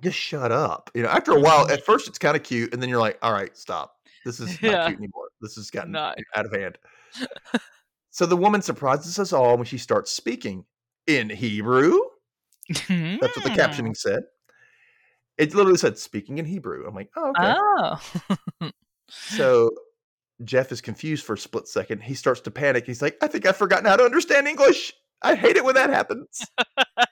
just 0.02 0.16
shut 0.16 0.52
up. 0.52 0.90
You 0.94 1.02
know, 1.02 1.08
after 1.08 1.32
a 1.32 1.40
while, 1.40 1.68
at 1.68 1.84
first 1.86 2.06
it's 2.06 2.18
kind 2.18 2.36
of 2.36 2.44
cute, 2.44 2.72
and 2.72 2.80
then 2.80 2.88
you're 2.88 3.00
like, 3.00 3.18
all 3.20 3.32
right, 3.32 3.56
stop. 3.56 3.94
This 4.24 4.38
is 4.38 4.60
not 4.62 4.86
cute 4.86 4.98
anymore. 4.98 5.28
This 5.40 5.56
has 5.56 5.70
gotten 5.70 5.92
No. 5.92 6.12
out 6.36 6.46
of 6.46 6.52
hand. 6.52 6.78
so 8.10 8.26
the 8.26 8.36
woman 8.36 8.62
surprises 8.62 9.18
us 9.18 9.32
all 9.32 9.56
when 9.56 9.66
she 9.66 9.78
starts 9.78 10.12
speaking 10.12 10.64
in 11.08 11.28
Hebrew. 11.30 11.98
That's 12.68 13.36
what 13.36 13.44
the 13.44 13.50
Mm. 13.50 13.56
captioning 13.56 13.96
said. 13.96 14.22
It 15.36 15.54
literally 15.54 15.78
said 15.78 15.98
speaking 15.98 16.38
in 16.38 16.44
Hebrew. 16.44 16.86
I'm 16.86 16.94
like, 16.94 17.10
oh, 17.16 17.30
okay. 17.30 17.54
Oh. 17.56 18.70
So 19.10 19.70
Jeff 20.44 20.70
is 20.70 20.80
confused 20.80 21.24
for 21.24 21.32
a 21.34 21.38
split 21.38 21.66
second. 21.66 22.02
He 22.02 22.14
starts 22.14 22.40
to 22.42 22.50
panic. 22.50 22.84
He's 22.86 23.00
like, 23.00 23.16
I 23.22 23.26
think 23.26 23.46
I've 23.46 23.56
forgotten 23.56 23.86
how 23.86 23.96
to 23.96 24.04
understand 24.04 24.46
English. 24.46 24.92
I 25.22 25.34
hate 25.34 25.56
it 25.56 25.64
when 25.64 25.74
that 25.76 25.90
happens. 25.90 26.42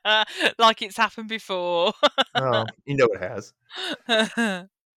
like 0.58 0.82
it's 0.82 0.96
happened 0.96 1.28
before. 1.28 1.92
oh, 2.34 2.66
you 2.84 2.96
know 2.96 3.08
it 3.12 3.20
has. 3.20 3.52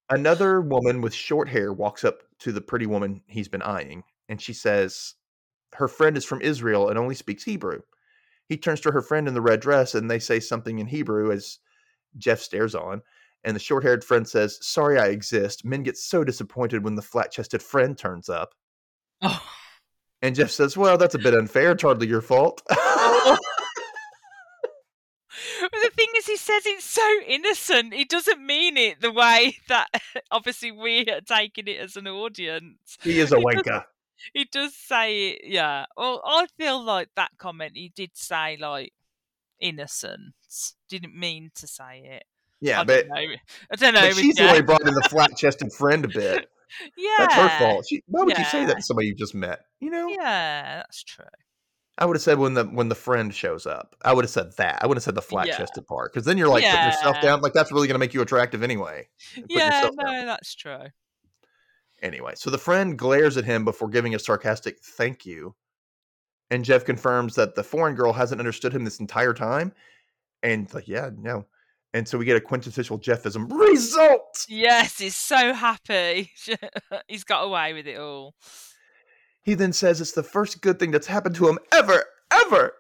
Another 0.09 0.61
woman 0.61 1.01
with 1.01 1.13
short 1.13 1.47
hair 1.47 1.71
walks 1.71 2.03
up 2.03 2.23
to 2.39 2.51
the 2.51 2.61
pretty 2.61 2.85
woman 2.85 3.21
he's 3.27 3.47
been 3.47 3.61
eyeing, 3.61 4.03
and 4.27 4.41
she 4.41 4.53
says 4.53 5.15
her 5.75 5.87
friend 5.87 6.17
is 6.17 6.25
from 6.25 6.41
Israel 6.41 6.89
and 6.89 6.99
only 6.99 7.15
speaks 7.15 7.43
Hebrew. 7.43 7.81
He 8.49 8.57
turns 8.57 8.81
to 8.81 8.91
her 8.91 9.03
friend 9.03 9.27
in 9.27 9.35
the 9.35 9.41
red 9.41 9.61
dress, 9.61 9.93
and 9.93 10.09
they 10.09 10.19
say 10.19 10.39
something 10.39 10.79
in 10.79 10.87
Hebrew 10.87 11.31
as 11.31 11.59
Jeff 12.17 12.39
stares 12.39 12.73
on. 12.73 13.01
And 13.43 13.55
the 13.55 13.59
short 13.59 13.83
haired 13.83 14.03
friend 14.03 14.27
says, 14.27 14.57
Sorry 14.61 14.99
I 14.99 15.07
exist. 15.07 15.63
Men 15.63 15.83
get 15.83 15.97
so 15.97 16.23
disappointed 16.23 16.83
when 16.83 16.95
the 16.95 17.01
flat 17.01 17.31
chested 17.31 17.61
friend 17.61 17.97
turns 17.97 18.27
up. 18.27 18.53
Oh. 19.21 19.41
And 20.21 20.35
Jeff 20.35 20.49
says, 20.49 20.75
Well, 20.75 20.97
that's 20.97 21.15
a 21.15 21.19
bit 21.19 21.35
unfair. 21.35 21.71
It's 21.71 21.83
hardly 21.83 22.07
your 22.07 22.21
fault. 22.21 22.61
Oh. 22.69 23.37
But 25.61 25.71
the 25.71 25.91
thing 25.95 26.07
is, 26.17 26.25
he 26.25 26.37
says 26.37 26.63
it's 26.65 26.85
so 26.85 27.07
innocent. 27.27 27.93
He 27.93 28.05
doesn't 28.05 28.45
mean 28.45 28.77
it 28.77 29.01
the 29.01 29.11
way 29.11 29.57
that 29.67 29.87
obviously 30.31 30.71
we 30.71 31.01
are 31.09 31.21
taking 31.21 31.67
it 31.67 31.79
as 31.79 31.95
an 31.95 32.07
audience. 32.07 32.97
he 33.01 33.19
is 33.19 33.31
a 33.31 33.37
wanker. 33.37 33.83
He 34.33 34.45
does 34.45 34.75
say 34.75 35.29
it, 35.31 35.41
yeah. 35.45 35.85
Well, 35.97 36.21
I 36.25 36.47
feel 36.57 36.83
like 36.83 37.09
that 37.15 37.31
comment 37.37 37.73
he 37.75 37.91
did 37.95 38.11
say 38.13 38.57
like 38.59 38.93
innocence. 39.59 40.75
Didn't 40.89 41.15
mean 41.17 41.51
to 41.55 41.67
say 41.67 42.03
it. 42.05 42.23
Yeah, 42.61 42.81
I 42.81 42.83
but, 42.83 43.07
don't 43.07 43.09
know. 43.09 43.35
I 43.71 43.75
don't 43.75 43.93
know. 43.93 44.11
she's 44.11 44.35
the 44.35 44.45
one 44.45 44.55
who 44.55 44.63
brought 44.63 44.87
in 44.87 44.93
the 44.93 45.07
flat 45.09 45.37
chested 45.37 45.71
friend 45.71 46.03
a 46.03 46.09
bit. 46.09 46.49
yeah, 46.97 47.09
That's 47.19 47.33
her 47.35 47.49
fault. 47.57 47.85
She, 47.87 48.03
why 48.07 48.23
would 48.23 48.37
you 48.37 48.43
say 48.45 48.65
that 48.65 48.77
to 48.77 48.81
somebody 48.83 49.07
you 49.07 49.15
just 49.15 49.33
met? 49.33 49.61
You 49.79 49.89
know? 49.89 50.07
Yeah, 50.07 50.77
that's 50.77 51.03
true. 51.03 51.25
I 51.97 52.05
would 52.05 52.15
have 52.15 52.21
said 52.23 52.39
when 52.39 52.53
the 52.53 52.63
when 52.63 52.87
the 52.87 52.95
friend 52.95 53.33
shows 53.33 53.65
up. 53.65 53.93
I 54.03 54.13
would 54.13 54.23
have 54.23 54.31
said 54.31 54.53
that. 54.55 54.79
I 54.81 54.87
would 54.87 54.95
have 54.95 55.03
said 55.03 55.15
the 55.15 55.21
flat 55.21 55.47
Yeah. 55.47 55.57
chested 55.57 55.85
part 55.85 56.13
because 56.13 56.25
then 56.25 56.37
you're 56.37 56.47
like 56.47 56.63
putting 56.63 56.85
yourself 56.85 57.19
down. 57.21 57.41
Like 57.41 57.51
that's 57.51 57.73
really 57.73 57.87
going 57.87 57.95
to 57.95 57.99
make 57.99 58.13
you 58.13 58.21
attractive 58.21 58.63
anyway. 58.63 59.09
Put 59.35 59.45
Yeah, 59.49 59.89
no, 59.93 60.05
down. 60.05 60.25
that's 60.25 60.55
true. 60.55 60.85
Anyway, 62.01 62.33
so 62.35 62.49
the 62.49 62.57
friend 62.57 62.97
glares 62.97 63.37
at 63.37 63.45
him 63.45 63.65
before 63.65 63.89
giving 63.89 64.15
a 64.15 64.19
sarcastic 64.19 64.79
thank 64.81 65.25
you, 65.25 65.55
and 66.49 66.65
Jeff 66.65 66.85
confirms 66.85 67.35
that 67.35 67.55
the 67.55 67.63
foreign 67.63 67.95
girl 67.95 68.13
hasn't 68.13 68.41
understood 68.41 68.73
him 68.73 68.83
this 68.83 68.99
entire 68.99 69.33
time. 69.33 69.71
And 70.41 70.73
like, 70.73 70.87
yeah, 70.87 71.09
no. 71.17 71.45
And 71.93 72.07
so 72.07 72.17
we 72.17 72.25
get 72.25 72.37
a 72.37 72.41
quintessential 72.41 72.97
Jeffism 72.97 73.47
result. 73.49 74.45
Yes, 74.47 74.99
he's 74.99 75.15
so 75.15 75.53
happy. 75.53 76.31
he's 77.07 77.23
got 77.23 77.41
away 77.41 77.73
with 77.73 77.87
it 77.87 77.99
all. 77.99 78.35
He 79.41 79.55
then 79.55 79.73
says 79.73 79.99
it's 79.99 80.11
the 80.11 80.23
first 80.23 80.61
good 80.61 80.79
thing 80.79 80.91
that's 80.91 81.07
happened 81.07 81.35
to 81.35 81.47
him 81.47 81.59
ever, 81.71 82.03
ever. 82.31 82.73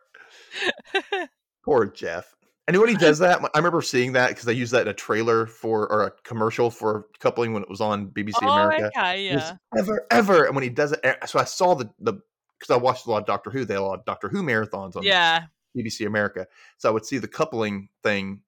Poor 1.65 1.85
Jeff. 1.87 2.35
And 2.69 2.77
when 2.79 2.93
does 2.97 3.17
that, 3.17 3.41
I 3.41 3.57
remember 3.57 3.81
seeing 3.81 4.13
that 4.13 4.29
because 4.29 4.47
I 4.47 4.51
used 4.51 4.73
that 4.73 4.83
in 4.83 4.89
a 4.89 4.93
trailer 4.93 5.47
for 5.47 5.91
or 5.91 6.03
a 6.03 6.11
commercial 6.23 6.69
for 6.69 7.07
coupling 7.19 7.51
when 7.51 7.63
it 7.63 7.69
was 7.69 7.81
on 7.81 8.09
BBC 8.09 8.33
oh, 8.43 8.47
America. 8.47 8.91
okay, 8.95 9.25
yeah. 9.25 9.55
ever, 9.75 10.05
ever. 10.11 10.45
And 10.45 10.53
when 10.53 10.63
he 10.63 10.69
does 10.69 10.91
it, 10.91 10.99
eh, 11.03 11.15
so 11.25 11.39
I 11.39 11.45
saw 11.45 11.73
the 11.73 11.89
the 11.99 12.13
because 12.59 12.71
I 12.71 12.77
watched 12.77 13.07
a 13.07 13.11
lot 13.11 13.21
of 13.21 13.25
Doctor 13.25 13.49
Who. 13.49 13.65
They 13.65 13.73
had 13.73 13.79
a 13.79 13.83
lot 13.83 13.99
of 13.99 14.05
Doctor 14.05 14.29
Who 14.29 14.43
marathons 14.43 14.95
on 14.95 15.01
Yeah. 15.01 15.45
BBC 15.75 16.05
America. 16.05 16.45
So 16.77 16.89
I 16.89 16.91
would 16.91 17.05
see 17.05 17.17
the 17.17 17.27
coupling 17.27 17.89
thing, 18.03 18.41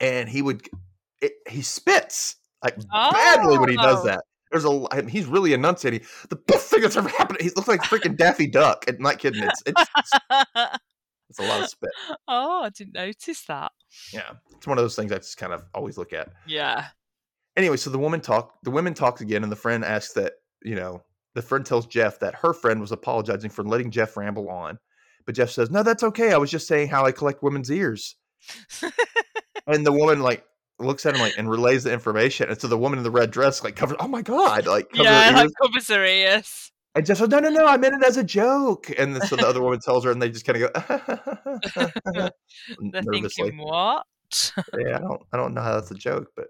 and 0.00 0.28
he 0.28 0.42
would 0.42 0.68
it, 1.22 1.34
he 1.48 1.62
spits 1.62 2.36
like 2.64 2.76
badly 2.90 3.58
when 3.58 3.68
he 3.68 3.76
does 3.76 4.00
Oh. 4.00 4.06
that. 4.06 4.24
There's 4.50 4.64
a 4.64 4.86
I 4.90 4.96
mean, 4.96 5.08
he's 5.08 5.26
really 5.26 5.52
enunciating 5.52 6.04
the 6.30 6.36
best 6.36 6.68
thing 6.68 6.80
that's 6.80 6.96
ever 6.96 7.08
happened. 7.10 7.40
He 7.40 7.50
looks 7.50 7.68
like 7.68 7.82
freaking 7.82 8.16
Daffy 8.16 8.48
Duck. 8.48 8.84
I'm 8.88 8.96
not 8.98 9.20
kidding. 9.20 9.44
It's 9.44 9.62
it's, 9.66 10.12
it's 11.38 11.48
a 11.48 11.50
lot 11.50 11.62
of 11.62 11.68
spit. 11.68 11.90
oh, 12.28 12.62
I 12.62 12.70
didn't 12.70 12.94
notice 12.94 13.42
that. 13.48 13.72
Yeah, 14.12 14.32
it's 14.56 14.66
one 14.66 14.78
of 14.78 14.84
those 14.84 14.94
things 14.94 15.10
I 15.10 15.16
just 15.16 15.36
kind 15.36 15.52
of 15.52 15.64
always 15.74 15.98
look 15.98 16.12
at. 16.12 16.28
Yeah. 16.46 16.86
Anyway, 17.56 17.76
so 17.76 17.90
the 17.90 17.98
woman 17.98 18.20
talk 18.20 18.54
the 18.62 18.70
women 18.70 18.94
talk 18.94 19.20
again, 19.20 19.42
and 19.42 19.50
the 19.50 19.56
friend 19.56 19.84
asks 19.84 20.14
that 20.14 20.34
you 20.62 20.74
know 20.74 21.02
the 21.34 21.42
friend 21.42 21.66
tells 21.66 21.86
Jeff 21.86 22.20
that 22.20 22.36
her 22.36 22.52
friend 22.52 22.80
was 22.80 22.92
apologizing 22.92 23.50
for 23.50 23.64
letting 23.64 23.90
Jeff 23.90 24.16
ramble 24.16 24.48
on, 24.48 24.78
but 25.26 25.34
Jeff 25.34 25.50
says, 25.50 25.70
"No, 25.70 25.82
that's 25.82 26.02
okay. 26.04 26.32
I 26.32 26.36
was 26.36 26.50
just 26.50 26.68
saying 26.68 26.88
how 26.88 27.04
I 27.04 27.12
collect 27.12 27.42
women's 27.42 27.70
ears." 27.70 28.16
and 29.66 29.84
the 29.84 29.92
woman 29.92 30.20
like 30.20 30.44
looks 30.78 31.06
at 31.06 31.14
him 31.14 31.20
like 31.20 31.34
and 31.36 31.50
relays 31.50 31.84
the 31.84 31.92
information, 31.92 32.48
and 32.48 32.60
so 32.60 32.68
the 32.68 32.78
woman 32.78 32.98
in 32.98 33.04
the 33.04 33.10
red 33.10 33.30
dress 33.30 33.64
like 33.64 33.76
covers. 33.76 33.96
Oh 34.00 34.08
my 34.08 34.22
god! 34.22 34.66
Like 34.66 34.90
covers 34.90 35.04
yeah, 35.04 35.30
her 35.30 35.36
like 35.36 35.44
ears. 35.44 35.52
covers 35.60 35.88
her 35.88 36.04
ears. 36.04 36.72
And 36.94 37.04
Jeff 37.04 37.18
says, 37.18 37.28
"No, 37.28 37.40
no, 37.40 37.48
no! 37.48 37.66
I 37.66 37.76
meant 37.76 37.94
it 37.94 38.06
as 38.06 38.16
a 38.16 38.24
joke." 38.24 38.90
And 38.96 39.14
then, 39.14 39.26
so 39.26 39.34
the 39.34 39.46
other 39.46 39.60
woman 39.60 39.80
tells 39.80 40.04
her, 40.04 40.12
and 40.12 40.22
they 40.22 40.30
just 40.30 40.46
kind 40.46 40.62
of 40.62 40.72
go 40.72 42.30
nervously. 42.80 43.50
thinking, 43.50 43.58
what? 43.58 44.06
yeah, 44.78 44.96
I 44.96 45.00
don't, 45.00 45.22
I 45.32 45.36
don't 45.36 45.54
know 45.54 45.60
how 45.60 45.74
that's 45.74 45.90
a 45.90 45.96
joke, 45.96 46.28
but 46.36 46.48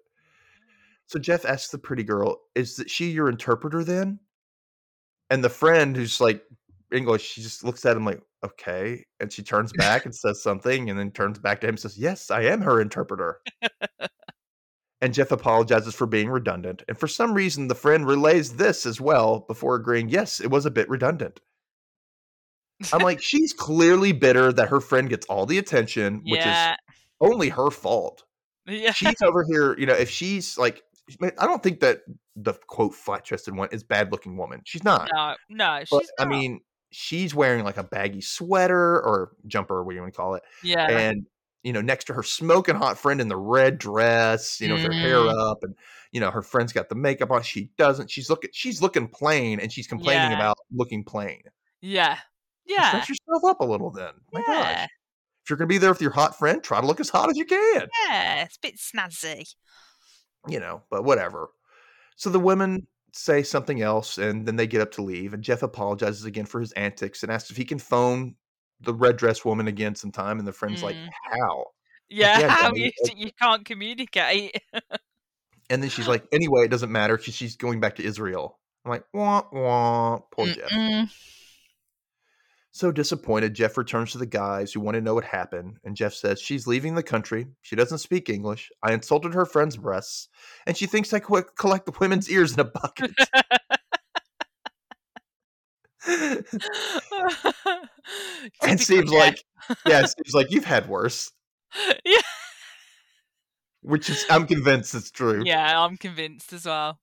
so 1.06 1.18
Jeff 1.18 1.44
asks 1.46 1.70
the 1.70 1.78
pretty 1.78 2.02
girl, 2.02 2.42
"Is 2.54 2.76
that 2.76 2.90
she 2.90 3.10
your 3.10 3.30
interpreter 3.30 3.84
then?" 3.84 4.20
And 5.30 5.42
the 5.42 5.48
friend 5.48 5.96
who's 5.96 6.20
like 6.20 6.44
English, 6.92 7.22
she 7.22 7.42
just 7.42 7.64
looks 7.64 7.86
at 7.86 7.96
him 7.96 8.04
like, 8.04 8.20
"Okay," 8.44 9.02
and 9.20 9.32
she 9.32 9.42
turns 9.42 9.72
back 9.72 10.04
and 10.04 10.14
says 10.14 10.42
something, 10.42 10.90
and 10.90 10.98
then 10.98 11.10
turns 11.10 11.38
back 11.38 11.62
to 11.62 11.66
him 11.66 11.72
and 11.72 11.80
says, 11.80 11.96
"Yes, 11.96 12.30
I 12.30 12.42
am 12.42 12.60
her 12.60 12.82
interpreter." 12.82 13.40
And 15.04 15.12
Jeff 15.12 15.30
apologizes 15.30 15.94
for 15.94 16.06
being 16.06 16.30
redundant, 16.30 16.82
and 16.88 16.98
for 16.98 17.06
some 17.06 17.34
reason, 17.34 17.68
the 17.68 17.74
friend 17.74 18.06
relays 18.06 18.56
this 18.56 18.86
as 18.86 19.02
well 19.02 19.40
before 19.40 19.74
agreeing, 19.74 20.08
"Yes, 20.08 20.40
it 20.40 20.50
was 20.50 20.64
a 20.64 20.70
bit 20.70 20.88
redundant." 20.88 21.40
I'm 22.90 23.02
like, 23.02 23.20
she's 23.22 23.52
clearly 23.52 24.12
bitter 24.12 24.50
that 24.50 24.68
her 24.68 24.80
friend 24.80 25.10
gets 25.10 25.26
all 25.26 25.44
the 25.44 25.58
attention, 25.58 26.22
which 26.24 26.40
is 26.40 26.76
only 27.20 27.50
her 27.50 27.70
fault 27.70 28.24
Yeah. 28.66 28.92
she's 28.92 29.20
over 29.22 29.44
here, 29.44 29.78
you 29.78 29.84
know, 29.84 29.92
if 29.92 30.08
she's 30.08 30.56
like, 30.56 30.82
I 31.20 31.46
don't 31.46 31.62
think 31.62 31.80
that 31.80 32.00
the 32.34 32.54
quote 32.66 32.94
flat 32.94 33.24
chested 33.24 33.54
one 33.54 33.68
is 33.72 33.84
bad 33.84 34.10
looking 34.10 34.38
woman. 34.38 34.62
She's 34.64 34.82
not. 34.84 35.10
No, 35.14 35.34
no, 35.50 35.80
she's 35.80 35.90
but 35.90 36.04
I 36.18 36.24
mean, 36.24 36.60
she's 36.90 37.34
wearing 37.34 37.62
like 37.62 37.76
a 37.76 37.84
baggy 37.84 38.22
sweater 38.22 39.02
or 39.02 39.32
jumper, 39.46 39.84
what 39.84 39.90
do 39.92 39.96
you 39.96 40.00
want 40.00 40.14
to 40.14 40.16
call 40.16 40.34
it? 40.34 40.42
yeah. 40.62 40.88
And, 40.88 41.26
you 41.64 41.72
know, 41.72 41.80
next 41.80 42.04
to 42.04 42.12
her 42.14 42.22
smoking 42.22 42.76
hot 42.76 42.96
friend 42.98 43.20
in 43.20 43.26
the 43.28 43.36
red 43.36 43.78
dress, 43.78 44.60
you 44.60 44.68
know, 44.68 44.74
with 44.74 44.84
her 44.84 44.92
hair 44.92 45.16
Mm. 45.16 45.50
up 45.50 45.64
and, 45.64 45.74
you 46.12 46.20
know, 46.20 46.30
her 46.30 46.42
friend's 46.42 46.72
got 46.72 46.88
the 46.88 46.94
makeup 46.94 47.30
on. 47.30 47.42
She 47.42 47.70
doesn't. 47.78 48.10
She's 48.10 48.30
looking, 48.30 48.50
she's 48.52 48.80
looking 48.82 49.08
plain 49.08 49.58
and 49.60 49.72
she's 49.72 49.86
complaining 49.88 50.30
Yeah. 50.30 50.36
about 50.36 50.58
looking 50.72 51.02
plain. 51.04 51.42
yeah. 51.80 52.18
Yeah. 52.66 52.92
Dress 52.92 53.08
yourself 53.10 53.44
up 53.44 53.60
a 53.60 53.64
little 53.64 53.90
then. 53.90 54.12
My 54.32 54.40
yeah. 54.48 54.54
gosh. 54.84 54.88
If 55.42 55.50
you're 55.50 55.56
going 55.58 55.68
to 55.68 55.74
be 55.74 55.76
there 55.78 55.90
with 55.90 56.00
your 56.00 56.12
hot 56.12 56.38
friend, 56.38 56.62
try 56.62 56.80
to 56.80 56.86
look 56.86 56.98
as 57.00 57.10
hot 57.10 57.28
as 57.28 57.36
you 57.36 57.44
can. 57.44 57.88
Yeah. 58.08 58.44
It's 58.44 58.56
a 58.56 58.60
bit 58.62 58.76
snazzy. 58.76 59.54
you 60.48 60.60
know, 60.60 60.82
but 60.90 61.04
whatever. 61.04 61.48
So 62.16 62.30
the 62.30 62.38
women 62.40 62.86
say 63.12 63.42
something 63.42 63.80
else 63.82 64.18
and 64.18 64.46
then 64.46 64.56
they 64.56 64.66
get 64.66 64.80
up 64.80 64.92
to 64.92 65.02
leave. 65.02 65.34
And 65.34 65.42
Jeff 65.42 65.62
apologizes 65.62 66.24
again 66.24 66.46
for 66.46 66.60
his 66.60 66.72
antics 66.72 67.22
and 67.22 67.30
asks 67.32 67.50
if 67.50 67.56
he 67.56 67.64
can 67.64 67.78
phone 67.78 68.34
the 68.80 68.94
red 68.94 69.16
dress 69.16 69.44
woman 69.44 69.68
again 69.68 69.94
sometime. 69.94 70.38
And 70.38 70.46
the 70.46 70.52
friend's 70.52 70.82
like, 70.82 70.96
Mm. 70.96 71.08
How? 71.30 71.64
Yeah. 72.08 72.40
yeah, 72.40 72.48
how 72.48 72.72
you, 72.74 72.90
you 73.16 73.30
can't 73.40 73.64
communicate. 73.64 74.56
And 75.70 75.82
then 75.82 75.90
she's 75.90 76.08
like, 76.08 76.26
Anyway, 76.32 76.64
it 76.64 76.70
doesn't 76.70 76.92
matter 76.92 77.16
because 77.16 77.34
she's 77.34 77.56
going 77.56 77.80
back 77.80 77.96
to 77.96 78.04
Israel. 78.04 78.58
I'm 78.84 78.90
like, 78.90 79.04
Wah, 79.12 79.42
wah. 79.52 80.18
Poor 80.30 80.46
Jeff. 80.46 80.70
Mm-mm. 80.70 81.10
So 82.74 82.90
disappointed, 82.90 83.54
Jeff 83.54 83.78
returns 83.78 84.10
to 84.12 84.18
the 84.18 84.26
guys 84.26 84.72
who 84.72 84.80
want 84.80 84.96
to 84.96 85.00
know 85.00 85.14
what 85.14 85.22
happened. 85.24 85.76
And 85.84 85.94
Jeff 85.94 86.12
says, 86.12 86.40
She's 86.40 86.66
leaving 86.66 86.96
the 86.96 87.04
country. 87.04 87.46
She 87.62 87.76
doesn't 87.76 87.98
speak 87.98 88.28
English. 88.28 88.68
I 88.82 88.92
insulted 88.92 89.32
her 89.32 89.46
friend's 89.46 89.76
breasts. 89.76 90.28
And 90.66 90.76
she 90.76 90.86
thinks 90.86 91.12
I 91.12 91.20
co- 91.20 91.44
collect 91.56 91.86
the 91.86 91.92
women's 92.00 92.28
ears 92.28 92.52
in 92.52 92.58
a 92.60 92.64
bucket. 92.64 93.12
and 96.08 96.44
seems 98.62 98.84
Steve's 98.84 99.10
Jeff. 99.10 99.20
like, 99.20 99.44
yeah, 99.86 100.04
Steve's 100.04 100.34
like, 100.34 100.50
you've 100.50 100.64
had 100.64 100.88
worse, 100.88 101.32
yeah. 102.04 102.18
which 103.82 104.10
is, 104.10 104.24
I'm 104.30 104.46
convinced 104.46 104.94
it's 104.94 105.10
true. 105.10 105.42
yeah, 105.44 105.80
I'm 105.82 105.96
convinced 105.96 106.52
as 106.52 106.66
well. 106.66 106.98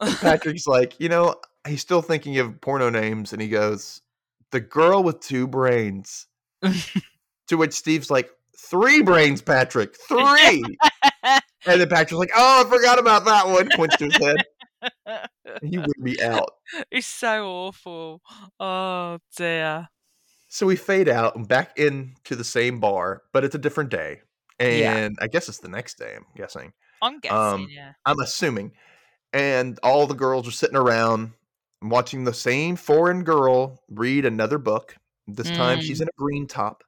Patrick's 0.20 0.66
like, 0.66 0.98
you 0.98 1.08
know, 1.08 1.36
he's 1.66 1.80
still 1.80 2.02
thinking 2.02 2.38
of 2.38 2.60
porno 2.60 2.90
names, 2.90 3.32
and 3.32 3.40
he 3.40 3.48
goes, 3.48 4.02
the 4.50 4.60
girl 4.60 5.02
with 5.02 5.20
two 5.20 5.46
brains. 5.46 6.26
to 7.48 7.56
which 7.56 7.72
Steve's 7.72 8.10
like, 8.10 8.30
three 8.58 9.02
brains, 9.02 9.42
Patrick, 9.42 9.96
three. 10.08 10.64
and 11.22 11.80
then 11.80 11.88
Patrick's 11.88 12.12
like, 12.12 12.30
oh, 12.34 12.64
I 12.66 12.70
forgot 12.70 12.98
about 12.98 13.24
that 13.26 13.46
one. 13.46 13.68
Points 13.74 13.96
to 13.98 14.04
his 14.06 14.16
head. 14.16 14.36
He 15.62 15.78
would 15.78 15.92
be 16.02 16.20
out. 16.22 16.50
it's 16.90 17.06
so 17.06 17.46
awful. 17.46 18.20
Oh 18.60 19.18
dear. 19.36 19.88
So 20.48 20.66
we 20.66 20.76
fade 20.76 21.08
out 21.08 21.34
and 21.36 21.48
back 21.48 21.78
into 21.78 22.36
the 22.36 22.44
same 22.44 22.78
bar, 22.80 23.22
but 23.32 23.44
it's 23.44 23.54
a 23.54 23.58
different 23.58 23.90
day. 23.90 24.20
And 24.60 24.78
Yeah. 24.78 25.08
I 25.20 25.26
guess 25.26 25.48
it's 25.48 25.58
the 25.58 25.68
next 25.68 25.98
day, 25.98 26.14
I'm 26.16 26.26
guessing. 26.36 26.72
I'm 27.02 27.18
guessing, 27.20 27.36
Um, 27.36 27.66
yeah. 27.70 27.92
I'm 28.06 28.20
assuming. 28.20 28.72
And 29.32 29.78
all 29.82 30.06
the 30.06 30.14
girls 30.14 30.46
are 30.46 30.52
sitting 30.52 30.76
around 30.76 31.32
watching 31.82 32.22
the 32.24 32.32
same 32.32 32.76
foreign 32.76 33.24
girl 33.24 33.82
read 33.88 34.24
another 34.24 34.58
book. 34.58 34.96
This 35.26 35.50
time 35.50 35.80
she's 35.80 36.00
in 36.00 36.08
a 36.08 36.18
green 36.18 36.46
top. 36.46 36.84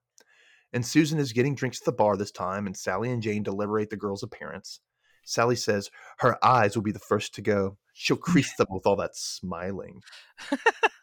And 0.73 0.85
Susan 0.87 1.19
is 1.19 1.33
getting 1.33 1.55
drinks 1.55 1.81
at 1.81 1.87
the 1.87 1.93
bar 1.93 2.17
this 2.17 2.31
time, 2.31 2.67
and 2.67 2.77
Sally 2.77 3.11
and 3.11 3.23
Jane 3.23 3.43
deliberate 3.43 3.89
the 3.91 3.97
girl's 3.97 4.23
appearance. 4.23 4.81
Sally 5.25 5.57
says 5.57 5.91
her 6.19 6.37
eyes 6.45 6.77
will 6.77 6.83
be 6.83 6.93
the 6.93 6.99
first 6.99 7.35
to 7.35 7.43
go. 7.43 7.79
She'll 7.99 8.17
crease 8.19 8.55
them 8.57 8.67
with 8.71 8.87
all 8.87 8.97
that 8.97 9.17
smiling. 9.17 10.01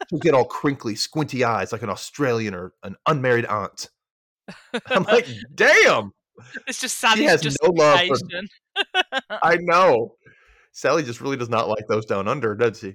She'll 0.08 0.20
get 0.20 0.32
all 0.34 0.44
crinkly, 0.44 0.94
squinty 0.94 1.42
eyes 1.42 1.72
like 1.72 1.82
an 1.82 1.90
Australian 1.90 2.54
or 2.54 2.72
an 2.84 2.94
unmarried 3.06 3.46
aunt. 3.46 3.90
I'm 4.86 5.02
like, 5.08 5.26
damn. 5.54 6.12
It's 6.68 6.80
just 6.80 6.98
Sally's 6.98 7.28
has 7.30 7.44
no 7.62 7.70
love 7.70 8.00
for- 8.06 8.86
I 9.30 9.56
know. 9.60 10.14
Sally 10.72 11.02
just 11.02 11.20
really 11.20 11.36
does 11.36 11.48
not 11.48 11.68
like 11.68 11.86
those 11.88 12.06
down 12.06 12.28
under, 12.28 12.54
does 12.54 12.78
she? 12.78 12.94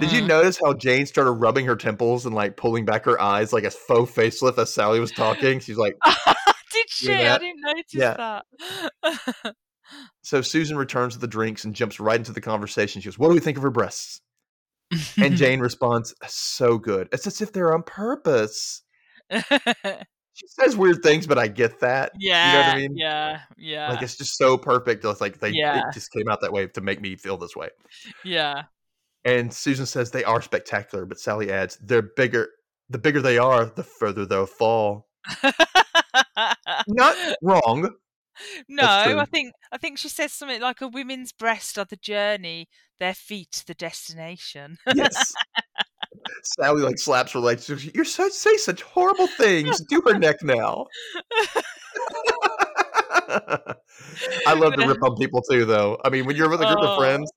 Did 0.00 0.10
you 0.10 0.22
notice 0.22 0.58
how 0.62 0.72
Jane 0.74 1.06
started 1.06 1.32
rubbing 1.32 1.64
her 1.66 1.76
temples 1.76 2.26
and 2.26 2.34
like 2.34 2.56
pulling 2.56 2.84
back 2.84 3.04
her 3.04 3.20
eyes 3.20 3.52
like 3.52 3.64
a 3.64 3.70
faux 3.70 4.10
facelift 4.12 4.58
as 4.58 4.72
Sally 4.74 5.00
was 5.00 5.12
talking? 5.12 5.60
She's 5.60 5.76
like, 5.76 5.94
Did 6.72 6.86
she? 6.88 7.12
I 7.12 7.38
didn't 7.38 7.60
notice 7.62 7.84
Yeah. 7.92 8.40
that. 9.04 9.54
So 10.22 10.40
Susan 10.42 10.76
returns 10.76 11.14
with 11.14 11.20
the 11.20 11.26
drinks 11.28 11.64
and 11.64 11.74
jumps 11.74 11.98
right 12.00 12.18
into 12.18 12.32
the 12.32 12.40
conversation. 12.40 13.00
She 13.00 13.06
goes, 13.08 13.18
What 13.18 13.28
do 13.28 13.34
we 13.34 13.40
think 13.40 13.56
of 13.56 13.62
her 13.62 13.70
breasts? 13.70 14.20
And 15.16 15.36
Jane 15.36 15.60
responds, 15.60 16.14
So 16.26 16.78
good. 16.78 17.08
It's 17.12 17.26
as 17.26 17.40
if 17.40 17.52
they're 17.52 17.74
on 17.74 17.82
purpose. 17.82 18.82
She 20.34 20.46
says 20.46 20.76
weird 20.76 21.02
things, 21.02 21.26
but 21.26 21.36
I 21.36 21.48
get 21.48 21.80
that. 21.80 22.12
yeah, 22.16 22.46
You 22.46 22.52
know 22.52 22.58
what 22.60 22.68
I 22.68 22.76
mean? 22.78 22.96
yeah, 22.96 23.40
yeah, 23.56 23.90
Like 23.90 24.02
it's 24.02 24.16
just 24.16 24.36
so 24.38 24.56
perfect. 24.56 25.04
It's 25.04 25.20
like 25.20 25.40
they 25.40 25.48
Yeah. 25.50 25.78
it 25.80 25.92
just 25.92 26.12
came 26.12 26.28
out 26.28 26.40
that 26.42 26.52
way 26.52 26.68
to 26.68 26.80
make 26.80 27.00
me 27.00 27.16
feel 27.16 27.36
this 27.36 27.56
way. 27.56 27.70
yeah. 28.24 28.62
And 29.24 29.52
Susan 29.52 29.84
says 29.84 30.12
they 30.12 30.22
are 30.22 30.40
spectacular, 30.40 31.06
but 31.06 31.18
Sally 31.18 31.50
adds, 31.50 31.76
they're 31.82 32.02
bigger. 32.16 32.50
The 32.88 32.98
bigger 32.98 33.20
they 33.20 33.36
are, 33.36 33.64
the 33.64 33.82
further 33.82 34.26
they'll 34.26 34.46
fall. 34.46 35.08
Not 36.86 37.16
wrong. 37.42 37.90
no. 38.68 38.84
I 38.84 39.24
think 39.24 39.52
I 39.72 39.78
think 39.78 39.98
she 39.98 40.08
says 40.08 40.32
something 40.32 40.60
like 40.60 40.80
a 40.80 40.88
women's 40.88 41.32
breast 41.32 41.78
are 41.78 41.86
the 41.88 41.96
journey, 41.96 42.68
their 43.00 43.14
feet 43.14 43.64
the 43.66 43.74
destination. 43.74 44.78
Yes. 44.94 45.34
Sally 46.42 46.82
like 46.82 46.98
slaps 46.98 47.32
her 47.32 47.38
like 47.40 47.60
You're 47.94 48.04
such 48.04 48.32
say 48.32 48.56
such 48.56 48.82
horrible 48.82 49.26
things. 49.28 49.80
Do 49.88 50.02
her 50.06 50.18
neck 50.18 50.36
now. 50.42 50.86
I 54.46 54.54
love 54.54 54.74
to 54.74 54.86
rip 54.86 55.02
on 55.02 55.16
people 55.16 55.42
too, 55.42 55.64
though. 55.64 55.98
I 56.04 56.10
mean, 56.10 56.26
when 56.26 56.36
you're 56.36 56.48
with 56.48 56.60
a 56.60 56.66
group 56.66 56.80
of 56.80 56.90
Oh. 56.90 56.96
friends, 56.98 57.30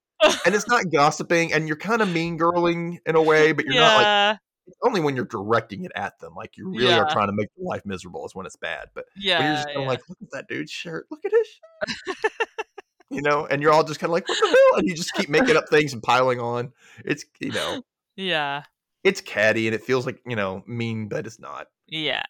and 0.45 0.55
it's 0.55 0.67
not 0.67 0.83
gossiping, 0.91 1.53
and 1.53 1.67
you're 1.67 1.77
kind 1.77 2.01
of 2.01 2.09
mean 2.09 2.37
girling 2.37 2.97
in 3.05 3.15
a 3.15 3.21
way, 3.21 3.51
but 3.51 3.65
you're 3.65 3.75
not 3.75 3.97
like 3.97 4.05
yeah, 4.05 4.37
only 4.83 5.01
when 5.01 5.15
you're 5.15 5.25
directing 5.25 5.85
it 5.85 5.91
at 5.95 6.19
them. 6.19 6.33
Like 6.35 6.57
you 6.57 6.69
really 6.69 6.93
are 6.93 7.09
trying 7.11 7.27
to 7.27 7.33
make 7.33 7.49
their 7.55 7.65
life 7.65 7.85
miserable 7.85 8.25
is 8.25 8.35
when 8.35 8.45
it's 8.45 8.55
bad. 8.55 8.89
But 8.93 9.05
when 9.15 9.23
you're 9.23 9.37
yeah, 9.37 9.55
just 9.55 9.67
kind 9.67 9.77
of 9.77 9.83
yeah. 9.83 9.89
like, 9.89 10.09
look 10.09 10.17
at 10.21 10.31
that 10.31 10.47
dude's 10.47 10.71
shirt. 10.71 11.07
Look 11.11 11.25
at 11.25 11.31
his 11.31 11.47
shirt. 11.47 12.17
you 13.09 13.21
know, 13.21 13.45
and 13.45 13.61
you're 13.61 13.71
all 13.71 13.83
just 13.83 13.99
kind 13.99 14.09
of 14.09 14.13
like, 14.13 14.27
what 14.27 14.39
the 14.39 14.47
hell? 14.47 14.79
And 14.79 14.87
you 14.87 14.95
just 14.95 15.13
keep 15.13 15.29
making 15.29 15.57
up 15.57 15.69
things 15.69 15.93
and 15.93 16.01
piling 16.01 16.39
on. 16.39 16.71
It's 17.03 17.25
you 17.39 17.51
know, 17.51 17.83
yeah, 18.15 18.63
it's 19.03 19.21
catty 19.21 19.67
and 19.67 19.75
it 19.75 19.83
feels 19.83 20.05
like 20.05 20.21
you 20.25 20.35
know 20.35 20.63
mean, 20.65 21.07
but 21.07 21.25
it's 21.25 21.39
not. 21.39 21.67
yeah. 21.87 22.23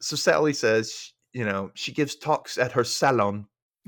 So 0.00 0.14
Sally 0.14 0.52
says, 0.52 1.12
you 1.32 1.44
know, 1.44 1.72
she 1.74 1.90
gives 1.90 2.14
talks 2.14 2.56
at 2.56 2.70
her 2.72 2.84
salon, 2.84 3.46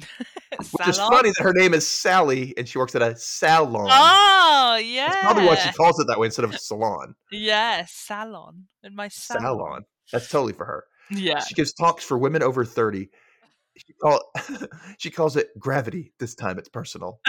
which 0.73 0.89
is 0.89 0.99
funny 0.99 1.31
that 1.31 1.43
her 1.43 1.53
name 1.53 1.75
is 1.75 1.87
Sally 1.87 2.55
and 2.57 2.69
she 2.69 2.79
works 2.79 2.95
at 2.95 3.03
a 3.03 3.17
salon. 3.17 3.89
Oh, 3.91 4.81
yeah. 4.83 5.09
That's 5.09 5.21
probably 5.21 5.47
why 5.47 5.57
she 5.57 5.73
calls 5.73 5.99
it 6.01 6.07
that 6.09 6.19
way 6.19 6.27
instead 6.27 6.45
of 6.45 6.57
salon. 6.59 7.15
Yeah, 7.31 7.85
salon. 7.89 8.67
In 8.83 8.95
my 8.95 9.09
salon. 9.09 9.43
Salon. 9.43 9.85
That's 10.13 10.29
totally 10.29 10.53
for 10.53 10.65
her. 10.65 10.85
Yeah. 11.11 11.41
She 11.41 11.55
gives 11.55 11.73
talks 11.73 12.05
for 12.05 12.19
women 12.19 12.43
over 12.43 12.65
30. 12.65 13.09
She, 13.77 13.93
call, 13.95 14.21
she 14.99 15.11
calls 15.11 15.37
it 15.37 15.49
gravity. 15.59 16.13
This 16.19 16.35
time 16.35 16.59
it's 16.59 16.69
personal. 16.69 17.21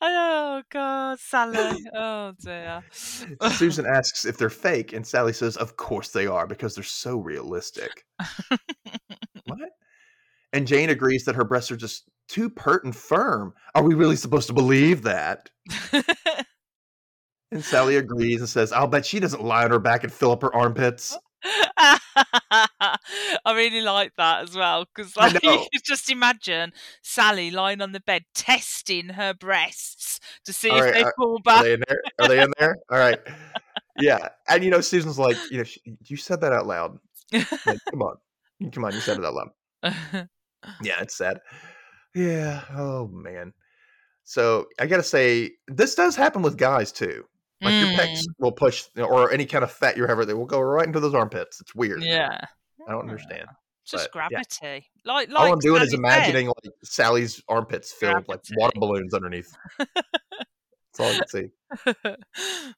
oh 0.00 0.62
god, 0.70 1.18
Sally. 1.18 1.84
Oh 1.94 2.32
dear. 2.40 2.82
Susan 2.92 3.86
asks 3.86 4.24
if 4.24 4.36
they're 4.38 4.50
fake, 4.50 4.92
and 4.92 5.06
Sally 5.06 5.32
says, 5.32 5.56
Of 5.56 5.76
course 5.76 6.08
they 6.10 6.26
are, 6.26 6.46
because 6.46 6.74
they're 6.74 6.84
so 6.84 7.18
realistic. 7.18 8.04
what? 9.46 9.58
And 10.52 10.66
Jane 10.66 10.90
agrees 10.90 11.24
that 11.24 11.34
her 11.34 11.44
breasts 11.44 11.70
are 11.70 11.76
just 11.76 12.04
too 12.28 12.48
pert 12.50 12.84
and 12.84 12.94
firm. 12.94 13.54
Are 13.74 13.82
we 13.82 13.94
really 13.94 14.16
supposed 14.16 14.46
to 14.48 14.54
believe 14.54 15.02
that? 15.02 15.50
And 17.50 17.64
Sally 17.64 17.96
agrees 17.96 18.40
and 18.40 18.48
says, 18.48 18.72
I'll 18.72 18.86
bet 18.88 19.06
she 19.06 19.20
doesn't 19.20 19.42
lie 19.42 19.64
on 19.64 19.70
her 19.70 19.78
back 19.78 20.04
and 20.04 20.12
fill 20.12 20.32
up 20.32 20.42
her 20.42 20.54
armpits. 20.54 21.16
I 21.78 22.98
really 23.46 23.80
like 23.80 24.12
that 24.18 24.42
as 24.42 24.54
well 24.54 24.84
because 24.94 25.16
like, 25.16 25.32
you 25.42 25.66
could 25.72 25.82
just 25.82 26.10
imagine 26.10 26.72
Sally 27.02 27.50
lying 27.50 27.80
on 27.80 27.92
the 27.92 28.00
bed 28.00 28.24
testing 28.34 29.10
her 29.10 29.32
breasts 29.32 30.20
to 30.44 30.52
see 30.52 30.68
All 30.68 30.76
if 30.76 30.84
right, 30.84 30.94
they 30.94 31.02
are- 31.04 31.14
fall 31.16 31.36
Are 31.36 31.42
back. 31.42 31.62
they 31.62 31.72
in 31.72 31.82
there? 31.88 32.02
Are 32.18 32.28
they 32.28 32.42
in 32.42 32.52
there? 32.58 32.76
All 32.90 32.98
right. 32.98 33.18
Yeah. 33.98 34.28
And, 34.48 34.62
you 34.62 34.70
know, 34.70 34.82
Susan's 34.82 35.18
like, 35.18 35.38
you 35.50 35.56
know, 35.56 35.64
she, 35.64 35.80
you 36.04 36.18
said 36.18 36.42
that 36.42 36.52
out 36.52 36.66
loud. 36.66 36.98
Like, 37.32 37.48
come 37.90 38.02
on. 38.02 38.16
Come 38.72 38.84
on. 38.84 38.92
You 38.92 39.00
said 39.00 39.18
it 39.18 39.24
out 39.24 39.34
loud. 39.34 40.28
Yeah, 40.82 41.00
it's 41.00 41.16
sad. 41.16 41.40
Yeah. 42.14 42.62
Oh, 42.70 43.08
man. 43.08 43.52
So 44.24 44.66
I 44.78 44.86
got 44.86 44.96
to 44.98 45.02
say, 45.02 45.52
this 45.68 45.94
does 45.94 46.16
happen 46.16 46.42
with 46.42 46.56
guys 46.56 46.92
too. 46.92 47.24
Like 47.60 47.74
your 47.74 47.88
pecs 47.88 48.20
Mm, 48.20 48.24
will 48.38 48.52
push, 48.52 48.84
or 48.96 49.32
any 49.32 49.44
kind 49.46 49.64
of 49.64 49.72
fat 49.72 49.96
you 49.96 50.06
have, 50.06 50.24
they 50.26 50.34
will 50.34 50.46
go 50.46 50.60
right 50.60 50.86
into 50.86 51.00
those 51.00 51.14
armpits. 51.14 51.60
It's 51.60 51.74
weird. 51.74 52.02
yeah. 52.02 52.38
I 52.86 52.92
don't 52.92 53.00
understand. 53.02 53.48
Just 53.84 54.10
but, 54.12 54.28
yeah. 54.30 54.42
gravity. 54.60 54.86
Like, 55.04 55.28
like 55.30 55.38
All 55.46 55.52
I'm 55.52 55.58
doing 55.58 55.82
is 55.82 55.90
Sally 55.90 56.02
said. 56.02 56.18
imagining 56.18 56.46
like 56.46 56.74
Sally's 56.84 57.42
armpits 57.48 57.92
filled 57.92 58.16
with 58.18 58.28
like 58.28 58.40
water 58.56 58.78
balloons 58.78 59.12
underneath. 59.14 59.50
That's 59.78 61.00
all 61.00 61.06
I 61.06 61.14
can 61.14 61.28
see. 61.28 62.72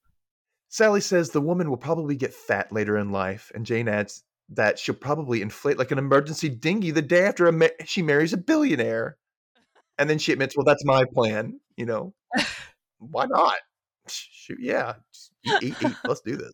Sally 0.68 1.00
says 1.00 1.30
the 1.30 1.40
woman 1.40 1.68
will 1.68 1.76
probably 1.76 2.16
get 2.16 2.32
fat 2.32 2.72
later 2.72 2.96
in 2.96 3.10
life, 3.10 3.50
and 3.54 3.66
Jane 3.66 3.88
adds 3.88 4.22
that 4.50 4.78
she'll 4.78 4.94
probably 4.94 5.42
inflate 5.42 5.78
like 5.78 5.90
an 5.90 5.98
emergency 5.98 6.48
dinghy 6.48 6.90
the 6.90 7.02
day 7.02 7.24
after 7.24 7.46
a 7.46 7.52
ma- 7.52 7.68
she 7.84 8.02
marries 8.02 8.32
a 8.32 8.36
billionaire. 8.36 9.16
And 9.98 10.08
then 10.08 10.18
she 10.18 10.32
admits, 10.32 10.56
"Well, 10.56 10.64
that's 10.64 10.84
my 10.84 11.04
plan." 11.12 11.60
You 11.76 11.86
know, 11.86 12.14
why 12.98 13.26
not? 13.26 13.58
Shoot, 14.08 14.58
yeah, 14.60 14.94
eat, 15.44 15.62
eat, 15.62 15.74
eat. 15.82 15.96
Let's 16.04 16.22
do 16.22 16.36
this. 16.36 16.52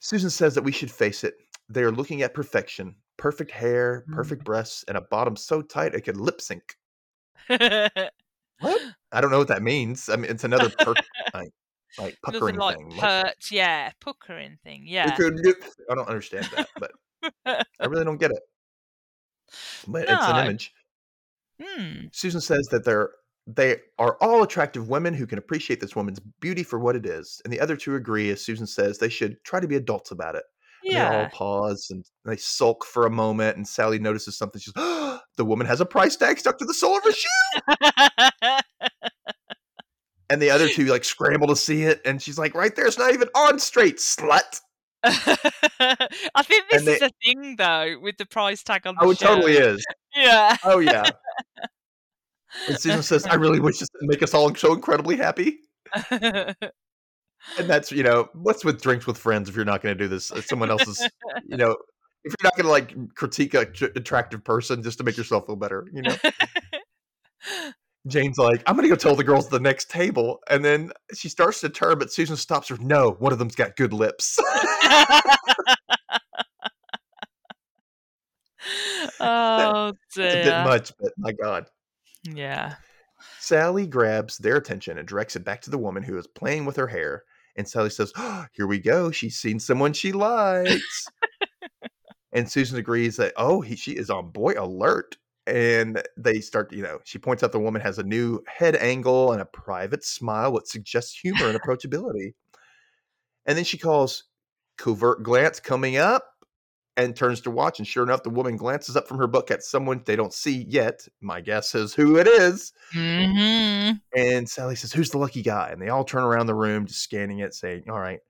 Susan 0.00 0.30
says 0.30 0.54
that 0.54 0.64
we 0.64 0.72
should 0.72 0.90
face 0.90 1.22
it. 1.22 1.34
They 1.68 1.82
are 1.82 1.92
looking 1.92 2.22
at 2.22 2.32
perfection: 2.32 2.96
perfect 3.18 3.50
hair, 3.50 4.00
mm-hmm. 4.02 4.14
perfect 4.14 4.44
breasts, 4.44 4.84
and 4.88 4.96
a 4.96 5.02
bottom 5.02 5.36
so 5.36 5.60
tight 5.60 5.94
it 5.94 6.00
could 6.00 6.16
lip 6.16 6.40
sync. 6.40 6.76
What? 8.60 8.80
I 9.10 9.20
don't 9.20 9.30
know 9.30 9.38
what 9.38 9.48
that 9.48 9.62
means. 9.62 10.08
I 10.08 10.16
mean, 10.16 10.30
it's 10.30 10.44
another 10.44 10.70
perfect. 10.70 11.08
like, 11.34 11.50
like 11.98 12.18
puckering 12.24 12.56
like 12.56 12.78
thing. 12.78 12.96
Like, 12.96 13.34
yeah, 13.50 13.90
puckering 14.00 14.58
thing, 14.64 14.84
yeah. 14.86 15.14
I 15.90 15.94
don't 15.94 16.08
understand 16.08 16.48
that, 16.56 16.68
but 16.78 16.92
I 17.78 17.86
really 17.86 18.04
don't 18.04 18.20
get 18.20 18.30
it. 18.30 18.40
But 19.86 20.02
it's 20.02 20.12
an 20.12 20.46
image. 20.46 20.72
Hmm. 21.62 22.06
Susan 22.12 22.40
says 22.40 22.68
that 22.70 22.84
they're 22.84 23.10
they 23.46 23.76
are 23.98 24.16
all 24.20 24.42
attractive 24.42 24.88
women 24.88 25.14
who 25.14 25.26
can 25.26 25.38
appreciate 25.38 25.80
this 25.80 25.96
woman's 25.96 26.20
beauty 26.40 26.62
for 26.62 26.78
what 26.78 26.96
it 26.96 27.06
is, 27.06 27.40
and 27.44 27.52
the 27.52 27.60
other 27.60 27.76
two 27.76 27.96
agree. 27.96 28.30
As 28.30 28.44
Susan 28.44 28.66
says, 28.66 28.98
they 28.98 29.08
should 29.08 29.42
try 29.44 29.60
to 29.60 29.68
be 29.68 29.76
adults 29.76 30.10
about 30.10 30.36
it. 30.36 30.44
And 30.84 30.94
They 30.94 31.18
all 31.18 31.28
pause 31.28 31.88
and 31.90 32.04
they 32.24 32.36
sulk 32.36 32.84
for 32.84 33.06
a 33.06 33.10
moment, 33.10 33.56
and 33.56 33.66
Sally 33.68 33.98
notices 33.98 34.38
something. 34.38 34.60
She's, 34.60 34.72
"The 34.74 35.44
woman 35.44 35.66
has 35.66 35.80
a 35.80 35.86
price 35.86 36.16
tag 36.16 36.38
stuck 36.38 36.58
to 36.58 36.64
the 36.64 36.74
sole 36.74 36.96
of 36.96 37.04
her 37.04 37.12
shoe." 37.12 37.28
And 40.30 40.40
the 40.40 40.50
other 40.50 40.68
two 40.68 40.86
like 40.86 41.04
scramble 41.04 41.48
to 41.48 41.56
see 41.56 41.82
it, 41.82 42.00
and 42.04 42.22
she's 42.22 42.38
like, 42.38 42.54
"Right 42.54 42.74
there, 42.74 42.86
it's 42.86 42.98
not 42.98 43.12
even 43.12 43.28
on 43.34 43.58
straight, 43.58 43.96
slut." 43.96 44.60
I 45.02 46.42
think 46.42 46.70
this 46.70 46.84
they- 46.84 46.94
is 46.96 47.02
a 47.02 47.10
thing 47.24 47.56
though 47.56 47.98
with 48.00 48.16
the 48.16 48.26
price 48.26 48.62
tag 48.62 48.86
on 48.86 48.94
the 48.94 49.04
Oh, 49.04 49.10
it 49.10 49.18
totally 49.18 49.56
is. 49.56 49.84
Yeah. 50.16 50.56
Oh 50.64 50.80
yeah. 50.80 51.08
And 52.68 52.78
Susan 52.78 53.02
says, 53.02 53.26
"I 53.26 53.34
really 53.34 53.60
wish 53.60 53.78
this 53.78 53.88
would 54.00 54.08
make 54.08 54.22
us 54.22 54.34
all 54.34 54.52
so 54.54 54.72
incredibly 54.74 55.16
happy." 55.16 55.58
And 56.10 57.68
that's 57.70 57.90
you 57.90 58.02
know, 58.02 58.28
what's 58.34 58.64
with 58.64 58.82
drinks 58.82 59.06
with 59.06 59.16
friends 59.16 59.48
if 59.48 59.56
you're 59.56 59.64
not 59.64 59.82
going 59.82 59.96
to 59.96 60.04
do 60.04 60.08
this? 60.08 60.30
It's 60.32 60.48
someone 60.48 60.70
else's, 60.70 61.00
you 61.46 61.56
know, 61.56 61.76
if 62.24 62.34
you're 62.38 62.44
not 62.44 62.54
going 62.56 62.64
to 62.66 62.70
like 62.70 63.14
critique 63.14 63.54
a 63.54 63.64
tr- 63.66 63.86
attractive 63.96 64.44
person 64.44 64.82
just 64.82 64.98
to 64.98 65.04
make 65.04 65.16
yourself 65.16 65.46
feel 65.46 65.56
better, 65.56 65.86
you 65.92 66.02
know. 66.02 66.14
Jane's 68.06 68.38
like, 68.38 68.62
"I'm 68.66 68.76
going 68.76 68.88
to 68.88 68.88
go 68.88 68.96
tell 68.96 69.14
the 69.14 69.24
girls 69.24 69.46
at 69.46 69.50
the 69.50 69.60
next 69.60 69.90
table," 69.90 70.40
and 70.48 70.64
then 70.64 70.92
she 71.14 71.28
starts 71.28 71.60
to 71.60 71.68
turn, 71.68 71.98
but 71.98 72.12
Susan 72.12 72.36
stops 72.36 72.68
her. 72.68 72.76
No, 72.78 73.12
one 73.18 73.32
of 73.32 73.38
them's 73.38 73.54
got 73.54 73.76
good 73.76 73.92
lips. 73.92 74.38
oh 79.20 79.92
it's 80.16 80.16
a 80.16 80.44
bit 80.44 80.64
much, 80.64 80.92
but 80.98 81.12
my 81.18 81.32
God. 81.32 81.66
Yeah. 82.24 82.74
Sally 83.38 83.86
grabs 83.86 84.38
their 84.38 84.56
attention 84.56 84.98
and 84.98 85.06
directs 85.06 85.36
it 85.36 85.44
back 85.44 85.60
to 85.62 85.70
the 85.70 85.78
woman 85.78 86.02
who 86.02 86.16
is 86.18 86.26
playing 86.26 86.64
with 86.64 86.76
her 86.76 86.86
hair. 86.86 87.24
And 87.56 87.68
Sally 87.68 87.90
says, 87.90 88.12
oh, 88.16 88.46
Here 88.52 88.66
we 88.66 88.78
go. 88.78 89.10
She's 89.10 89.38
seen 89.38 89.58
someone 89.58 89.92
she 89.92 90.12
likes. 90.12 91.06
and 92.32 92.50
Susan 92.50 92.78
agrees 92.78 93.16
that, 93.16 93.32
oh, 93.36 93.60
he, 93.60 93.76
she 93.76 93.92
is 93.92 94.10
on 94.10 94.30
boy 94.30 94.54
alert. 94.56 95.16
And 95.50 96.02
they 96.16 96.40
start, 96.40 96.72
you 96.72 96.82
know, 96.82 97.00
she 97.04 97.18
points 97.18 97.42
out 97.42 97.52
the 97.52 97.58
woman 97.58 97.82
has 97.82 97.98
a 97.98 98.02
new 98.02 98.42
head 98.46 98.76
angle 98.76 99.32
and 99.32 99.42
a 99.42 99.46
private 99.46 100.04
smile, 100.04 100.52
which 100.52 100.66
suggests 100.66 101.18
humor 101.18 101.48
and 101.48 101.60
approachability. 101.60 102.34
And 103.46 103.56
then 103.56 103.64
she 103.64 103.78
calls 103.78 104.24
covert 104.78 105.22
glance 105.22 105.60
coming 105.60 105.96
up 105.96 106.24
and 106.96 107.16
turns 107.16 107.40
to 107.42 107.50
watch. 107.50 107.78
And 107.78 107.86
sure 107.86 108.02
enough, 108.02 108.22
the 108.22 108.30
woman 108.30 108.56
glances 108.56 108.96
up 108.96 109.08
from 109.08 109.18
her 109.18 109.26
book 109.26 109.50
at 109.50 109.62
someone 109.62 110.02
they 110.04 110.16
don't 110.16 110.32
see 110.32 110.64
yet. 110.68 111.06
My 111.20 111.40
guess 111.40 111.74
is 111.74 111.94
who 111.94 112.16
it 112.16 112.26
is. 112.26 112.72
Mm-hmm. 112.94 113.96
And 114.16 114.48
Sally 114.48 114.76
says, 114.76 114.92
Who's 114.92 115.10
the 115.10 115.18
lucky 115.18 115.42
guy? 115.42 115.70
And 115.72 115.80
they 115.80 115.88
all 115.88 116.04
turn 116.04 116.22
around 116.22 116.46
the 116.46 116.54
room, 116.54 116.86
just 116.86 117.02
scanning 117.02 117.40
it, 117.40 117.54
saying, 117.54 117.84
All 117.88 117.98
right, 117.98 118.20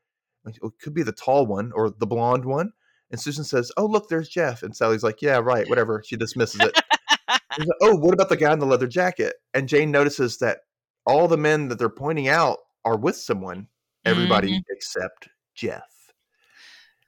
it 0.47 0.73
could 0.81 0.95
be 0.95 1.03
the 1.03 1.13
tall 1.13 1.47
one 1.47 1.73
or 1.75 1.91
the 1.91 2.07
blonde 2.07 2.45
one. 2.45 2.73
And 3.11 3.21
Susan 3.21 3.45
says, 3.45 3.73
Oh, 3.77 3.87
look, 3.87 4.09
there's 4.09 4.29
Jeff. 4.29 4.63
And 4.63 4.75
Sally's 4.75 5.03
like, 5.03 5.21
Yeah, 5.21 5.39
right, 5.39 5.69
whatever. 5.69 6.03
She 6.05 6.17
dismisses 6.17 6.61
it. 6.61 6.81
Like, 7.59 7.69
oh, 7.83 7.97
what 7.97 8.15
about 8.15 8.29
the 8.29 8.37
guy 8.37 8.53
in 8.53 8.59
the 8.59 8.67
leather 8.67 8.87
jacket? 8.87 9.35
And 9.55 9.69
Jane 9.69 9.91
notices 9.91 10.39
that 10.39 10.59
all 11.07 11.29
the 11.29 11.37
men 11.37 11.69
that 11.69 11.79
they're 11.79 11.89
pointing 11.89 12.29
out 12.29 12.59
are 12.85 12.97
with 12.97 13.17
someone, 13.17 13.69
everybody 14.05 14.59
Mhm. 14.59 14.63
except 14.71 15.29
Jeff. 15.55 15.83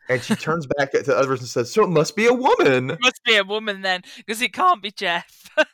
And 0.08 0.22
she 0.22 0.34
turns 0.34 0.66
back 0.76 0.90
to 0.92 1.02
the 1.02 1.16
others 1.16 1.40
and 1.40 1.48
says, 1.48 1.72
So 1.72 1.84
it 1.84 1.88
must 1.90 2.16
be 2.16 2.26
a 2.26 2.34
woman. 2.34 2.98
Must 3.00 3.22
be 3.24 3.36
a 3.36 3.44
woman 3.44 3.82
then, 3.82 4.02
because 4.16 4.42
it 4.42 4.52
can't 4.52 4.82
be 4.82 4.90
Jeff. 4.90 5.48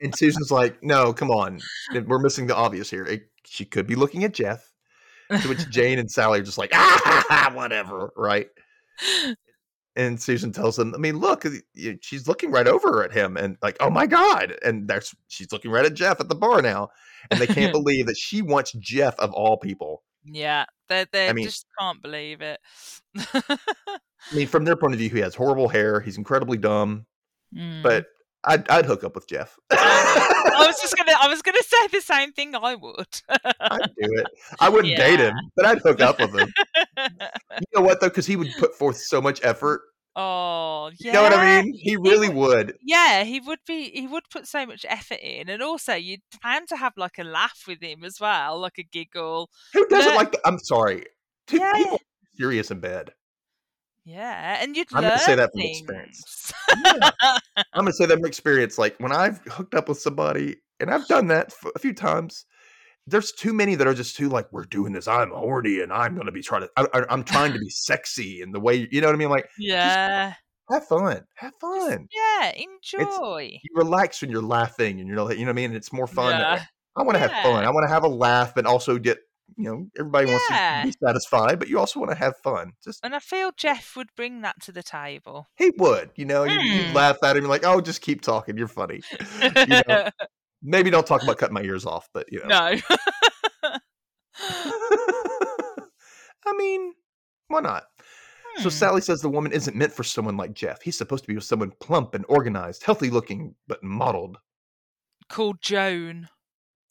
And 0.00 0.14
Susan's 0.18 0.50
like, 0.50 0.82
No, 0.82 1.12
come 1.12 1.30
on. 1.30 1.60
We're 1.92 2.18
missing 2.18 2.46
the 2.46 2.56
obvious 2.56 2.90
here. 2.90 3.04
It, 3.04 3.30
she 3.46 3.64
could 3.64 3.86
be 3.86 3.94
looking 3.94 4.24
at 4.24 4.34
Jeff. 4.34 4.72
To 5.30 5.48
which 5.48 5.66
Jane 5.70 5.98
and 5.98 6.10
Sally 6.10 6.40
are 6.40 6.42
just 6.42 6.58
like, 6.58 6.70
ah, 6.74 7.50
whatever, 7.54 8.12
right? 8.16 8.48
And 9.96 10.20
Susan 10.20 10.50
tells 10.50 10.74
them, 10.76 10.92
I 10.94 10.98
mean, 10.98 11.18
look, 11.18 11.44
she's 12.00 12.26
looking 12.26 12.50
right 12.50 12.66
over 12.66 13.04
at 13.04 13.12
him, 13.12 13.36
and 13.36 13.56
like, 13.62 13.76
oh 13.78 13.90
my 13.90 14.06
god! 14.06 14.56
And 14.64 14.88
there's 14.88 15.14
she's 15.28 15.52
looking 15.52 15.70
right 15.70 15.84
at 15.86 15.94
Jeff 15.94 16.20
at 16.20 16.28
the 16.28 16.34
bar 16.34 16.60
now, 16.62 16.88
and 17.30 17.40
they 17.40 17.46
can't 17.46 17.72
believe 17.78 18.06
that 18.06 18.16
she 18.16 18.42
wants 18.42 18.72
Jeff 18.72 19.16
of 19.20 19.32
all 19.32 19.56
people. 19.56 20.02
yeah, 20.24 20.64
they 20.88 21.06
they 21.12 21.28
I 21.28 21.32
mean- 21.32 21.44
just 21.44 21.66
can't 21.78 22.02
believe 22.02 22.40
it. 22.40 22.58
I 23.16 24.34
mean, 24.34 24.46
from 24.46 24.64
their 24.64 24.76
point 24.76 24.94
of 24.94 24.98
view, 24.98 25.10
he 25.10 25.20
has 25.20 25.34
horrible 25.34 25.68
hair, 25.68 26.00
he's 26.00 26.18
incredibly 26.18 26.58
dumb, 26.58 27.06
Mm. 27.54 27.82
but 27.84 28.06
I'd, 28.46 28.68
I'd 28.70 28.84
hook 28.86 29.04
up 29.04 29.14
with 29.14 29.26
Jeff. 29.28 29.58
I 29.70 30.66
was 30.66 30.76
just 30.80 30.96
gonna, 30.96 31.12
I 31.20 31.28
was 31.28 31.42
gonna 31.42 31.62
say 31.62 31.86
the 31.92 32.00
same 32.00 32.32
thing. 32.32 32.54
I 32.54 32.74
would. 32.74 33.22
I'd 33.60 33.80
do 33.98 34.12
it. 34.18 34.26
I 34.60 34.68
wouldn't 34.68 34.96
date 34.96 35.20
him, 35.20 35.34
but 35.56 35.64
I'd 35.66 35.78
hook 35.78 36.00
up 36.00 36.18
with 36.20 36.34
him. 36.34 36.52
You 37.56 37.80
know 37.80 37.82
what 37.86 38.00
though? 38.00 38.08
Because 38.08 38.26
he 38.26 38.36
would 38.36 38.48
put 38.58 38.74
forth 38.74 38.96
so 38.96 39.20
much 39.20 39.40
effort. 39.44 39.82
oh, 40.16 40.90
yeah. 40.98 41.06
You 41.08 41.12
know 41.12 41.22
what 41.22 41.32
I 41.34 41.62
mean? 41.62 41.72
He 41.76 41.96
really 41.96 42.28
would. 42.28 42.74
Yeah, 42.82 43.22
he 43.24 43.38
would 43.40 43.60
be. 43.66 43.90
He 43.90 44.06
would 44.06 44.24
put 44.30 44.46
so 44.48 44.66
much 44.66 44.84
effort 44.88 45.18
in, 45.22 45.48
and 45.48 45.62
also 45.62 45.94
you'd 45.94 46.20
plan 46.42 46.66
to 46.66 46.76
have 46.76 46.92
like 46.96 47.18
a 47.18 47.24
laugh 47.24 47.62
with 47.68 47.80
him 47.82 48.02
as 48.04 48.18
well, 48.20 48.58
like 48.60 48.78
a 48.78 48.82
giggle. 48.82 49.50
Who 49.72 49.86
doesn't 49.86 50.12
Yeah. 50.12 50.16
like? 50.16 50.32
The, 50.32 50.40
I'm 50.44 50.58
sorry. 50.58 51.04
Yeah. 51.52 51.72
people 51.74 51.94
are 51.94 51.98
serious 52.36 52.70
in 52.70 52.80
bed. 52.80 53.12
Yeah, 54.04 54.58
and 54.60 54.76
you'd 54.76 54.88
I'm 54.92 55.02
gonna 55.02 55.18
say 55.18 55.34
that 55.34 55.50
from 55.52 55.60
things. 55.60 55.78
experience. 55.80 56.52
Yeah. 56.84 57.10
I'm 57.72 57.84
gonna 57.84 57.92
say 57.92 58.06
that 58.06 58.16
from 58.18 58.26
experience. 58.26 58.76
Like 58.78 58.96
when 58.98 59.12
I've 59.12 59.38
hooked 59.48 59.74
up 59.74 59.88
with 59.88 59.98
somebody, 59.98 60.56
and 60.80 60.90
I've 60.90 61.06
done 61.08 61.28
that 61.28 61.46
f- 61.46 61.72
a 61.74 61.78
few 61.78 61.94
times. 61.94 62.44
There's 63.06 63.32
too 63.32 63.52
many 63.52 63.74
that 63.74 63.86
are 63.86 63.92
just 63.92 64.16
too 64.16 64.30
like 64.30 64.50
we're 64.50 64.64
doing 64.64 64.94
this. 64.94 65.06
I'm 65.06 65.30
horny, 65.30 65.80
and 65.80 65.92
I'm 65.92 66.16
gonna 66.16 66.32
be 66.32 66.40
trying 66.40 66.62
to. 66.62 66.70
I, 66.76 67.04
I'm 67.10 67.22
trying 67.22 67.52
to 67.52 67.58
be 67.60 67.68
sexy, 67.68 68.40
and 68.40 68.54
the 68.54 68.60
way 68.60 68.88
you 68.90 69.00
know 69.02 69.08
what 69.08 69.14
I 69.14 69.18
mean. 69.18 69.28
Like 69.28 69.46
yeah, 69.58 70.32
have 70.70 70.86
fun, 70.86 71.20
have 71.34 71.52
fun. 71.60 72.08
yeah, 72.14 72.52
enjoy. 72.56 73.50
You 73.62 73.70
relax 73.74 74.22
when 74.22 74.30
you're 74.30 74.40
laughing, 74.42 75.00
and 75.00 75.08
you're 75.08 75.22
like, 75.22 75.36
you 75.38 75.44
know 75.44 75.50
what 75.50 75.58
I 75.58 75.66
mean. 75.68 75.74
It's 75.74 75.92
more 75.92 76.06
fun. 76.06 76.30
Yeah. 76.32 76.62
I 76.96 77.02
want 77.02 77.16
to 77.16 77.18
have 77.18 77.32
fun. 77.42 77.64
I 77.64 77.70
want 77.70 77.84
to 77.86 77.92
have 77.92 78.04
a 78.04 78.08
laugh, 78.08 78.56
and 78.56 78.66
also 78.66 78.98
get 78.98 79.18
you 79.56 79.64
know 79.64 79.86
everybody 79.98 80.26
wants 80.26 80.46
to 80.48 80.54
be 80.82 80.92
satisfied, 81.04 81.58
but 81.58 81.68
you 81.68 81.78
also 81.78 82.00
want 82.00 82.10
to 82.12 82.16
have 82.18 82.34
fun. 82.42 82.72
Just 82.82 83.04
And 83.04 83.14
I 83.14 83.18
feel 83.18 83.50
Jeff 83.56 83.96
would 83.96 84.08
bring 84.16 84.40
that 84.42 84.60
to 84.62 84.72
the 84.72 84.82
table. 84.82 85.46
he 85.56 85.70
would, 85.78 86.10
you 86.16 86.24
know, 86.24 86.44
you, 86.44 86.52
you 86.52 86.82
Hmm. 86.84 86.94
laugh 86.94 87.16
at 87.22 87.36
him, 87.36 87.42
you're 87.44 87.50
like, 87.50 87.64
oh, 87.64 87.80
just 87.80 88.00
keep 88.00 88.20
talking, 88.22 88.56
you're 88.56 88.68
funny. 88.68 89.00
you 89.66 89.80
know, 89.88 90.04
maybe 90.62 90.90
don't 90.90 91.06
talk 91.06 91.22
about 91.22 91.38
cutting 91.38 91.54
my 91.54 91.62
ears 91.62 91.86
off, 91.86 92.08
but 92.12 92.26
you 92.32 92.40
know, 92.40 92.48
no. 92.48 92.76
I 96.46 96.52
mean, 96.56 96.94
why 97.48 97.60
not? 97.60 97.84
So 98.58 98.68
Hmm. 98.68 98.68
Sally 98.68 99.00
says 99.00 99.20
the 99.20 99.28
woman 99.28 99.52
isn't 99.52 99.76
meant 99.76 99.92
for 99.92 100.04
someone 100.04 100.36
like 100.36 100.54
Jeff. 100.54 100.80
He's 100.82 100.96
supposed 100.96 101.24
to 101.24 101.28
be 101.28 101.34
with 101.34 101.44
someone 101.44 101.72
plump 101.80 102.14
and 102.14 102.24
organized, 102.28 102.84
healthy 102.84 103.10
looking, 103.10 103.54
but 103.66 103.82
modeled. 103.82 104.38
Called 105.28 105.60
Joan. 105.60 106.28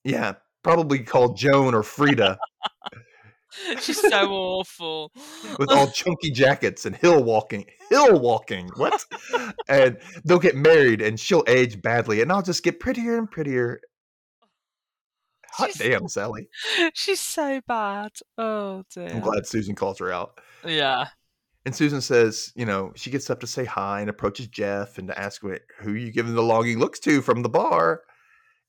Yeah, 0.03 0.33
probably 0.63 0.99
called 0.99 1.37
Joan 1.37 1.73
or 1.75 1.83
Frida, 1.83 2.37
She's 3.81 4.01
so 4.01 4.31
awful. 4.31 5.11
with 5.59 5.69
all 5.69 5.87
chunky 5.87 6.31
jackets 6.31 6.85
and 6.85 6.95
hill 6.95 7.23
walking. 7.23 7.65
Hill 7.89 8.19
walking, 8.19 8.69
what? 8.75 9.05
and 9.67 9.97
they'll 10.25 10.39
get 10.39 10.55
married, 10.55 11.01
and 11.01 11.19
she'll 11.19 11.43
age 11.47 11.81
badly, 11.81 12.21
and 12.21 12.31
I'll 12.31 12.41
just 12.41 12.63
get 12.63 12.79
prettier 12.79 13.17
and 13.17 13.29
prettier. 13.29 13.79
Hot 15.51 15.71
She's- 15.71 15.77
damn, 15.77 16.07
Sally! 16.07 16.47
She's 16.93 17.19
so 17.19 17.61
bad. 17.67 18.11
Oh 18.37 18.83
dear. 18.93 19.09
I'm 19.09 19.19
glad 19.19 19.45
Susan 19.45 19.75
calls 19.75 19.99
her 19.99 20.11
out. 20.11 20.39
Yeah. 20.65 21.07
And 21.65 21.73
Susan 21.73 22.01
says, 22.01 22.51
you 22.55 22.65
know, 22.65 22.91
she 22.95 23.09
gets 23.09 23.29
up 23.29 23.39
to 23.39 23.47
say 23.47 23.63
hi 23.63 24.01
and 24.01 24.09
approaches 24.09 24.47
Jeff 24.47 24.97
and 24.97 25.07
to 25.07 25.17
ask 25.17 25.41
who 25.79 25.93
you 25.93 26.11
giving 26.11 26.33
the 26.35 26.43
longing 26.43 26.77
looks 26.77 26.99
to 27.01 27.21
from 27.21 27.41
the 27.41 27.49
bar. 27.49 28.01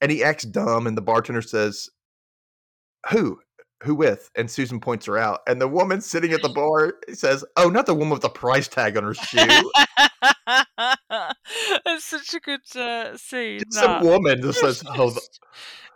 And 0.04 0.12
he 0.12 0.22
acts 0.22 0.44
dumb, 0.44 0.86
and 0.86 0.98
the 0.98 1.00
bartender 1.00 1.40
says, 1.40 1.88
Who? 3.10 3.40
Who 3.84 3.94
with? 3.94 4.30
And 4.36 4.50
Susan 4.50 4.78
points 4.78 5.06
her 5.06 5.16
out. 5.16 5.40
And 5.46 5.58
the 5.58 5.66
woman 5.66 6.02
sitting 6.02 6.32
at 6.32 6.42
the 6.42 6.48
bar 6.54 6.96
says, 7.14 7.42
Oh, 7.56 7.70
not 7.70 7.86
the 7.86 7.94
woman 7.94 8.10
with 8.10 8.20
the 8.20 8.28
price 8.28 8.68
tag 8.68 8.98
on 8.98 9.04
her 9.04 9.14
shoe. 9.14 9.70
It's 11.86 12.04
such 12.04 12.34
a 12.34 12.40
good 12.40 12.60
uh, 12.76 13.16
scene. 13.16 13.60
Just 13.60 13.72
some 13.72 13.92
that. 13.92 14.02
woman 14.02 14.42
just 14.42 14.60
says, 14.60 14.82
Oh, 14.86 15.08
the, 15.08 15.20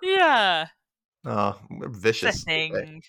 yeah. 0.02 0.68
oh 1.26 1.58
vicious. 1.70 2.44
Setting. 2.44 3.02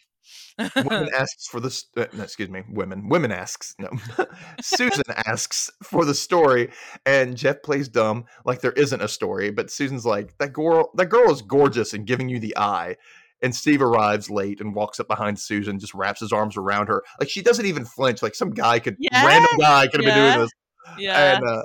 Women 0.58 1.10
asks 1.18 1.48
for 1.48 1.60
the 1.60 1.70
st- 1.72 2.08
uh, 2.08 2.18
no, 2.18 2.24
excuse 2.24 2.50
me 2.50 2.64
women. 2.70 3.08
Women 3.10 3.32
asks 3.32 3.76
no. 3.80 3.90
Susan 4.62 5.04
asks 5.26 5.72
for 5.84 6.06
the 6.06 6.14
story 6.14 6.70
and 7.06 7.38
jeff 7.38 7.62
plays 7.64 7.88
dumb 7.88 8.26
like 8.46 8.62
there 8.62 8.74
isn't 8.74 9.02
a 9.02 9.08
story 9.08 9.52
but 9.52 9.72
susan's 9.72 10.06
like 10.06 10.38
that 10.38 10.52
girl 10.54 10.92
that 10.96 11.06
girl 11.08 11.32
is 11.32 11.42
gorgeous 11.42 11.94
and 11.94 12.06
giving 12.06 12.30
you 12.30 12.40
the 12.40 12.56
eye. 12.58 12.96
And 13.42 13.56
steve 13.56 13.82
arrives 13.82 14.30
late 14.30 14.60
and 14.60 14.76
walks 14.76 15.00
up 15.00 15.08
behind 15.08 15.40
susan 15.40 15.80
just 15.80 15.94
wraps 15.94 16.20
his 16.20 16.34
arms 16.34 16.58
around 16.58 16.88
her. 16.88 17.04
Like 17.20 17.30
she 17.30 17.42
doesn't 17.42 17.66
even 17.66 17.86
flinch 17.86 18.22
like 18.22 18.36
some 18.36 18.52
guy 18.52 18.80
could 18.80 18.98
Yeah, 19.00 19.26
random 19.26 19.58
guy 19.60 19.88
could 19.88 20.04
have 20.04 20.14
been 20.14 20.34
doing 20.34 20.40
this. 20.42 20.52
yeah. 20.98 21.36
and 21.38 21.48
uh 21.48 21.64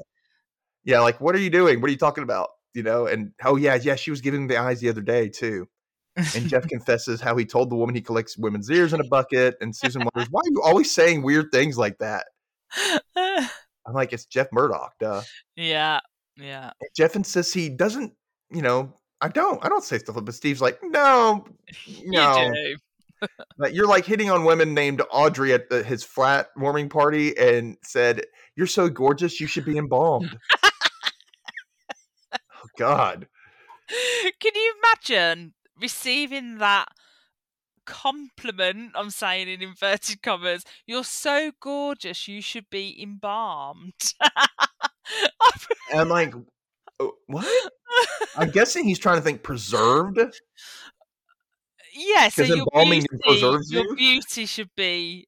yeah 0.84 1.00
like 1.00 1.20
what 1.20 1.34
are 1.34 1.40
you 1.40 1.50
doing? 1.50 1.80
What 1.80 1.88
are 1.88 1.92
you 1.92 1.98
talking 1.98 2.22
about? 2.22 2.50
You 2.74 2.82
know 2.84 3.06
and 3.06 3.32
oh 3.44 3.56
yeah 3.56 3.74
yeah 3.74 3.96
she 3.96 4.10
was 4.10 4.20
giving 4.20 4.46
the 4.46 4.56
eyes 4.56 4.80
the 4.80 4.88
other 4.88 5.00
day 5.00 5.28
too 5.28 5.66
and 6.16 6.48
Jeff 6.48 6.66
confesses 6.68 7.20
how 7.20 7.36
he 7.36 7.44
told 7.44 7.70
the 7.70 7.76
woman 7.76 7.94
he 7.94 8.00
collects 8.00 8.36
women's 8.38 8.70
ears 8.70 8.92
in 8.92 9.00
a 9.00 9.08
bucket. 9.08 9.56
And 9.60 9.74
Susan 9.74 10.02
wonders, 10.14 10.30
why 10.30 10.40
are 10.40 10.50
you 10.50 10.62
always 10.62 10.90
saying 10.90 11.22
weird 11.22 11.46
things 11.52 11.76
like 11.78 11.98
that? 11.98 12.26
I'm 13.16 13.92
like, 13.92 14.12
it's 14.12 14.26
Jeff 14.26 14.48
Murdock, 14.52 14.94
duh. 14.98 15.22
yeah. 15.56 16.00
Yeah. 16.36 16.70
And 16.80 16.90
Jeff 16.96 17.14
insists 17.14 17.52
he 17.52 17.68
doesn't, 17.68 18.12
you 18.50 18.62
know, 18.62 18.92
I 19.20 19.28
don't, 19.28 19.64
I 19.64 19.68
don't 19.68 19.84
say 19.84 19.98
stuff 19.98 20.16
but 20.22 20.34
Steve's 20.34 20.60
like, 20.60 20.78
no, 20.82 21.44
no. 22.04 22.52
You 22.52 22.76
You're 23.70 23.86
like 23.86 24.04
hitting 24.04 24.30
on 24.30 24.44
women 24.44 24.74
named 24.74 25.00
Audrey 25.10 25.52
at 25.52 25.70
the, 25.70 25.82
his 25.82 26.02
flat 26.02 26.48
warming 26.56 26.88
party 26.88 27.36
and 27.38 27.76
said, 27.82 28.22
you're 28.56 28.66
so 28.66 28.88
gorgeous, 28.88 29.40
you 29.40 29.46
should 29.46 29.64
be 29.64 29.78
embalmed. 29.78 30.36
oh, 32.32 32.38
God. 32.76 33.28
Can 34.40 34.52
you 34.54 34.74
imagine 34.82 35.52
receiving 35.80 36.58
that 36.58 36.88
compliment? 37.86 38.92
I'm 38.94 39.10
saying 39.10 39.48
in 39.48 39.62
inverted 39.62 40.22
commas. 40.22 40.64
You're 40.86 41.04
so 41.04 41.52
gorgeous. 41.60 42.28
You 42.28 42.40
should 42.42 42.68
be 42.70 43.00
embalmed. 43.02 44.14
And 45.90 46.00
I'm 46.00 46.08
like, 46.08 46.32
"Oh, 46.98 47.12
what? 47.26 47.46
I'm 48.36 48.50
guessing 48.50 48.84
he's 48.84 48.98
trying 48.98 49.16
to 49.16 49.22
think 49.22 49.42
preserved. 49.42 50.18
yeah. 51.94 52.28
So 52.28 52.42
your 52.42 52.58
embalming 52.58 53.00
beauty, 53.00 53.22
preserves 53.22 53.70
your 53.70 53.84
you? 53.84 53.96
beauty 53.96 54.46
should 54.46 54.70
be 54.76 55.26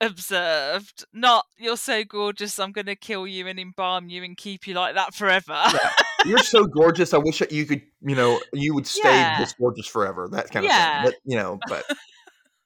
observed. 0.00 1.04
Not 1.12 1.44
you're 1.58 1.76
so 1.76 2.04
gorgeous. 2.04 2.58
I'm 2.58 2.72
going 2.72 2.86
to 2.86 2.96
kill 2.96 3.26
you 3.26 3.46
and 3.46 3.58
embalm 3.58 4.08
you 4.08 4.22
and 4.24 4.36
keep 4.36 4.66
you 4.66 4.74
like 4.74 4.94
that 4.94 5.14
forever. 5.14 5.62
You're 6.26 6.38
so 6.38 6.64
gorgeous. 6.64 7.12
I 7.12 7.18
wish 7.18 7.38
that 7.40 7.52
you 7.52 7.66
could, 7.66 7.82
you 8.00 8.16
know, 8.16 8.40
you 8.54 8.72
would 8.74 8.86
stay 8.86 9.10
Yeah. 9.10 9.38
this 9.38 9.52
gorgeous 9.52 9.86
forever. 9.86 10.26
That 10.32 10.50
kind 10.50 10.64
of 10.64 10.70
Yeah. 10.70 11.02
thing. 11.02 11.10
But 11.12 11.30
you 11.30 11.36
know, 11.36 11.58
but 11.68 11.84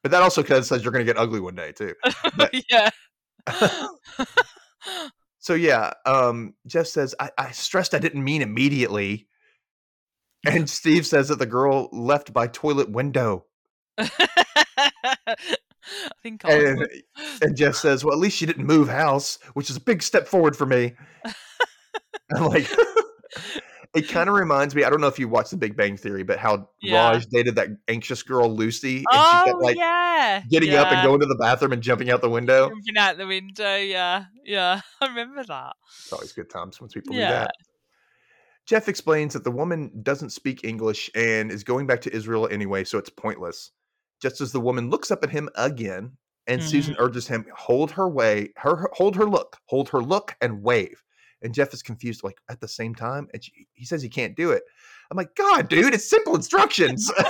but 0.02 0.12
that 0.12 0.22
also 0.22 0.44
kind 0.44 0.58
of 0.58 0.66
says 0.66 0.84
you're 0.84 0.92
going 0.92 1.04
to 1.04 1.12
get 1.12 1.20
ugly 1.20 1.40
one 1.40 1.56
day 1.56 1.72
too. 1.72 1.94
But- 2.36 2.54
yeah. 2.70 2.90
So 5.40 5.54
yeah, 5.54 5.92
um, 6.04 6.54
Jeff 6.66 6.86
says, 6.88 7.14
I, 7.18 7.30
I 7.38 7.50
stressed 7.52 7.94
I 7.94 7.98
didn't 7.98 8.22
mean 8.22 8.42
immediately. 8.42 9.28
And 10.46 10.68
Steve 10.68 11.06
says 11.06 11.28
that 11.28 11.38
the 11.38 11.46
girl 11.46 11.88
left 11.90 12.32
by 12.34 12.48
toilet 12.48 12.90
window. 12.90 13.46
I 16.04 16.10
think 16.22 16.44
I 16.44 16.52
And, 16.52 16.88
and 17.42 17.56
Jeff 17.56 17.74
says, 17.74 18.04
Well, 18.04 18.14
at 18.14 18.20
least 18.20 18.36
she 18.36 18.46
didn't 18.46 18.66
move 18.66 18.88
house, 18.88 19.38
which 19.54 19.70
is 19.70 19.76
a 19.76 19.80
big 19.80 20.02
step 20.02 20.28
forward 20.28 20.56
for 20.56 20.66
me. 20.66 20.94
I'm 22.34 22.46
like, 22.46 22.70
it 23.94 24.08
kind 24.08 24.28
of 24.28 24.34
reminds 24.34 24.74
me. 24.74 24.84
I 24.84 24.90
don't 24.90 25.00
know 25.00 25.06
if 25.06 25.18
you 25.18 25.28
watched 25.28 25.50
The 25.50 25.56
Big 25.56 25.76
Bang 25.76 25.96
Theory, 25.96 26.22
but 26.22 26.38
how 26.38 26.68
Yeah. 26.82 27.10
Raj 27.10 27.26
dated 27.26 27.56
that 27.56 27.68
anxious 27.88 28.22
girl 28.22 28.54
Lucy, 28.54 28.98
and 28.98 29.06
she 29.06 29.12
oh 29.12 29.42
kept 29.46 29.62
like 29.62 29.76
yeah, 29.76 30.42
getting 30.50 30.74
up 30.74 30.90
and 30.90 31.02
going 31.02 31.20
to 31.20 31.26
the 31.26 31.38
bathroom 31.40 31.72
and 31.72 31.82
jumping 31.82 32.10
out 32.10 32.20
the 32.20 32.28
window. 32.28 32.68
jumping 32.68 32.98
out 32.98 33.16
the 33.16 33.26
window. 33.26 33.76
Yeah, 33.76 34.26
yeah, 34.44 34.80
I 35.00 35.06
remember 35.06 35.42
that. 35.44 35.76
It's 36.00 36.12
always 36.12 36.32
good 36.32 36.50
times 36.50 36.80
when 36.80 36.90
people 36.90 37.14
do 37.14 37.20
that. 37.20 37.52
Jeff 38.66 38.86
explains 38.86 39.32
that 39.32 39.44
the 39.44 39.50
woman 39.50 39.90
doesn't 40.02 40.28
speak 40.28 40.62
English 40.62 41.08
and 41.14 41.50
is 41.50 41.64
going 41.64 41.86
back 41.86 42.02
to 42.02 42.14
Israel 42.14 42.46
anyway, 42.50 42.84
so 42.84 42.98
it's 42.98 43.08
pointless. 43.08 43.70
Just 44.20 44.40
as 44.40 44.52
the 44.52 44.60
woman 44.60 44.90
looks 44.90 45.10
up 45.10 45.22
at 45.22 45.30
him 45.30 45.48
again, 45.54 46.12
and 46.46 46.62
Susan 46.62 46.94
Mm-hmm. 46.94 47.02
urges 47.04 47.28
him, 47.28 47.46
hold 47.54 47.90
her 47.92 48.08
way, 48.08 48.50
her, 48.56 48.74
her- 48.76 48.90
hold 48.94 49.14
her 49.16 49.26
look, 49.26 49.56
hold 49.66 49.88
her 49.90 50.00
look 50.00 50.34
and 50.40 50.62
wave. 50.62 51.02
And 51.42 51.54
Jeff 51.54 51.72
is 51.72 51.82
confused, 51.82 52.24
like 52.24 52.38
at 52.50 52.60
the 52.60 52.66
same 52.66 52.94
time, 52.94 53.28
and 53.32 53.44
she, 53.44 53.66
he 53.74 53.84
says 53.84 54.02
he 54.02 54.08
can't 54.08 54.34
do 54.36 54.50
it. 54.50 54.62
I'm 55.10 55.16
like, 55.16 55.34
God, 55.36 55.68
dude, 55.68 55.94
it's 55.94 56.08
simple 56.08 56.34
instructions. 56.34 57.10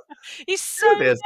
He's 0.46 0.60
so 0.62 0.92
nervous. 0.92 1.20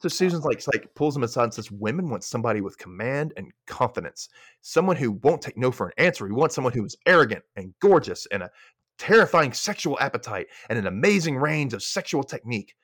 So 0.00 0.08
Susan's 0.08 0.44
like, 0.44 0.62
like 0.72 0.94
pulls 0.94 1.16
him 1.16 1.22
aside 1.22 1.44
and 1.44 1.54
says, 1.54 1.70
"Women 1.70 2.10
want 2.10 2.24
somebody 2.24 2.60
with 2.60 2.76
command 2.78 3.32
and 3.36 3.50
confidence, 3.66 4.28
someone 4.60 4.96
who 4.96 5.12
won't 5.22 5.40
take 5.42 5.56
no 5.56 5.70
for 5.72 5.86
an 5.86 5.92
answer. 5.96 6.26
We 6.26 6.32
want 6.32 6.52
someone 6.52 6.72
who 6.74 6.84
is 6.84 6.96
arrogant 7.06 7.42
and 7.56 7.74
gorgeous 7.80 8.26
and 8.30 8.42
a 8.42 8.50
terrifying 8.98 9.52
sexual 9.52 9.98
appetite 10.00 10.46
and 10.68 10.78
an 10.78 10.86
amazing 10.86 11.36
range 11.36 11.72
of 11.72 11.82
sexual 11.82 12.22
technique. 12.22 12.74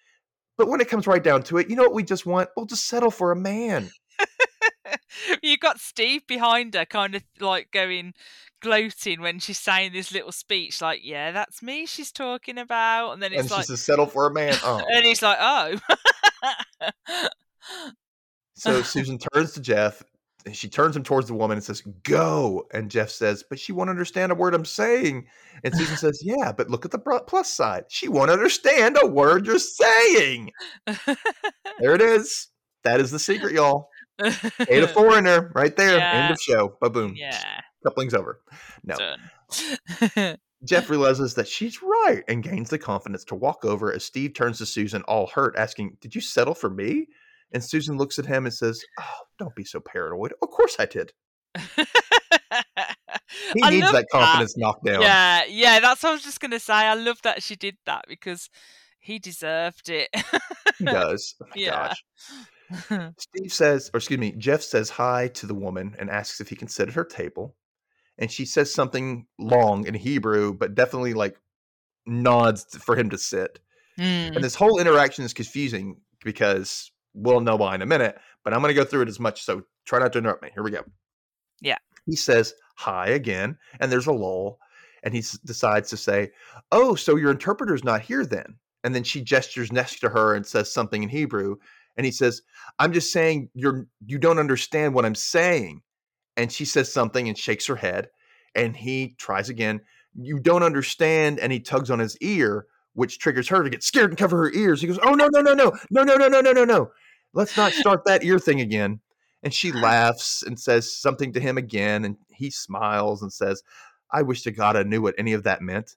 But 0.60 0.68
when 0.68 0.82
it 0.82 0.90
comes 0.90 1.06
right 1.06 1.24
down 1.24 1.42
to 1.44 1.56
it, 1.56 1.70
you 1.70 1.74
know 1.74 1.84
what 1.84 1.94
we 1.94 2.02
just 2.02 2.26
want? 2.26 2.50
We'll 2.54 2.66
just 2.66 2.86
settle 2.86 3.10
for 3.10 3.32
a 3.32 3.34
man. 3.34 3.88
you 5.42 5.56
got 5.56 5.80
Steve 5.80 6.26
behind 6.26 6.74
her, 6.74 6.84
kind 6.84 7.14
of 7.14 7.22
like 7.40 7.70
going 7.70 8.12
gloating 8.60 9.22
when 9.22 9.38
she's 9.38 9.58
saying 9.58 9.94
this 9.94 10.12
little 10.12 10.32
speech, 10.32 10.82
like, 10.82 11.00
"Yeah, 11.02 11.32
that's 11.32 11.62
me." 11.62 11.86
She's 11.86 12.12
talking 12.12 12.58
about, 12.58 13.12
and 13.12 13.22
then 13.22 13.32
and 13.32 13.40
it's 13.40 13.48
she 13.48 13.54
like, 13.54 13.64
says, 13.64 13.80
"Settle 13.80 14.04
for 14.04 14.26
a 14.26 14.34
man." 14.34 14.54
Oh. 14.62 14.82
and 14.92 15.02
he's 15.06 15.22
like, 15.22 15.38
"Oh." 15.40 15.78
So 18.52 18.82
Susan 18.82 19.16
turns 19.16 19.52
to 19.52 19.62
Jeff. 19.62 20.02
And 20.46 20.56
she 20.56 20.68
turns 20.68 20.96
him 20.96 21.02
towards 21.02 21.28
the 21.28 21.34
woman 21.34 21.56
and 21.58 21.64
says, 21.64 21.82
Go. 22.02 22.66
And 22.72 22.90
Jeff 22.90 23.10
says, 23.10 23.44
But 23.48 23.58
she 23.58 23.72
won't 23.72 23.90
understand 23.90 24.32
a 24.32 24.34
word 24.34 24.54
I'm 24.54 24.64
saying. 24.64 25.26
And 25.64 25.74
Susan 25.74 25.96
says, 25.96 26.20
Yeah, 26.24 26.52
but 26.52 26.70
look 26.70 26.84
at 26.84 26.90
the 26.90 26.98
plus 26.98 27.52
side. 27.52 27.84
She 27.88 28.08
won't 28.08 28.30
understand 28.30 28.96
a 29.02 29.06
word 29.06 29.46
you're 29.46 29.58
saying. 29.58 30.50
There 30.86 31.94
it 31.94 32.00
is. 32.00 32.48
That 32.84 33.00
is 33.00 33.10
the 33.10 33.18
secret, 33.18 33.52
y'all. 33.52 33.88
Ain't 34.22 34.84
a 34.84 34.88
foreigner 34.94 35.50
right 35.54 35.76
there. 35.76 35.98
Yeah. 35.98 36.22
End 36.22 36.32
of 36.32 36.40
show. 36.40 36.76
Ba 36.80 36.90
boom. 36.90 37.14
yeah, 37.16 37.60
Coupling's 37.84 38.14
over. 38.14 38.40
No. 38.84 38.96
Jeff 40.64 40.90
realizes 40.90 41.34
that 41.34 41.48
she's 41.48 41.82
right 41.82 42.22
and 42.28 42.42
gains 42.42 42.70
the 42.70 42.78
confidence 42.78 43.24
to 43.24 43.34
walk 43.34 43.64
over 43.64 43.92
as 43.92 44.04
Steve 44.04 44.34
turns 44.34 44.58
to 44.58 44.66
Susan, 44.66 45.02
all 45.02 45.26
hurt, 45.26 45.54
asking, 45.56 45.96
Did 46.00 46.14
you 46.14 46.20
settle 46.20 46.54
for 46.54 46.70
me? 46.70 47.08
And 47.52 47.64
Susan 47.64 47.96
looks 47.96 48.18
at 48.18 48.26
him 48.26 48.46
and 48.46 48.54
says, 48.54 48.82
Oh, 48.98 49.20
don't 49.38 49.54
be 49.54 49.64
so 49.64 49.80
paranoid. 49.80 50.32
Of 50.42 50.50
course 50.50 50.76
I 50.78 50.86
did. 50.86 51.12
He 53.54 53.62
I 53.62 53.70
needs 53.70 53.92
that 53.92 54.06
confidence 54.12 54.56
knocked 54.56 54.84
down. 54.84 55.02
Yeah, 55.02 55.44
yeah, 55.48 55.80
that's 55.80 56.02
what 56.02 56.10
I 56.10 56.12
was 56.12 56.22
just 56.22 56.40
gonna 56.40 56.60
say. 56.60 56.72
I 56.72 56.94
love 56.94 57.20
that 57.22 57.42
she 57.42 57.56
did 57.56 57.76
that 57.86 58.04
because 58.08 58.48
he 58.98 59.18
deserved 59.18 59.88
it. 59.88 60.08
He 60.78 60.84
does. 60.84 61.34
Oh 61.42 61.46
my 61.50 61.56
Yeah. 61.56 61.70
gosh. 61.70 62.04
Steve 63.18 63.52
says, 63.52 63.90
or 63.92 63.98
excuse 63.98 64.20
me, 64.20 64.32
Jeff 64.38 64.62
says 64.62 64.90
hi 64.90 65.28
to 65.28 65.46
the 65.46 65.54
woman 65.54 65.96
and 65.98 66.10
asks 66.10 66.40
if 66.40 66.48
he 66.48 66.56
can 66.56 66.68
sit 66.68 66.88
at 66.88 66.94
her 66.94 67.04
table. 67.04 67.56
And 68.18 68.30
she 68.30 68.44
says 68.44 68.72
something 68.72 69.26
long 69.38 69.86
in 69.86 69.94
Hebrew, 69.94 70.52
but 70.54 70.74
definitely 70.74 71.14
like 71.14 71.36
nods 72.06 72.64
for 72.76 72.96
him 72.96 73.10
to 73.10 73.18
sit. 73.18 73.58
Mm. 73.98 74.36
And 74.36 74.44
this 74.44 74.54
whole 74.54 74.78
interaction 74.78 75.24
is 75.24 75.32
confusing 75.32 75.96
because 76.22 76.92
we'll 77.14 77.40
know 77.40 77.56
why 77.56 77.74
in 77.74 77.82
a 77.82 77.86
minute, 77.86 78.18
but 78.44 78.54
I'm 78.54 78.60
going 78.60 78.74
to 78.74 78.80
go 78.80 78.84
through 78.84 79.02
it 79.02 79.08
as 79.08 79.20
much. 79.20 79.42
So 79.44 79.62
try 79.86 79.98
not 79.98 80.12
to 80.12 80.18
interrupt 80.18 80.42
me. 80.42 80.50
Here 80.54 80.62
we 80.62 80.70
go. 80.70 80.82
Yeah. 81.60 81.78
He 82.06 82.16
says 82.16 82.54
hi 82.76 83.08
again, 83.08 83.56
and 83.80 83.90
there's 83.90 84.06
a 84.06 84.12
lull. 84.12 84.58
And 85.02 85.14
he 85.14 85.20
s- 85.20 85.38
decides 85.44 85.88
to 85.90 85.96
say, 85.96 86.30
Oh, 86.72 86.94
so 86.94 87.16
your 87.16 87.30
interpreter's 87.30 87.84
not 87.84 88.02
here 88.02 88.26
then? 88.26 88.56
And 88.84 88.94
then 88.94 89.04
she 89.04 89.22
gestures 89.22 89.72
next 89.72 90.00
to 90.00 90.08
her 90.10 90.34
and 90.34 90.46
says 90.46 90.72
something 90.72 91.02
in 91.02 91.08
Hebrew. 91.08 91.56
And 91.96 92.04
he 92.04 92.12
says, 92.12 92.42
I'm 92.78 92.92
just 92.92 93.12
saying 93.12 93.50
you're 93.54 93.86
you 94.06 94.18
don't 94.18 94.38
understand 94.38 94.94
what 94.94 95.04
I'm 95.06 95.14
saying. 95.14 95.82
And 96.36 96.50
she 96.52 96.64
says 96.64 96.92
something 96.92 97.28
and 97.28 97.36
shakes 97.36 97.66
her 97.66 97.76
head. 97.76 98.08
And 98.54 98.76
he 98.76 99.14
tries 99.18 99.48
again. 99.48 99.80
You 100.14 100.38
don't 100.38 100.62
understand. 100.62 101.38
And 101.40 101.52
he 101.52 101.60
tugs 101.60 101.90
on 101.90 101.98
his 101.98 102.16
ear, 102.18 102.66
which 102.94 103.18
triggers 103.18 103.48
her 103.48 103.62
to 103.62 103.70
get 103.70 103.82
scared 103.82 104.10
and 104.10 104.18
cover 104.18 104.36
her 104.38 104.52
ears. 104.52 104.80
He 104.80 104.86
goes, 104.86 104.98
Oh 105.02 105.14
no, 105.14 105.28
no, 105.32 105.40
no, 105.40 105.54
no, 105.54 105.72
no, 105.90 106.02
no, 106.04 106.16
no, 106.16 106.28
no, 106.28 106.40
no, 106.40 106.52
no, 106.52 106.64
no. 106.64 106.90
Let's 107.32 107.56
not 107.56 107.72
start 107.72 108.04
that 108.06 108.24
ear 108.24 108.38
thing 108.38 108.60
again. 108.60 109.00
And 109.42 109.54
she 109.54 109.72
laughs 109.72 110.42
and 110.42 110.58
says 110.58 110.94
something 110.94 111.32
to 111.32 111.40
him 111.40 111.56
again. 111.56 112.04
And 112.04 112.16
he 112.28 112.50
smiles 112.50 113.22
and 113.22 113.32
says, 113.32 113.62
I 114.10 114.22
wish 114.22 114.42
to 114.42 114.50
God 114.50 114.76
I 114.76 114.82
knew 114.82 115.00
what 115.00 115.14
any 115.16 115.32
of 115.32 115.44
that 115.44 115.62
meant. 115.62 115.96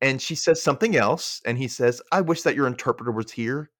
And 0.00 0.20
she 0.20 0.34
says 0.34 0.62
something 0.62 0.96
else. 0.96 1.40
And 1.46 1.56
he 1.56 1.68
says, 1.68 2.02
I 2.12 2.20
wish 2.20 2.42
that 2.42 2.56
your 2.56 2.66
interpreter 2.66 3.12
was 3.12 3.30
here. 3.30 3.70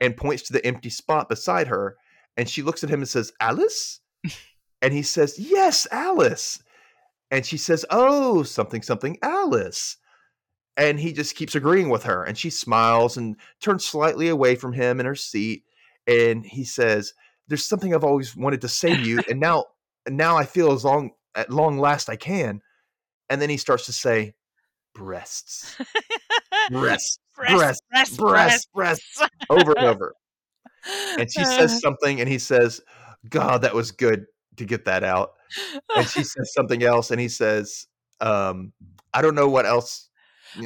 And 0.00 0.16
points 0.16 0.44
to 0.44 0.52
the 0.52 0.64
empty 0.64 0.90
spot 0.90 1.28
beside 1.28 1.68
her. 1.68 1.96
And 2.36 2.48
she 2.48 2.62
looks 2.62 2.82
at 2.82 2.90
him 2.90 3.00
and 3.00 3.08
says, 3.08 3.32
Alice? 3.40 4.00
and 4.82 4.92
he 4.92 5.02
says, 5.02 5.38
Yes, 5.38 5.86
Alice. 5.90 6.62
And 7.30 7.44
she 7.44 7.58
says, 7.58 7.84
Oh, 7.90 8.42
something, 8.42 8.82
something, 8.82 9.18
Alice. 9.22 9.96
And 10.78 10.98
he 10.98 11.12
just 11.12 11.34
keeps 11.34 11.54
agreeing 11.54 11.90
with 11.90 12.04
her. 12.04 12.24
And 12.24 12.38
she 12.38 12.48
smiles 12.48 13.16
and 13.16 13.36
turns 13.60 13.84
slightly 13.84 14.28
away 14.28 14.54
from 14.54 14.72
him 14.72 15.00
in 15.00 15.06
her 15.06 15.16
seat. 15.16 15.64
And 16.06 16.46
he 16.46 16.64
says, 16.64 17.12
There's 17.48 17.68
something 17.68 17.94
I've 17.94 18.04
always 18.04 18.34
wanted 18.34 18.62
to 18.62 18.68
say 18.68 18.94
to 18.94 19.02
you. 19.02 19.20
And 19.28 19.40
now, 19.40 19.64
now 20.08 20.36
I 20.36 20.44
feel 20.44 20.72
as 20.72 20.84
long 20.84 21.10
at 21.34 21.50
long 21.50 21.78
last 21.78 22.08
I 22.08 22.16
can. 22.16 22.62
And 23.28 23.42
then 23.42 23.50
he 23.50 23.56
starts 23.56 23.86
to 23.86 23.92
say, 23.92 24.34
breasts, 24.94 25.76
breasts, 26.70 27.20
breasts, 27.36 27.82
breasts, 27.86 28.16
breasts, 28.16 28.68
breasts, 28.74 29.22
over 29.50 29.72
and 29.76 29.86
over. 29.86 30.14
And 31.18 31.30
she 31.30 31.44
says 31.44 31.80
something, 31.80 32.20
and 32.20 32.28
he 32.28 32.38
says, 32.38 32.80
God, 33.28 33.62
that 33.62 33.74
was 33.74 33.90
good 33.90 34.26
to 34.56 34.64
get 34.64 34.84
that 34.86 35.04
out. 35.04 35.32
And 35.94 36.06
she 36.06 36.24
says 36.24 36.52
something 36.54 36.82
else, 36.82 37.10
and 37.10 37.20
he 37.20 37.28
says, 37.28 37.86
um, 38.20 38.72
I 39.14 39.22
don't 39.22 39.34
know 39.34 39.48
what 39.48 39.66
else 39.66 40.07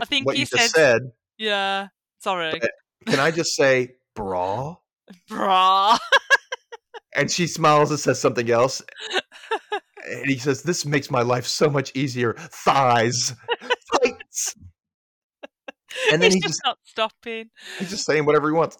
I 0.00 0.04
think 0.04 0.26
what 0.26 0.34
he 0.36 0.40
you 0.42 0.46
just 0.46 0.74
said- 0.74 0.92
said. 1.00 1.02
yeah, 1.38 1.88
sorry, 2.20 2.60
Can 3.06 3.18
I 3.20 3.30
just 3.30 3.56
say 3.56 3.92
bra? 4.14 4.76
brah. 5.30 5.98
And 7.14 7.30
she 7.30 7.46
smiles 7.46 7.90
and 7.90 8.00
says 8.00 8.20
something 8.20 8.50
else. 8.50 8.82
And 10.04 10.26
he 10.28 10.36
says, 10.36 10.64
This 10.64 10.84
makes 10.84 11.12
my 11.12 11.22
life 11.22 11.46
so 11.46 11.70
much 11.70 11.92
easier. 11.94 12.34
Thighs. 12.36 13.34
Fights. 14.02 14.56
And 16.10 16.20
then 16.20 16.32
He's 16.32 16.34
he 16.34 16.40
just 16.40 16.54
just 16.54 16.60
not 16.64 16.78
stopping. 16.84 17.50
he's 17.78 17.90
just 17.90 18.04
saying 18.04 18.24
whatever 18.24 18.48
he 18.48 18.52
wants. 18.52 18.78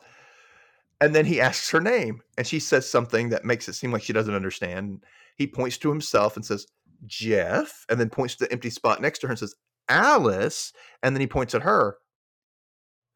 And 1.00 1.14
then 1.14 1.24
he 1.24 1.40
asks 1.40 1.70
her 1.70 1.80
name, 1.80 2.22
and 2.36 2.44
she 2.44 2.58
says 2.58 2.90
something 2.90 3.28
that 3.28 3.44
makes 3.44 3.68
it 3.68 3.74
seem 3.74 3.92
like 3.92 4.02
she 4.02 4.12
doesn't 4.12 4.34
understand. 4.34 5.04
He 5.36 5.46
points 5.46 5.78
to 5.78 5.88
himself 5.90 6.34
and 6.34 6.44
says, 6.44 6.66
Jeff, 7.06 7.86
and 7.88 8.00
then 8.00 8.10
points 8.10 8.34
to 8.36 8.44
the 8.46 8.52
empty 8.52 8.70
spot 8.70 9.00
next 9.00 9.20
to 9.20 9.28
her 9.28 9.30
and 9.32 9.38
says, 9.38 9.54
Alice. 9.88 10.72
And 11.02 11.14
then 11.14 11.20
he 11.20 11.26
points 11.26 11.54
at 11.54 11.62
her. 11.62 11.96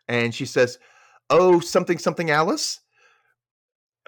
And 0.08 0.34
she 0.34 0.46
says, 0.46 0.78
Oh, 1.30 1.60
something, 1.60 1.98
something, 1.98 2.30
Alice. 2.30 2.80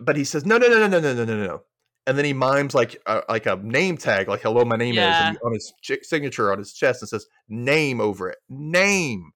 But 0.00 0.16
he 0.16 0.24
says, 0.24 0.46
No, 0.46 0.58
no, 0.58 0.68
no, 0.68 0.86
no, 0.86 0.88
no, 0.88 1.00
no, 1.00 1.12
no, 1.14 1.24
no, 1.24 1.46
no. 1.46 1.62
And 2.06 2.16
then 2.16 2.24
he 2.24 2.32
mimes 2.32 2.74
like 2.74 3.02
a, 3.04 3.22
like 3.28 3.44
a 3.44 3.56
name 3.56 3.98
tag, 3.98 4.28
like 4.28 4.40
"Hello, 4.40 4.64
my 4.64 4.76
name 4.76 4.94
is," 4.94 5.20
Yeah. 5.20 5.32
he- 5.32 5.38
on 5.44 5.52
his 5.52 5.74
signature 6.08 6.50
on 6.50 6.56
his 6.58 6.72
chest, 6.72 7.02
and 7.02 7.08
says 7.10 7.26
"name" 7.50 8.00
over 8.00 8.30
it, 8.30 8.38
name. 8.48 9.32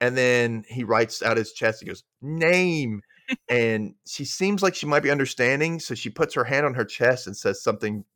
And 0.00 0.16
then 0.16 0.64
he 0.68 0.84
writes 0.84 1.22
out 1.22 1.36
his 1.36 1.52
chest. 1.52 1.80
He 1.80 1.86
goes, 1.86 2.02
"Name." 2.22 3.02
and 3.50 3.94
she 4.06 4.24
seems 4.24 4.62
like 4.62 4.74
she 4.74 4.86
might 4.86 5.02
be 5.02 5.10
understanding, 5.10 5.80
so 5.80 5.94
she 5.94 6.08
puts 6.08 6.32
her 6.34 6.44
hand 6.44 6.64
on 6.64 6.72
her 6.74 6.84
chest 6.86 7.26
and 7.26 7.36
says 7.36 7.62
something, 7.62 8.06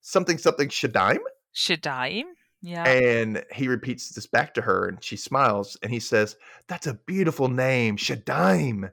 something, 0.00 0.38
something, 0.38 0.68
Shadaim. 0.70 1.18
Shadaim. 1.54 2.24
Yeah. 2.60 2.88
And 2.88 3.44
he 3.52 3.68
repeats 3.68 4.10
this 4.10 4.26
back 4.26 4.54
to 4.54 4.62
her, 4.62 4.88
and 4.88 5.02
she 5.02 5.16
smiles, 5.16 5.76
and 5.82 5.92
he 5.92 6.00
says, 6.00 6.36
"That's 6.66 6.86
a 6.86 6.94
beautiful 7.06 7.48
name, 7.48 7.96
Shadime. 7.96 8.90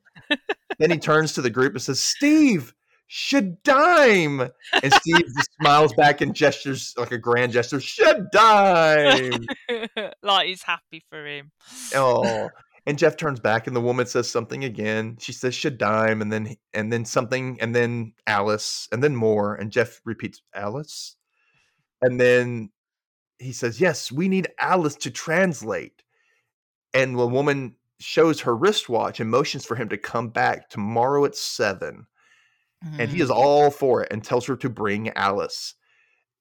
then 0.79 0.91
he 0.91 0.99
turns 0.99 1.33
to 1.33 1.41
the 1.41 1.49
group 1.49 1.73
and 1.73 1.81
says, 1.81 1.99
"Steve, 1.99 2.75
Shadime. 3.09 4.49
And 4.81 4.93
Steve 4.93 5.25
just 5.35 5.49
smiles 5.61 5.93
back 5.93 6.21
and 6.21 6.35
gestures 6.35 6.93
like 6.97 7.11
a 7.11 7.17
grand 7.17 7.51
gesture, 7.51 7.77
Shadime. 7.77 9.45
like 10.23 10.47
he's 10.47 10.63
happy 10.63 11.03
for 11.09 11.25
him. 11.25 11.51
Oh. 11.93 12.49
And 12.87 12.99
Jeff 12.99 13.17
turns 13.17 13.39
back 13.39 13.65
and 13.65 13.75
the 13.75 13.81
woman 13.81 14.05
says 14.05 14.29
something 14.29 14.63
again. 14.63 15.17
She 15.19 15.33
says 15.33 15.55
Shadime 15.55 16.21
and 16.21 16.31
then 16.31 16.55
and 16.71 16.93
then 16.93 17.03
something 17.03 17.57
and 17.59 17.73
then 17.73 18.13
Alice 18.27 18.87
and 18.91 19.03
then 19.03 19.15
more. 19.15 19.55
And 19.55 19.71
Jeff 19.71 19.99
repeats 20.05 20.43
Alice. 20.53 21.15
And 22.03 22.19
then 22.19 22.69
he 23.39 23.51
says, 23.51 23.79
Yes, 23.81 24.11
we 24.11 24.27
need 24.27 24.47
Alice 24.59 24.95
to 24.97 25.11
translate. 25.11 26.03
And 26.93 27.17
the 27.17 27.27
woman 27.27 27.75
shows 27.99 28.41
her 28.41 28.55
wristwatch 28.55 29.19
and 29.19 29.29
motions 29.29 29.65
for 29.65 29.75
him 29.75 29.89
to 29.89 29.97
come 29.97 30.29
back 30.29 30.69
tomorrow 30.69 31.25
at 31.25 31.35
seven. 31.35 32.07
And 32.99 33.09
he 33.09 33.19
is 33.21 33.29
Mm. 33.29 33.35
all 33.35 33.71
for 33.71 34.03
it 34.03 34.11
and 34.11 34.23
tells 34.23 34.45
her 34.45 34.55
to 34.57 34.69
bring 34.69 35.09
Alice. 35.11 35.73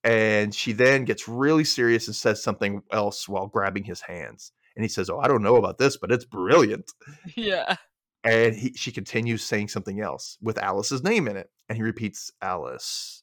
And 0.03 0.55
she 0.55 0.73
then 0.73 1.05
gets 1.05 1.27
really 1.27 1.65
serious 1.65 2.07
and 2.07 2.15
says 2.15 2.43
something 2.43 2.83
else 2.93 3.29
while 3.29 3.47
grabbing 3.47 3.85
his 3.85 4.03
hands. 4.03 4.53
And 4.77 4.85
he 4.85 4.89
says, 4.89 5.09
Oh, 5.09 5.19
I 5.21 5.29
don't 5.29 5.43
know 5.43 5.57
about 5.57 5.79
this, 5.79 5.97
but 5.97 6.13
it's 6.13 6.25
brilliant. 6.25 6.93
Yeah. 7.35 7.77
And 8.23 8.55
he, 8.55 8.73
she 8.75 8.91
continues 8.91 9.45
saying 9.45 9.69
something 9.69 10.01
else 10.01 10.39
with 10.41 10.57
Alice's 10.59 11.03
name 11.05 11.29
in 11.29 11.37
it. 11.37 11.51
And 11.69 11.77
he 11.77 11.83
repeats 11.83 12.31
Alice 12.41 13.23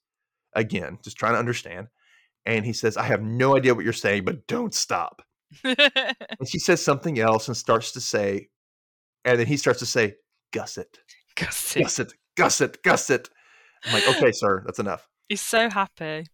again, 0.54 1.00
just 1.04 1.18
trying 1.18 1.34
to 1.34 1.40
understand. 1.40 1.88
And 2.46 2.66
he 2.66 2.74
says, 2.74 2.98
I 2.98 3.04
have 3.04 3.22
no 3.22 3.56
idea 3.56 3.76
what 3.76 3.84
you're 3.84 3.94
saying, 3.94 4.26
but 4.26 4.48
don't 4.48 4.74
stop. 4.74 5.22
And 5.64 6.50
she 6.50 6.58
says 6.58 6.84
something 6.84 7.20
else 7.20 7.48
and 7.48 7.56
starts 7.56 7.92
to 7.92 8.02
say, 8.02 8.50
and 9.26 9.40
then 9.40 9.46
he 9.46 9.58
starts 9.58 9.78
to 9.80 9.86
say, 9.86 10.16
Gusset, 10.52 10.98
Gussie. 11.36 11.82
Gusset, 11.82 12.14
Gusset, 12.36 12.82
Gusset. 12.82 13.30
I'm 13.86 13.92
like, 13.92 14.08
okay, 14.08 14.32
sir, 14.32 14.64
that's 14.66 14.80
enough. 14.80 15.08
He's 15.30 15.42
so 15.42 15.70
happy. 15.70 16.26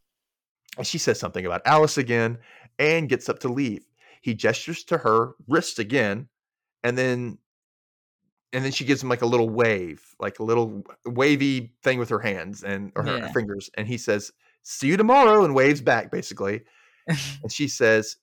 And 0.78 0.88
she 0.88 0.98
says 0.98 1.20
something 1.20 1.46
about 1.46 1.62
Alice 1.66 1.98
again 1.98 2.38
and 2.80 3.10
gets 3.10 3.28
up 3.28 3.40
to 3.40 3.50
leave. 3.50 3.86
He 4.22 4.34
gestures 4.34 4.84
to 4.86 5.00
her 5.00 5.34
wrist 5.48 5.80
again, 5.80 6.30
and 6.84 6.98
then 6.98 7.40
and 8.54 8.64
then 8.64 8.72
she 8.72 8.86
gives 8.86 9.04
him 9.04 9.10
like 9.10 9.22
a 9.24 9.26
little 9.28 9.50
wave, 9.50 10.04
like 10.20 10.40
a 10.40 10.44
little 10.44 10.84
wavy 11.06 11.74
thing 11.84 12.00
with 12.00 12.10
her 12.10 12.20
hands 12.20 12.64
and 12.64 12.92
or 12.96 13.04
her 13.04 13.18
Yeah. 13.18 13.28
fingers. 13.34 13.70
And 13.76 13.88
he 13.88 13.98
says, 13.98 14.32
See 14.70 14.88
you 14.88 14.98
tomorrow, 14.98 15.46
and 15.46 15.56
waves 15.56 15.82
back 15.82 16.12
basically. 16.12 16.62
And 17.42 17.50
she 17.50 17.70
says, 17.70 18.18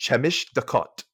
Chemish 0.00 0.46
Dakot. 0.56 1.04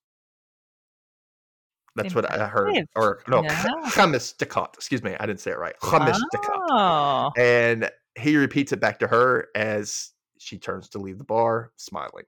That's 1.97 2.15
what 2.15 2.31
I 2.31 2.47
heard. 2.47 2.87
Or 2.95 3.21
no. 3.27 3.43
Chamis 3.89 4.37
Dakot. 4.37 4.75
Excuse 4.75 5.03
me, 5.03 5.17
I 5.19 5.27
didn't 5.27 5.41
say 5.41 5.51
it 5.51 5.59
right. 5.59 5.75
Chamis 5.83 6.21
Dakot. 6.33 6.67
Oh. 6.71 7.33
And 7.37 7.91
he 8.15 8.37
repeats 8.37 8.71
it 8.71 8.79
back 8.79 9.01
to 9.01 9.09
her 9.09 9.49
as 9.57 10.13
she 10.39 10.57
turns 10.57 10.89
to 10.91 10.99
leave 10.99 11.19
the 11.19 11.25
bar, 11.25 11.73
smiling. 11.75 12.27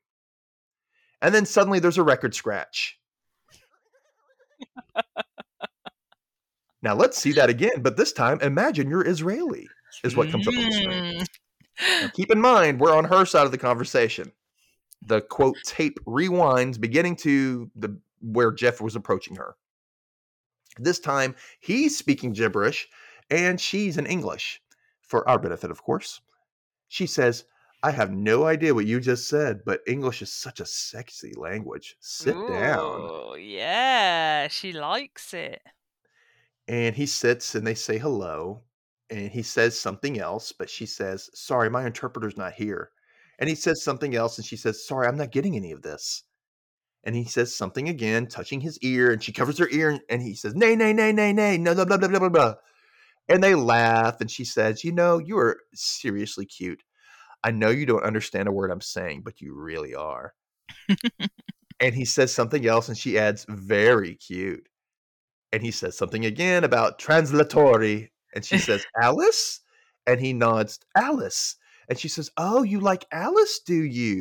And 1.22 1.32
then 1.32 1.46
suddenly 1.46 1.78
there's 1.78 1.98
a 1.98 2.02
record 2.02 2.34
scratch. 2.34 2.98
now 6.82 6.96
let's 6.96 7.18
see 7.18 7.30
that 7.32 7.50
again, 7.50 7.82
but 7.82 7.96
this 7.96 8.12
time 8.12 8.40
imagine 8.40 8.90
you're 8.90 9.06
Israeli, 9.06 9.68
is 10.02 10.16
what 10.16 10.30
comes 10.30 10.48
up 10.48 10.54
on 10.54 10.64
the 10.64 10.72
screen. 10.72 11.18
Hmm. 11.18 11.24
Now, 11.80 12.08
keep 12.08 12.30
in 12.30 12.40
mind, 12.40 12.80
we're 12.80 12.96
on 12.96 13.04
her 13.04 13.24
side 13.24 13.46
of 13.46 13.52
the 13.52 13.58
conversation. 13.58 14.32
The 15.06 15.20
quote 15.20 15.56
tape 15.64 15.98
rewinds, 16.06 16.80
beginning 16.80 17.16
to 17.16 17.70
the 17.76 17.98
where 18.20 18.50
Jeff 18.50 18.80
was 18.80 18.96
approaching 18.96 19.36
her. 19.36 19.56
This 20.78 20.98
time, 20.98 21.36
he's 21.60 21.96
speaking 21.96 22.32
gibberish, 22.32 22.88
and 23.30 23.60
she's 23.60 23.96
in 23.96 24.06
English, 24.06 24.60
for 25.00 25.28
our 25.28 25.38
benefit, 25.38 25.70
of 25.70 25.82
course. 25.82 26.20
She 26.88 27.06
says, 27.06 27.44
"I 27.82 27.92
have 27.92 28.10
no 28.10 28.46
idea 28.46 28.74
what 28.74 28.86
you 28.86 28.98
just 29.00 29.28
said, 29.28 29.64
but 29.64 29.82
English 29.86 30.22
is 30.22 30.32
such 30.32 30.58
a 30.58 30.66
sexy 30.66 31.32
language. 31.36 31.96
Sit 32.00 32.34
down." 32.34 33.02
Ooh, 33.02 33.36
Yeah, 33.36 34.48
she 34.48 34.72
likes 34.72 35.32
it. 35.32 35.62
And 36.66 36.96
he 36.96 37.06
sits, 37.06 37.54
and 37.54 37.66
they 37.66 37.74
say 37.74 37.98
hello, 37.98 38.62
and 39.10 39.30
he 39.30 39.42
says 39.42 39.78
something 39.78 40.18
else, 40.18 40.52
but 40.52 40.70
she 40.70 40.86
says, 40.86 41.30
"Sorry, 41.34 41.70
my 41.70 41.86
interpreter's 41.86 42.36
not 42.36 42.52
here." 42.52 42.90
And 43.38 43.48
he 43.48 43.54
says 43.54 43.82
something 43.82 44.14
else, 44.16 44.36
and 44.38 44.44
she 44.46 44.56
says, 44.56 44.84
Sorry, 44.84 45.06
I'm 45.06 45.16
not 45.16 45.30
getting 45.30 45.56
any 45.56 45.72
of 45.72 45.82
this. 45.82 46.24
And 47.04 47.14
he 47.14 47.24
says 47.24 47.54
something 47.54 47.88
again, 47.88 48.26
touching 48.26 48.60
his 48.60 48.78
ear, 48.80 49.12
and 49.12 49.22
she 49.22 49.32
covers 49.32 49.58
her 49.58 49.68
ear, 49.70 49.90
and- 49.90 50.02
and 50.08 50.22
he 50.22 50.34
says, 50.34 50.54
Nay, 50.54 50.74
nay, 50.74 50.92
nay, 50.92 51.12
nay, 51.12 51.32
nay, 51.32 51.56
no, 51.56 51.74
blah, 51.74 51.84
blah, 51.84 51.96
blah, 51.96 52.08
blah, 52.08 52.18
blah, 52.18 52.28
blah. 52.28 52.54
And 53.28 53.42
they 53.42 53.54
laugh, 53.54 54.20
and 54.20 54.30
she 54.30 54.44
says, 54.44 54.82
You 54.82 54.92
know, 54.92 55.18
you 55.18 55.38
are 55.38 55.60
seriously 55.74 56.46
cute. 56.46 56.82
I 57.44 57.52
know 57.52 57.70
you 57.70 57.86
don't 57.86 58.02
understand 58.02 58.48
a 58.48 58.52
word 58.52 58.72
I'm 58.72 58.80
saying, 58.80 59.22
but 59.22 59.40
you 59.40 59.54
really 59.54 59.94
are. 59.94 60.34
and 61.80 61.94
he 61.94 62.04
says 62.04 62.34
something 62.34 62.66
else, 62.66 62.88
and 62.88 62.98
she 62.98 63.18
adds, 63.18 63.46
Very 63.48 64.16
cute. 64.16 64.68
And 65.52 65.62
he 65.62 65.70
says 65.70 65.96
something 65.96 66.24
again 66.26 66.64
about 66.64 66.98
translatory, 66.98 68.10
and 68.34 68.44
she 68.44 68.58
says, 68.58 68.84
Alice? 69.00 69.60
And 70.06 70.20
he 70.20 70.32
nods, 70.32 70.78
Alice. 70.96 71.56
And 71.88 71.98
she 71.98 72.08
says, 72.08 72.30
Oh, 72.36 72.62
you 72.62 72.80
like 72.80 73.06
Alice, 73.12 73.60
do 73.64 73.74
you? 73.74 74.20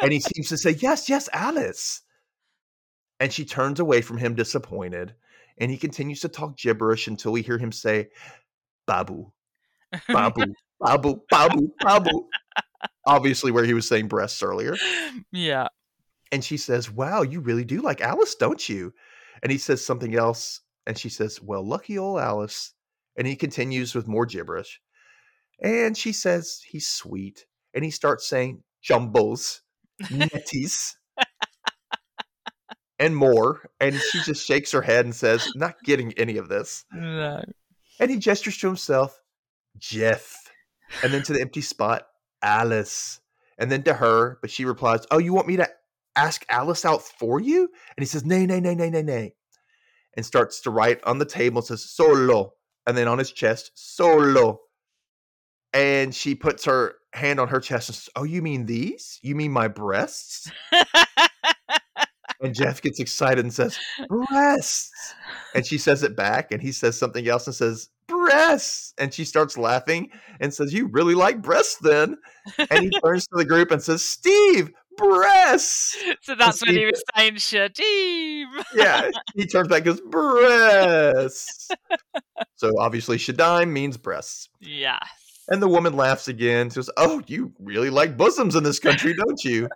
and 0.00 0.12
he 0.12 0.20
seems 0.20 0.48
to 0.48 0.56
say, 0.56 0.70
Yes, 0.72 1.08
yes, 1.08 1.28
Alice. 1.32 2.02
And 3.20 3.32
she 3.32 3.44
turns 3.44 3.80
away 3.80 4.00
from 4.00 4.18
him 4.18 4.34
disappointed. 4.34 5.14
And 5.58 5.70
he 5.70 5.76
continues 5.76 6.20
to 6.20 6.28
talk 6.28 6.56
gibberish 6.56 7.08
until 7.08 7.32
we 7.32 7.42
hear 7.42 7.58
him 7.58 7.72
say, 7.72 8.08
Babu, 8.86 9.32
Babu, 10.08 10.54
Babu, 10.80 11.20
Babu, 11.30 11.68
Babu. 11.80 12.28
Obviously, 13.06 13.50
where 13.50 13.64
he 13.64 13.74
was 13.74 13.88
saying 13.88 14.06
breasts 14.08 14.42
earlier. 14.42 14.76
yeah. 15.32 15.68
And 16.30 16.44
she 16.44 16.56
says, 16.56 16.90
Wow, 16.90 17.22
you 17.22 17.40
really 17.40 17.64
do 17.64 17.80
like 17.80 18.00
Alice, 18.00 18.34
don't 18.34 18.68
you? 18.68 18.92
And 19.42 19.50
he 19.50 19.58
says 19.58 19.84
something 19.84 20.14
else. 20.14 20.60
And 20.86 20.96
she 20.96 21.08
says, 21.08 21.42
Well, 21.42 21.66
lucky 21.66 21.98
old 21.98 22.20
Alice. 22.20 22.72
And 23.18 23.26
he 23.26 23.36
continues 23.36 23.94
with 23.94 24.08
more 24.08 24.24
gibberish. 24.24 24.80
And 25.60 25.96
she 25.96 26.12
says, 26.12 26.62
He's 26.66 26.88
sweet. 26.88 27.44
And 27.74 27.84
he 27.84 27.90
starts 27.90 28.26
saying, 28.28 28.62
Jumbles, 28.80 29.60
netties, 30.04 30.94
and 32.98 33.16
more. 33.16 33.68
And 33.80 33.96
she 33.96 34.22
just 34.22 34.46
shakes 34.46 34.72
her 34.72 34.82
head 34.82 35.04
and 35.04 35.14
says, 35.14 35.46
Not 35.56 35.82
getting 35.82 36.12
any 36.14 36.38
of 36.38 36.48
this. 36.48 36.84
No. 36.94 37.42
And 38.00 38.10
he 38.10 38.18
gestures 38.18 38.56
to 38.58 38.68
himself, 38.68 39.20
Jeff. 39.76 40.36
And 41.02 41.12
then 41.12 41.24
to 41.24 41.32
the 41.32 41.40
empty 41.40 41.60
spot, 41.60 42.06
Alice. 42.40 43.20
And 43.58 43.72
then 43.72 43.82
to 43.82 43.94
her, 43.94 44.38
but 44.40 44.52
she 44.52 44.64
replies, 44.64 45.00
Oh, 45.10 45.18
you 45.18 45.34
want 45.34 45.48
me 45.48 45.56
to 45.56 45.68
ask 46.14 46.44
Alice 46.48 46.84
out 46.84 47.02
for 47.02 47.40
you? 47.40 47.62
And 47.62 48.02
he 48.02 48.06
says, 48.06 48.24
Nay, 48.24 48.46
nay, 48.46 48.60
nay, 48.60 48.76
nay, 48.76 48.90
nay, 48.90 49.02
nay. 49.02 49.34
And 50.16 50.24
starts 50.24 50.60
to 50.60 50.70
write 50.70 51.02
on 51.04 51.18
the 51.18 51.24
table 51.24 51.58
and 51.58 51.66
says, 51.66 51.84
Solo. 51.84 52.52
And 52.88 52.96
then 52.96 53.06
on 53.06 53.18
his 53.18 53.30
chest, 53.30 53.70
Solo. 53.74 54.60
And 55.74 56.14
she 56.14 56.34
puts 56.34 56.64
her 56.64 56.94
hand 57.12 57.38
on 57.38 57.48
her 57.48 57.60
chest 57.60 57.90
and 57.90 57.96
says, 57.96 58.08
Oh, 58.16 58.24
you 58.24 58.42
mean 58.42 58.66
these? 58.66 59.20
You 59.22 59.34
mean 59.34 59.52
my 59.52 59.68
breasts? 59.68 60.50
And 62.40 62.54
Jeff 62.54 62.80
gets 62.80 63.00
excited 63.00 63.44
and 63.44 63.52
says, 63.52 63.78
Breasts. 64.08 65.14
And 65.54 65.66
she 65.66 65.76
says 65.76 66.02
it 66.02 66.16
back, 66.16 66.52
and 66.52 66.62
he 66.62 66.70
says 66.72 66.96
something 66.96 67.26
else 67.26 67.46
and 67.46 67.54
says, 67.54 67.88
Breasts. 68.06 68.94
And 68.96 69.12
she 69.12 69.24
starts 69.24 69.58
laughing 69.58 70.10
and 70.40 70.54
says, 70.54 70.72
You 70.72 70.86
really 70.86 71.14
like 71.14 71.42
breasts 71.42 71.78
then? 71.80 72.16
And 72.70 72.84
he 72.84 72.90
turns 73.04 73.26
to 73.26 73.36
the 73.36 73.44
group 73.44 73.70
and 73.70 73.82
says, 73.82 74.04
Steve, 74.04 74.70
breasts. 74.98 75.96
so 76.20 76.34
that's 76.34 76.64
when 76.66 76.74
he 76.76 76.84
was 76.84 77.02
saying 77.16 77.34
Shadim. 77.36 78.44
Yeah. 78.74 79.10
He 79.34 79.46
turns 79.46 79.68
back 79.68 79.86
and 79.86 79.96
goes, 79.96 80.00
Breasts. 80.02 81.70
So 82.56 82.72
obviously, 82.78 83.16
Shadim 83.16 83.70
means 83.70 83.96
breasts. 83.96 84.48
yes. 84.60 84.98
And 85.50 85.62
the 85.62 85.68
woman 85.68 85.94
laughs 85.96 86.28
again. 86.28 86.68
Says, 86.68 86.90
"Oh, 86.98 87.22
you 87.26 87.54
really 87.58 87.88
like 87.88 88.18
bosoms 88.18 88.54
in 88.54 88.64
this 88.64 88.78
country, 88.78 89.14
don't 89.14 89.42
you?" 89.44 89.66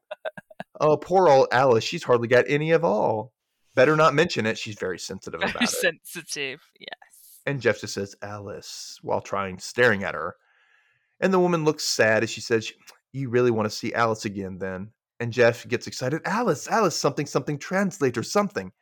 oh, 0.83 0.99
poor 0.99 1.29
old 1.31 1.47
Alice. 1.51 1.83
She's 1.83 2.03
hardly 2.03 2.29
got 2.29 2.45
any 2.47 2.73
of 2.73 2.85
all. 2.85 3.33
Better 3.75 3.97
not 3.97 4.13
mention 4.13 4.45
it. 4.45 4.59
She's 4.59 4.75
very 4.79 4.99
sensitive 4.99 5.41
Very 5.41 5.51
about 5.53 5.63
it. 5.63 5.71
sensitive. 5.71 6.61
Yes. 6.79 7.41
And 7.47 7.63
Jeff 7.63 7.81
just 7.81 7.95
says, 7.95 8.15
"Alice," 8.21 8.99
while 9.01 9.23
trying 9.23 9.59
staring 9.61 10.05
at 10.05 10.15
her. 10.15 10.35
And 11.21 11.33
the 11.33 11.41
woman 11.41 11.65
looks 11.65 11.85
sad 11.85 12.23
as 12.23 12.29
she 12.29 12.43
says, 12.43 12.71
"You 13.13 13.31
really 13.31 13.51
want 13.51 13.65
to 13.71 13.75
see 13.75 13.95
Alice 13.95 14.27
again, 14.27 14.59
then?" 14.59 14.91
And 15.23 15.33
Jeff 15.33 15.69
gets 15.69 15.87
excited. 15.87 16.21
Alice, 16.25 16.67
Alice, 16.67 16.99
something, 16.99 17.27
something, 17.27 17.57
translate 17.57 18.19
or 18.19 18.25
something. 18.25 18.73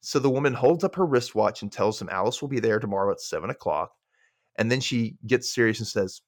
So 0.00 0.18
the 0.18 0.30
woman 0.30 0.54
holds 0.54 0.84
up 0.84 0.94
her 0.94 1.04
wristwatch 1.04 1.60
and 1.60 1.70
tells 1.70 2.00
him 2.00 2.08
Alice 2.10 2.40
will 2.40 2.48
be 2.48 2.60
there 2.60 2.80
tomorrow 2.80 3.12
at 3.12 3.20
seven 3.20 3.50
o'clock. 3.50 3.92
And 4.56 4.72
then 4.72 4.80
she 4.80 5.18
gets 5.26 5.54
serious 5.54 5.80
and 5.80 5.86
says, 5.86 6.22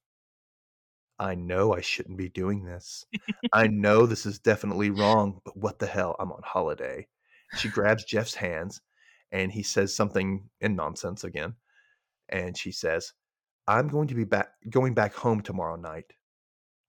I 1.19 1.35
know 1.35 1.73
I 1.73 1.81
shouldn't 1.81 2.19
be 2.19 2.29
doing 2.29 2.67
this. 2.67 3.07
I 3.55 3.67
know 3.69 4.05
this 4.05 4.27
is 4.27 4.39
definitely 4.39 4.91
wrong, 4.91 5.41
but 5.47 5.57
what 5.57 5.79
the 5.79 5.87
hell? 5.87 6.15
I'm 6.21 6.31
on 6.31 6.43
holiday. 6.45 7.09
She 7.57 7.71
grabs 7.71 8.05
Jeff's 8.05 8.35
hands 8.35 8.83
and 9.33 9.51
he 9.51 9.63
says 9.63 9.97
something 9.97 10.51
in 10.61 10.77
nonsense 10.77 11.25
again. 11.25 11.55
and 12.29 12.55
she 12.55 12.71
says, 12.71 13.15
"I'm 13.67 13.89
going 13.89 14.09
to 14.09 14.15
be 14.15 14.25
back 14.25 14.51
going 14.69 14.93
back 14.93 15.15
home 15.15 15.41
tomorrow 15.41 15.77
night. 15.77 16.13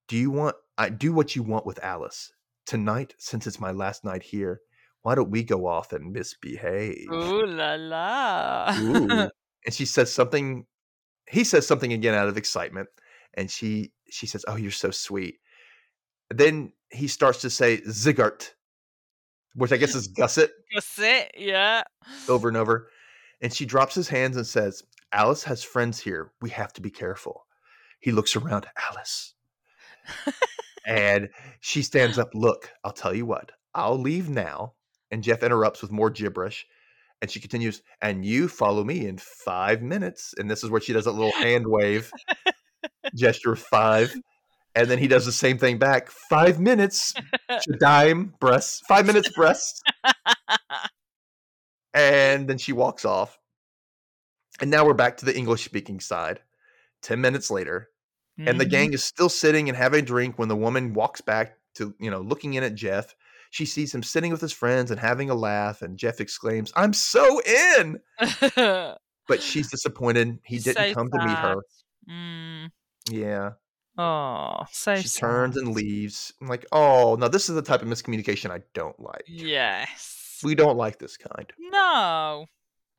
Do 0.08 0.16
you 0.16 0.30
want 0.30 0.56
I 0.76 0.88
do 0.88 1.12
what 1.12 1.36
you 1.36 1.42
want 1.42 1.66
with 1.66 1.82
Alice 1.84 2.32
tonight? 2.66 3.14
Since 3.18 3.46
it's 3.46 3.60
my 3.60 3.70
last 3.70 4.04
night 4.04 4.22
here, 4.22 4.60
why 5.02 5.14
don't 5.14 5.30
we 5.30 5.42
go 5.42 5.66
off 5.66 5.92
and 5.92 6.12
misbehave?" 6.12 7.06
Ooh 7.12 7.46
la 7.46 7.74
la. 7.74 8.74
Ooh. 8.78 9.08
and 9.66 9.74
she 9.74 9.84
says 9.84 10.12
something. 10.12 10.66
He 11.28 11.44
says 11.44 11.66
something 11.66 11.92
again 11.92 12.14
out 12.14 12.28
of 12.28 12.36
excitement, 12.36 12.88
and 13.34 13.50
she 13.50 13.92
she 14.10 14.26
says, 14.26 14.44
"Oh, 14.48 14.56
you're 14.56 14.70
so 14.70 14.90
sweet." 14.90 15.36
Then 16.30 16.72
he 16.90 17.06
starts 17.06 17.42
to 17.42 17.50
say 17.50 17.80
"Zigart," 17.82 18.54
which 19.54 19.72
I 19.72 19.76
guess 19.76 19.94
is 19.94 20.08
gusset 20.08 20.50
Gusset. 20.74 21.32
Yeah. 21.36 21.82
over 22.28 22.48
and 22.48 22.56
over. 22.56 22.88
And 23.40 23.52
she 23.52 23.66
drops 23.66 23.94
his 23.94 24.08
hands 24.08 24.36
and 24.36 24.46
says, 24.46 24.82
Alice 25.12 25.44
has 25.44 25.62
friends 25.62 26.00
here. 26.00 26.32
We 26.40 26.50
have 26.50 26.72
to 26.74 26.80
be 26.80 26.90
careful. 26.90 27.46
He 28.00 28.12
looks 28.12 28.36
around, 28.36 28.66
Alice. 28.90 29.34
And 30.86 31.28
she 31.60 31.82
stands 31.82 32.18
up. 32.18 32.30
Look, 32.34 32.70
I'll 32.84 32.92
tell 32.92 33.14
you 33.14 33.26
what, 33.26 33.52
I'll 33.74 33.98
leave 33.98 34.28
now. 34.28 34.74
And 35.10 35.22
Jeff 35.22 35.42
interrupts 35.42 35.82
with 35.82 35.90
more 35.90 36.10
gibberish. 36.10 36.66
And 37.20 37.30
she 37.30 37.40
continues, 37.40 37.82
and 38.00 38.24
you 38.24 38.46
follow 38.46 38.84
me 38.84 39.06
in 39.06 39.18
five 39.18 39.82
minutes. 39.82 40.34
And 40.38 40.48
this 40.48 40.62
is 40.62 40.70
where 40.70 40.80
she 40.80 40.92
does 40.92 41.06
a 41.06 41.10
little 41.10 41.32
hand 41.32 41.66
wave 41.66 42.12
gesture 43.14 43.52
of 43.52 43.58
five. 43.58 44.14
And 44.74 44.88
then 44.88 44.98
he 44.98 45.08
does 45.08 45.26
the 45.26 45.32
same 45.32 45.58
thing 45.58 45.78
back. 45.78 46.10
Five 46.30 46.60
minutes, 46.60 47.12
dime 47.80 48.34
breasts, 48.38 48.82
five 48.86 49.06
minutes 49.06 49.28
breasts. 49.30 49.82
And 51.92 52.46
then 52.46 52.58
she 52.58 52.72
walks 52.72 53.04
off. 53.04 53.38
And 54.60 54.70
now 54.70 54.84
we're 54.86 54.94
back 54.94 55.16
to 55.16 55.24
the 55.24 55.36
English 55.36 55.64
speaking 55.64 55.98
side. 55.98 56.40
10 57.02 57.20
minutes 57.20 57.50
later, 57.50 57.88
and 58.38 58.60
the 58.60 58.66
Mhm. 58.66 58.70
gang 58.70 58.92
is 58.92 59.04
still 59.04 59.28
sitting 59.28 59.68
and 59.68 59.76
having 59.76 60.00
a 60.00 60.06
drink 60.06 60.38
when 60.38 60.48
the 60.48 60.56
woman 60.56 60.92
walks 60.94 61.20
back 61.20 61.56
to, 61.74 61.94
you 61.98 62.10
know, 62.10 62.20
looking 62.20 62.54
in 62.54 62.62
at 62.62 62.74
Jeff. 62.74 63.14
She 63.50 63.64
sees 63.64 63.94
him 63.94 64.02
sitting 64.02 64.30
with 64.30 64.40
his 64.40 64.52
friends 64.52 64.90
and 64.90 65.00
having 65.00 65.30
a 65.30 65.34
laugh, 65.34 65.80
and 65.82 65.98
Jeff 65.98 66.20
exclaims, 66.20 66.72
I'm 66.76 66.92
so 66.92 67.40
in. 67.42 68.00
But 69.28 69.42
she's 69.42 69.70
disappointed. 69.70 70.38
He 70.42 70.58
didn't 70.58 70.88
so 70.88 70.94
come 70.94 71.10
to 71.10 71.18
meet 71.18 71.36
her. 71.36 71.56
Mm. 72.08 72.70
Yeah. 73.10 73.50
Oh, 73.98 74.64
so 74.72 74.96
She 74.96 75.08
sad. 75.08 75.20
turns 75.20 75.56
and 75.58 75.74
leaves. 75.74 76.32
I'm 76.40 76.46
like, 76.46 76.64
oh, 76.72 77.16
no, 77.18 77.28
this 77.28 77.48
is 77.50 77.54
the 77.54 77.60
type 77.62 77.82
of 77.82 77.88
miscommunication 77.88 78.50
I 78.50 78.62
don't 78.72 78.98
like. 78.98 79.24
Yes. 79.26 80.40
We 80.42 80.54
don't 80.54 80.78
like 80.78 80.98
this 80.98 81.16
kind. 81.18 81.52
No. 81.58 82.46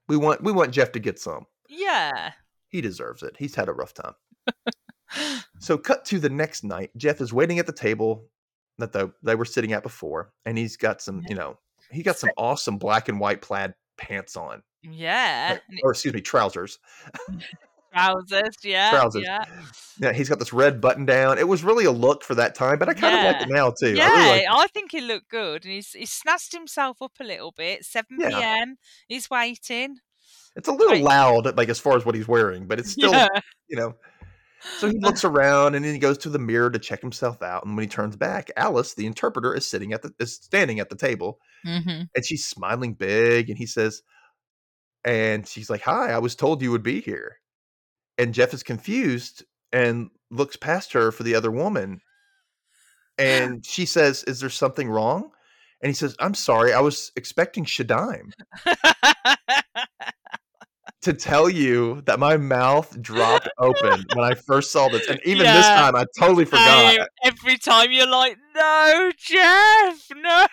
We 0.07 0.17
want 0.17 0.43
we 0.43 0.51
want 0.51 0.71
Jeff 0.71 0.91
to 0.91 0.99
get 0.99 1.17
some. 1.19 1.47
Yeah. 1.67 2.33
He 2.67 2.81
deserves 2.81 3.23
it. 3.23 3.35
He's 3.39 3.55
had 3.55 3.67
a 3.69 3.73
rough 3.73 3.93
time. 3.95 4.13
So 5.59 5.77
cut 5.77 6.05
to 6.05 6.19
the 6.19 6.29
next 6.29 6.63
night. 6.63 6.91
Jeff 6.97 7.19
is 7.21 7.33
waiting 7.33 7.59
at 7.59 7.65
the 7.65 7.73
table 7.73 8.25
that 8.77 8.91
the, 8.93 9.11
they 9.23 9.35
were 9.35 9.45
sitting 9.45 9.73
at 9.73 9.83
before, 9.83 10.31
and 10.45 10.57
he's 10.57 10.77
got 10.77 11.01
some, 11.01 11.23
you 11.27 11.35
know, 11.35 11.57
he 11.91 12.01
got 12.03 12.17
some 12.17 12.29
awesome 12.37 12.77
black 12.77 13.09
and 13.09 13.19
white 13.19 13.41
plaid 13.41 13.73
pants 13.97 14.37
on, 14.37 14.63
Yeah. 14.83 15.53
or, 15.83 15.89
or 15.89 15.91
excuse 15.91 16.13
me, 16.13 16.21
trousers. 16.21 16.79
Mm. 17.29 17.43
Trousers. 17.91 18.55
Yeah. 18.63 18.91
Trousers. 18.91 19.23
Yeah. 19.25 19.43
Yeah, 19.99 20.13
he's 20.13 20.29
got 20.29 20.37
this 20.39 20.53
red 20.53 20.79
button 20.79 21.05
down. 21.05 21.39
It 21.39 21.47
was 21.47 21.63
really 21.63 21.85
a 21.85 21.91
look 21.91 22.23
for 22.23 22.35
that 22.35 22.53
time, 22.55 22.77
but 22.77 22.87
I 22.87 22.93
kind 22.93 23.17
of 23.17 23.23
like 23.23 23.41
it 23.47 23.51
now 23.51 23.71
too. 23.71 23.95
Yeah, 23.95 24.07
I 24.07 24.09
really 24.15 24.45
like 24.45 24.47
I 24.51 24.67
think 24.67 24.91
he 24.91 25.01
looked 25.01 25.29
good, 25.29 25.65
and 25.65 25.73
he's 25.73 25.91
he's 25.93 26.11
snatched 26.11 26.53
himself 26.53 27.01
up 27.01 27.13
a 27.19 27.23
little 27.23 27.51
bit. 27.51 27.83
Seven 27.83 28.17
Yeah. 28.19 28.29
p.m. 28.29 28.77
He's 29.07 29.29
waiting. 29.29 29.97
It's 30.55 30.67
a 30.67 30.71
little 30.71 30.93
Right. 30.93 31.03
loud, 31.03 31.57
like 31.57 31.69
as 31.69 31.79
far 31.79 31.97
as 31.97 32.05
what 32.05 32.13
he's 32.15 32.27
wearing, 32.27 32.67
but 32.67 32.79
it's 32.79 32.91
still, 32.91 33.11
yeah. 33.11 33.27
you 33.67 33.75
know. 33.75 33.95
So 34.77 34.87
he 34.89 34.99
looks 34.99 35.23
around 35.23 35.75
and 35.75 35.85
then 35.85 35.93
he 35.93 35.99
goes 35.99 36.17
to 36.19 36.29
the 36.29 36.39
mirror 36.39 36.69
to 36.69 36.79
check 36.79 37.01
himself 37.01 37.41
out. 37.41 37.65
And 37.65 37.75
when 37.75 37.83
he 37.83 37.89
turns 37.89 38.15
back, 38.15 38.51
Alice, 38.57 38.93
the 38.93 39.05
interpreter, 39.05 39.53
is 39.55 39.67
sitting 39.67 39.93
at 39.93 40.01
the 40.01 40.13
is 40.19 40.35
standing 40.35 40.79
at 40.79 40.89
the 40.89 40.95
table, 40.95 41.39
Mm-hmm. 41.65 42.03
and 42.15 42.25
she's 42.25 42.45
smiling 42.45 42.93
big. 42.93 43.49
And 43.49 43.57
he 43.57 43.65
says, 43.65 44.01
and 45.05 45.47
she's 45.47 45.69
like, 45.69 45.81
"Hi, 45.81 46.11
I 46.11 46.19
was 46.19 46.35
told 46.35 46.61
you 46.61 46.71
would 46.71 46.83
be 46.83 47.01
here." 47.01 47.37
And 48.17 48.33
Jeff 48.33 48.53
is 48.53 48.63
confused 48.63 49.45
and 49.71 50.09
looks 50.29 50.55
past 50.57 50.93
her 50.93 51.11
for 51.11 51.23
the 51.23 51.35
other 51.35 51.51
woman, 51.51 52.01
and 53.17 53.65
she 53.65 53.85
says, 53.85 54.23
"Is 54.25 54.39
there 54.41 54.49
something 54.49 54.89
wrong?" 54.89 55.31
And 55.81 55.89
he 55.89 55.93
says, 55.93 56.15
"I'm 56.19 56.33
sorry, 56.33 56.73
I 56.73 56.81
was 56.81 57.11
expecting 57.15 57.63
Shadaim." 57.65 58.31
to 61.01 61.13
tell 61.13 61.49
you 61.49 62.01
that 62.05 62.19
my 62.19 62.35
mouth 62.35 63.01
dropped 63.01 63.47
open 63.57 64.03
when 64.15 64.25
I 64.25 64.33
first 64.35 64.71
saw 64.71 64.89
this. 64.89 65.07
And 65.07 65.19
even 65.23 65.45
this 65.45 65.65
time, 65.65 65.95
I 65.95 66.05
totally 66.17 66.43
forgot. 66.45 67.07
Every 67.23 67.57
time 67.57 67.91
you're 67.91 68.05
like, 68.07 68.37
no, 68.55 69.11
Jeff, 69.17 70.07
no. 70.15 70.45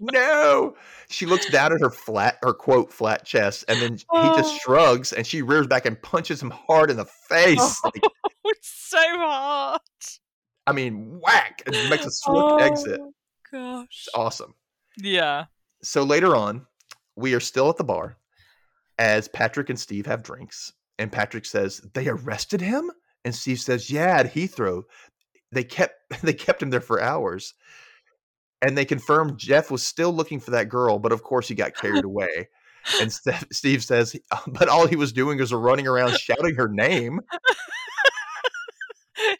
No. 0.00 0.74
She 1.08 1.26
looks 1.26 1.50
down 1.50 1.72
at 1.72 1.80
her 1.80 1.90
flat, 1.90 2.38
her 2.42 2.54
quote, 2.54 2.92
flat 2.92 3.24
chest, 3.24 3.64
and 3.68 3.80
then 3.80 3.92
he 3.94 4.28
just 4.36 4.54
Oh. 4.54 4.58
shrugs 4.62 5.12
and 5.12 5.26
she 5.26 5.42
rears 5.42 5.66
back 5.66 5.84
and 5.86 6.00
punches 6.00 6.40
him 6.40 6.50
hard 6.50 6.90
in 6.90 6.96
the 6.96 7.04
face. 7.04 7.58
Oh, 7.60 7.90
like, 7.94 8.02
it's 8.44 8.68
so 8.88 8.98
hard. 9.00 9.80
I 10.66 10.72
mean, 10.72 11.18
whack! 11.20 11.62
And 11.66 11.90
makes 11.90 12.06
a 12.06 12.10
swift 12.10 12.60
exit. 12.62 13.00
Oh, 13.02 13.12
Gosh. 13.52 13.86
It's 13.90 14.08
awesome. 14.14 14.54
Yeah. 14.96 15.46
So 15.82 16.04
later 16.04 16.36
on, 16.36 16.66
we 17.16 17.34
are 17.34 17.40
still 17.40 17.68
at 17.68 17.76
the 17.76 17.84
bar 17.84 18.16
as 19.02 19.26
Patrick 19.26 19.68
and 19.68 19.78
Steve 19.78 20.06
have 20.06 20.22
drinks. 20.22 20.72
And 20.96 21.10
Patrick 21.10 21.44
says, 21.44 21.80
They 21.92 22.06
arrested 22.06 22.60
him? 22.60 22.92
And 23.24 23.34
Steve 23.34 23.58
says, 23.58 23.90
Yeah, 23.90 24.18
at 24.18 24.32
Heathrow. 24.32 24.84
They 25.50 25.64
kept 25.64 25.96
they 26.22 26.32
kept 26.32 26.62
him 26.62 26.70
there 26.70 26.80
for 26.80 27.02
hours. 27.02 27.54
And 28.62 28.78
they 28.78 28.84
confirmed 28.84 29.38
Jeff 29.38 29.72
was 29.72 29.84
still 29.84 30.12
looking 30.12 30.38
for 30.38 30.52
that 30.52 30.68
girl, 30.68 31.00
but 31.00 31.10
of 31.10 31.24
course 31.24 31.48
he 31.48 31.56
got 31.56 31.74
carried 31.74 32.04
away. 32.12 32.48
And 33.00 33.12
Ste- 33.12 33.52
Steve 33.52 33.82
says, 33.82 34.14
but 34.46 34.68
all 34.68 34.86
he 34.86 34.96
was 34.96 35.12
doing 35.12 35.38
was 35.38 35.52
running 35.52 35.88
around 35.88 36.16
shouting 36.16 36.54
her 36.54 36.68
name. 36.68 37.20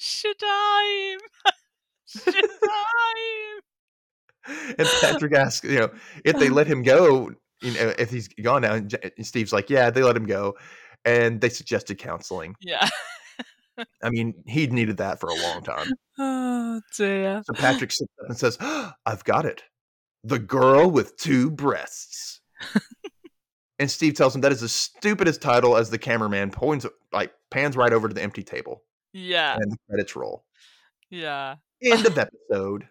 Shadaim. 0.01 1.19
Shadaim. 2.09 2.43
And 4.77 4.89
Patrick 5.01 5.35
asks, 5.35 5.65
you 5.65 5.79
know, 5.79 5.91
if 6.25 6.37
they 6.37 6.49
let 6.49 6.67
him 6.67 6.83
go, 6.83 7.33
you 7.63 7.73
know, 7.73 7.93
if 7.99 8.11
he's 8.11 8.29
gone 8.29 8.63
now. 8.63 8.75
And 8.75 8.95
Steve's 9.23 9.53
like, 9.53 9.71
yeah, 9.71 9.91
they 9.91 10.03
let 10.03 10.17
him 10.17 10.27
go. 10.27 10.57
And 11.05 11.41
they 11.41 11.49
suggested 11.49 11.99
counseling. 11.99 12.55
Yeah. 12.61 12.89
I 14.03 14.11
mean, 14.11 14.35
he 14.47 14.67
needed 14.67 14.99
that 14.99 15.19
for 15.19 15.29
a 15.29 15.35
long 15.35 15.63
time. 15.63 15.89
Oh 16.19 16.81
dear. 16.97 17.43
So 17.47 17.53
Patrick 17.55 17.91
sits 17.91 18.11
up 18.23 18.29
and 18.29 18.39
says, 18.39 18.57
I've 19.07 19.25
got 19.25 19.45
it. 19.47 19.63
The 20.25 20.39
girl 20.39 20.91
with 20.91 21.17
two 21.19 21.51
breasts. 21.51 22.41
and 23.79 23.91
Steve 23.91 24.15
tells 24.15 24.35
him 24.35 24.41
that 24.43 24.53
is 24.53 24.61
the 24.61 24.69
stupidest 24.69 25.43
title 25.43 25.77
as 25.77 25.91
the 25.91 25.99
cameraman 25.99 26.51
points 26.51 26.87
like 27.13 27.33
pans 27.51 27.77
right 27.77 27.93
over 27.93 28.09
to 28.09 28.15
the 28.15 28.23
empty 28.23 28.43
table 28.43 28.85
Yeah. 29.13 29.57
and 29.59 29.73
the 29.73 29.77
credits 29.89 30.15
roll. 30.17 30.45
Yeah. 31.11 31.57
End 31.83 32.07
of 32.07 32.17
episode. 32.51 32.89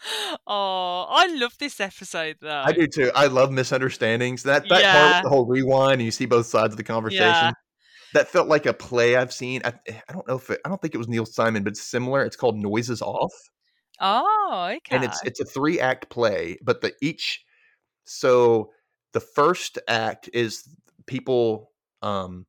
Oh, 0.46 1.06
I 1.08 1.26
love 1.34 1.54
this 1.58 1.80
episode 1.80 2.36
though. 2.40 2.62
I 2.64 2.72
do 2.72 2.86
too. 2.86 3.10
I 3.14 3.26
love 3.26 3.50
misunderstandings. 3.50 4.42
That 4.44 4.62
that 4.64 4.68
part 4.68 4.82
Yeah. 4.82 5.16
with 5.16 5.22
the 5.24 5.28
whole 5.28 5.46
rewind 5.46 5.94
and 5.94 6.02
you 6.02 6.10
see 6.10 6.26
both 6.26 6.46
sides 6.46 6.72
of 6.72 6.76
the 6.76 6.84
conversation. 6.84 7.24
Yeah. 7.26 7.52
That 8.14 8.28
felt 8.28 8.46
like 8.48 8.66
a 8.66 8.72
play 8.72 9.16
I've 9.16 9.32
seen. 9.32 9.62
I, 9.64 9.72
I 10.08 10.12
don't 10.12 10.26
know 10.28 10.36
if 10.36 10.48
it, 10.50 10.60
I 10.64 10.68
don't 10.68 10.80
think 10.80 10.94
it 10.94 10.98
was 10.98 11.08
Neil 11.08 11.26
Simon, 11.26 11.64
but 11.64 11.72
it's 11.72 11.82
similar. 11.82 12.24
It's 12.24 12.36
called 12.36 12.56
Noises 12.56 13.02
Off. 13.02 13.32
Oh, 14.00 14.68
okay. 14.76 14.94
and 14.94 15.04
it's 15.04 15.22
it's 15.24 15.40
a 15.40 15.44
three 15.46 15.80
act 15.80 16.10
play 16.10 16.58
but 16.62 16.82
the 16.82 16.92
each 17.00 17.42
so 18.04 18.70
the 19.14 19.20
first 19.20 19.78
act 19.88 20.28
is 20.34 20.68
people 21.06 21.70
um 22.02 22.44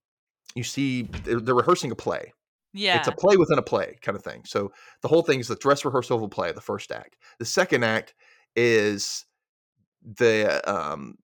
you 0.55 0.63
see 0.63 1.03
they're, 1.23 1.39
they're 1.39 1.55
rehearsing 1.55 1.89
a 1.91 1.95
play 1.95 2.33
yeah. 2.77 2.97
it's 2.97 3.07
a 3.07 3.11
play 3.11 3.35
within 3.37 3.57
a 3.57 3.61
play 3.61 3.97
kind 4.01 4.15
of 4.15 4.23
thing 4.23 4.41
so 4.45 4.71
the 5.01 5.07
whole 5.07 5.21
thing 5.23 5.39
is 5.39 5.47
the 5.47 5.55
dress 5.55 5.83
rehearsal 5.83 6.17
of 6.17 6.23
a 6.23 6.29
play 6.29 6.51
the 6.51 6.61
first 6.61 6.91
act 6.91 7.17
the 7.39 7.45
second 7.45 7.83
act 7.83 8.13
is 8.55 9.25
the 10.15 10.61
um 10.71 11.17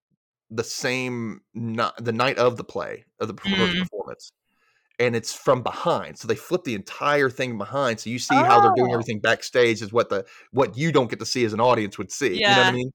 the 0.49 0.63
same 0.63 1.41
not 1.53 1.93
the 2.03 2.11
night 2.11 2.37
of 2.37 2.57
the 2.57 2.63
play 2.63 3.05
of 3.19 3.27
the 3.27 3.33
Mm. 3.33 3.79
performance 3.79 4.31
and 4.99 5.15
it's 5.15 5.33
from 5.33 5.63
behind 5.63 6.17
so 6.17 6.27
they 6.27 6.35
flip 6.35 6.63
the 6.63 6.75
entire 6.75 7.29
thing 7.29 7.57
behind 7.57 7.99
so 7.99 8.09
you 8.09 8.19
see 8.19 8.35
how 8.35 8.59
they're 8.61 8.73
doing 8.75 8.91
Oh. 8.91 8.93
everything 8.93 9.19
backstage 9.19 9.81
is 9.81 9.91
what 9.91 10.09
the 10.09 10.25
what 10.51 10.77
you 10.77 10.91
don't 10.91 11.09
get 11.09 11.19
to 11.19 11.25
see 11.25 11.45
as 11.45 11.53
an 11.53 11.59
audience 11.61 11.97
would 11.97 12.11
see 12.11 12.35
you 12.35 12.41
know 12.41 12.57
what 12.57 12.67
i 12.67 12.71
mean 12.71 12.91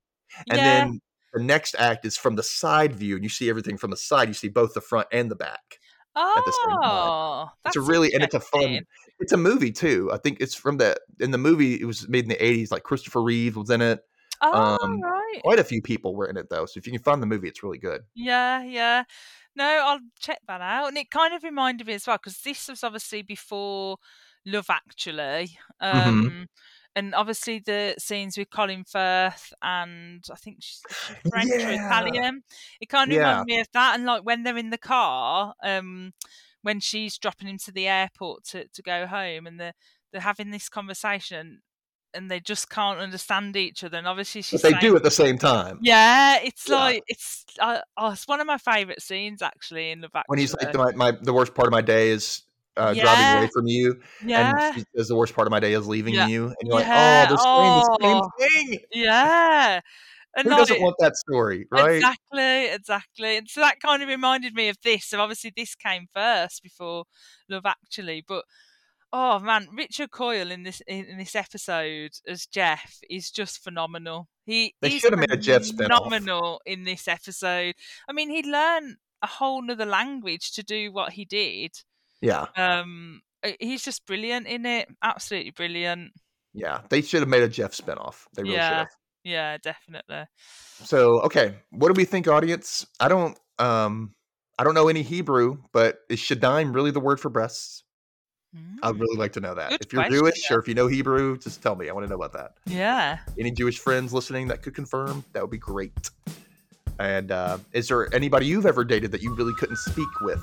and 0.50 0.59
yeah. 0.59 0.64
then 0.64 1.00
the 1.34 1.42
next 1.42 1.74
act 1.78 2.04
is 2.06 2.16
from 2.16 2.36
the 2.36 2.42
side 2.42 2.94
view 2.94 3.14
and 3.16 3.24
you 3.24 3.28
see 3.28 3.50
everything 3.50 3.76
from 3.76 3.90
the 3.90 3.96
side 3.96 4.28
you 4.28 4.34
see 4.34 4.48
both 4.48 4.74
the 4.74 4.80
front 4.80 5.09
and 5.12 5.30
the 5.30 5.36
back 5.36 5.78
at 6.16 6.44
the 6.44 6.52
same 6.52 6.70
time. 6.70 6.80
oh, 6.84 7.50
it's 7.66 7.76
a 7.76 7.80
that's 7.80 7.88
really 7.88 8.12
and 8.12 8.22
it's 8.24 8.34
a 8.34 8.40
fun 8.40 8.80
it's 9.20 9.32
a 9.32 9.36
movie 9.36 9.70
too 9.72 10.11
i 10.12 10.16
think 10.16 10.38
it's 10.40 10.54
from 10.54 10.76
the 10.78 10.96
in 11.20 11.30
the 11.30 11.38
movie 11.38 11.74
it 11.80 11.84
was 11.84 12.09
made 12.09 12.24
in 12.24 12.28
the 12.28 12.36
80s 12.36 12.70
like 12.72 12.82
christopher 12.82 13.22
reeve 13.22 13.56
was 13.56 13.70
in 13.70 13.80
it 13.80 14.00
Oh, 14.40 14.78
um, 14.80 15.00
right. 15.00 15.40
quite 15.42 15.59
a 15.59 15.64
few 15.64 15.82
people 15.82 16.14
were 16.14 16.26
in 16.26 16.36
it 16.36 16.48
though 16.48 16.64
so 16.64 16.78
if 16.78 16.86
you 16.86 16.92
can 16.92 17.02
find 17.02 17.20
the 17.20 17.26
movie 17.26 17.48
it's 17.48 17.62
really 17.64 17.78
good 17.78 18.02
Yeah, 18.14 18.62
yeah. 18.62 19.02
no, 19.56 19.64
I'll 19.64 19.98
check 20.20 20.38
that 20.46 20.61
out. 20.61 20.86
And 20.86 20.96
it 20.96 21.11
kind 21.11 21.34
of 21.34 21.42
reminded 21.42 21.88
me 21.88 21.94
as 21.94 22.06
well 22.06 22.18
because 22.18 22.38
this 22.42 22.68
was 22.68 22.84
obviously 22.84 23.22
before 23.22 23.96
Love 24.46 24.70
Actually. 24.70 25.59
Mm-hmm. 25.82 26.44
And 26.97 27.14
obviously 27.14 27.61
the 27.61 27.95
scenes 27.99 28.36
with 28.36 28.51
Colin 28.51 28.84
Firth 28.84 29.53
and 29.62 30.24
I 30.32 30.34
think 30.36 30.59
she's, 30.61 30.82
French 31.30 31.51
or 31.64 31.70
Italian. 31.70 32.43
It 32.80 32.89
kind 32.89 33.12
of 33.12 33.16
Yeah. 33.16 33.18
reminded 33.18 33.47
me 33.47 33.61
of 33.61 33.68
that. 33.72 33.95
And 33.95 34.05
like 34.05 34.22
when 34.22 34.43
they're 34.43 34.57
in 34.59 34.70
the 34.70 34.78
car, 34.78 35.55
um, 35.62 36.12
when 36.62 36.80
she's 36.80 37.18
dropping 37.18 37.49
him 37.49 37.59
to 37.59 37.72
the 37.72 37.86
airport 37.86 38.45
to, 38.47 38.66
to 38.68 38.82
go 38.82 39.07
home 39.07 39.47
and 39.47 39.61
they're, 39.61 39.74
they're 40.12 40.20
having 40.22 40.51
this 40.51 40.68
conversation 40.68 41.61
and 42.14 42.30
they 42.30 42.41
just 42.41 42.68
can't 42.70 42.99
understand 42.99 43.57
each 43.57 43.84
other. 43.84 43.99
And 43.99 44.09
obviously 44.09 44.43
she's 44.43 44.62
But 44.62 44.70
they 44.70 44.72
saying, 44.72 44.91
do 44.91 44.97
at 44.97 45.03
the 45.03 45.11
same 45.11 45.39
time. 45.39 45.78
yeah, 45.82 46.39
it's 46.43 46.68
Yeah. 46.68 46.76
like 46.76 47.03
it's 47.07 47.45
uh, 47.61 47.80
oh, 47.97 48.12
it's 48.12 48.26
one 48.26 48.41
of 48.41 48.47
my 48.47 48.59
favorite 48.59 49.03
scenes 49.03 49.43
actually 49.43 49.91
in 49.91 50.01
the 50.01 50.09
back. 50.09 50.24
When 50.28 50.39
he's 50.39 50.55
like, 50.57 50.74
my, 50.74 50.93
my 50.93 51.12
the 51.22 51.32
worst 51.32 51.55
part 51.55 51.68
of 51.68 51.72
my 51.72 51.80
day 51.82 52.11
is 52.11 52.43
uh, 52.79 52.95
driving 52.95 53.39
away 53.39 53.51
from 53.53 53.66
you, 53.66 54.01
yeah, 54.24 54.53
and 54.68 54.74
she 54.79 54.85
says 54.97 55.09
the 55.09 55.16
worst 55.16 55.35
part 55.35 55.47
of 55.47 55.51
my 55.51 55.61
day 55.61 55.72
is 55.74 55.87
leaving 55.87 56.14
Yeah. 56.14 56.26
you, 56.29 56.47
and 56.47 56.57
you're 56.62 56.81
Yeah. 56.81 57.26
like, 57.31 57.39
oh, 57.43 57.97
they're 58.01 58.11
Oh. 58.11 58.31
the 58.39 58.45
same 58.47 58.68
thing. 58.68 58.81
yeah, 58.93 59.81
and 60.37 60.45
Who 60.45 60.51
like- 60.51 60.59
doesn't 60.61 60.81
want 60.81 60.97
that 61.01 61.16
story, 61.16 61.66
right? 61.70 61.97
Exactly, 61.97 62.66
exactly. 62.68 63.37
And 63.39 63.49
so 63.49 63.61
that 63.61 63.81
kind 63.81 64.03
of 64.03 64.09
reminded 64.09 64.55
me 64.55 64.68
of 64.68 64.76
this. 64.85 65.07
So 65.07 65.20
obviously 65.20 65.53
this 65.57 65.74
came 65.74 66.07
first 66.14 66.62
before 66.62 67.05
Love 67.49 67.66
Actually, 67.66 68.24
but 68.26 68.45
oh 69.12 69.39
man, 69.39 69.68
Richard 69.72 70.11
Coyle 70.11 70.51
in 70.51 70.62
this 70.64 70.81
in, 70.87 71.16
this 71.18 71.35
episode 71.35 72.11
as 72.29 72.47
Jeff 72.47 72.99
is 73.11 73.31
just 73.31 73.62
phenomenal. 73.64 74.29
He 74.45 74.74
They 74.81 74.99
should 74.99 75.12
have 75.12 75.20
made 75.20 75.31
a 75.33 75.37
Jeff 75.37 75.66
phenomenal 75.66 76.61
in 76.66 76.85
this 76.85 77.09
episode. 77.09 77.74
I 78.09 78.12
mean, 78.12 78.31
he 78.31 78.43
learned 78.43 78.97
a 79.22 79.26
whole 79.26 79.62
nother 79.62 79.87
language 79.87 80.53
to 80.53 80.62
do 80.62 80.93
what 80.93 81.14
he 81.14 81.24
did. 81.24 81.72
Yeah, 82.20 82.46
Um, 82.56 83.22
uh, 83.44 83.52
he's 83.60 83.82
just 83.84 84.04
brilliant 84.06 84.46
in 84.46 84.66
it. 84.66 84.88
Absolutely 85.02 85.52
brilliant. 85.52 86.12
yeah. 86.52 86.80
They 86.90 87.02
should 87.02 87.20
have 87.20 87.28
made 87.28 87.42
a 87.42 87.48
Jeff 87.48 87.72
spinoff. 87.72 88.26
They 88.34 88.42
really 88.42 88.54
should 88.54 88.62
Yeah. 88.62 88.78
have. 88.78 88.88
Yeah, 89.24 89.56
definitely. 89.58 90.24
So, 90.84 91.20
okay, 91.20 91.56
what 91.70 91.88
do 91.88 91.94
we 91.94 92.04
think, 92.04 92.26
audience? 92.28 92.86
I 92.98 93.08
don't, 93.08 93.38
um, 93.58 94.14
I 94.58 94.64
don't 94.64 94.74
know 94.74 94.88
any 94.88 95.02
Hebrew, 95.02 95.58
but 95.72 96.00
is 96.08 96.18
Shadaim 96.18 96.74
really 96.74 96.90
the 96.90 97.00
word 97.00 97.20
for 97.20 97.28
breasts? 97.28 97.84
I'd 98.82 98.94
Mm, 98.94 99.00
really 99.00 99.16
like 99.18 99.32
to 99.34 99.40
know 99.40 99.54
that. 99.54 99.70
Good 99.70 99.80
if 99.82 99.92
you're 99.92 100.02
question, 100.02 100.18
Jewish 100.20 100.50
or 100.50 100.58
if 100.60 100.66
you 100.68 100.74
know 100.74 100.86
Hebrew, 100.86 101.36
just 101.38 101.62
tell 101.62 101.76
me. 101.76 101.88
I 101.88 101.92
want 101.92 102.06
to 102.06 102.10
know 102.10 102.16
about 102.16 102.32
that. 102.32 102.54
Yeah. 102.66 103.18
Any 103.38 103.50
Jewish 103.50 103.78
friends 103.78 104.12
listening 104.12 104.48
that 104.48 104.62
could 104.62 104.74
confirm, 104.74 105.24
that 105.32 105.42
would 105.42 105.50
be 105.50 105.58
great. 105.58 106.10
And 106.98 107.30
uh, 107.30 107.58
is 107.72 107.88
there 107.88 108.12
anybody 108.14 108.46
you've 108.46 108.66
ever 108.66 108.84
dated 108.84 109.12
that 109.12 109.22
you 109.22 109.34
really 109.34 109.54
couldn't 109.54 109.76
speak 109.78 110.08
with? 110.22 110.40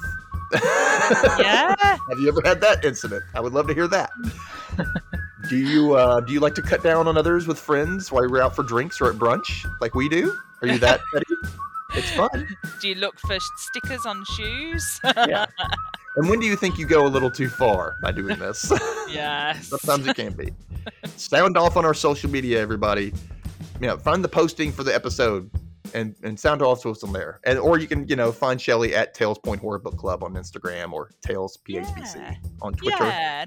Yeah. 0.54 1.76
Have 1.80 2.20
you 2.20 2.28
ever 2.28 2.42
had 2.44 2.62
that 2.62 2.84
incident? 2.84 3.24
I 3.34 3.40
would 3.40 3.54
love 3.54 3.68
to 3.68 3.74
hear 3.74 3.88
that. 3.88 4.12
do 5.50 5.58
you 5.58 5.96
uh, 5.96 6.22
do 6.22 6.34
you 6.34 6.40
like 6.40 6.56
to 6.56 6.62
cut 6.62 6.84
down 6.84 7.08
on 7.08 7.18
others 7.18 7.48
with 7.48 7.60
friends 7.60 8.12
while 8.12 8.28
we're 8.30 8.42
out 8.42 8.56
for 8.56 8.64
drinks 8.64 9.02
or 9.02 9.10
at 9.10 9.16
brunch, 9.16 9.66
like 9.82 9.96
we 9.96 10.10
do? 10.10 10.36
Are 10.62 10.68
you 10.68 10.78
that 10.80 11.02
petty? 11.14 11.26
It's 11.94 12.12
fun. 12.12 12.48
Do 12.82 12.90
you 12.90 12.96
look 12.96 13.20
for 13.20 13.38
stickers 13.58 14.06
on 14.06 14.24
shoes? 14.36 15.00
Yeah. 15.04 15.46
And 16.18 16.30
when 16.30 16.40
do 16.40 16.46
you 16.46 16.56
think 16.56 16.78
you 16.78 16.86
go 16.86 17.06
a 17.06 17.10
little 17.10 17.30
too 17.30 17.50
far 17.50 17.98
by 18.02 18.14
doing 18.14 18.40
this? 18.40 18.72
yes. 19.10 19.68
Sometimes 19.68 20.08
it 20.08 20.16
can 20.16 20.32
be. 20.32 20.54
Sound 21.18 21.58
off 21.58 21.76
on 21.76 21.84
our 21.84 21.94
social 21.94 22.30
media, 22.30 22.62
everybody. 22.62 23.12
You 23.82 23.88
know, 23.88 23.98
find 23.98 24.24
the 24.24 24.30
posting 24.30 24.72
for 24.72 24.86
the 24.86 24.96
episode 24.96 25.50
and 25.96 26.16
and 26.24 26.40
sound 26.40 26.62
off 26.62 26.82
to 26.84 26.90
us 26.92 27.04
on 27.04 27.12
there. 27.14 27.40
And 27.46 27.58
or 27.58 27.80
you 27.80 27.88
can, 27.88 28.08
you 28.08 28.16
know, 28.16 28.32
find 28.32 28.60
Chelley 28.60 28.94
at 28.96 29.14
Tales 29.14 29.40
Point 29.40 29.62
Horror 29.62 29.80
Book 29.80 29.98
Club 29.98 30.24
on 30.24 30.34
Instagram 30.34 30.94
or 30.94 31.10
Tales 31.22 31.58
PHBC 31.68 32.16
Yeah. 32.18 32.36
on 32.62 32.74
Twitter. 32.74 33.06
Yeah. 33.06 33.46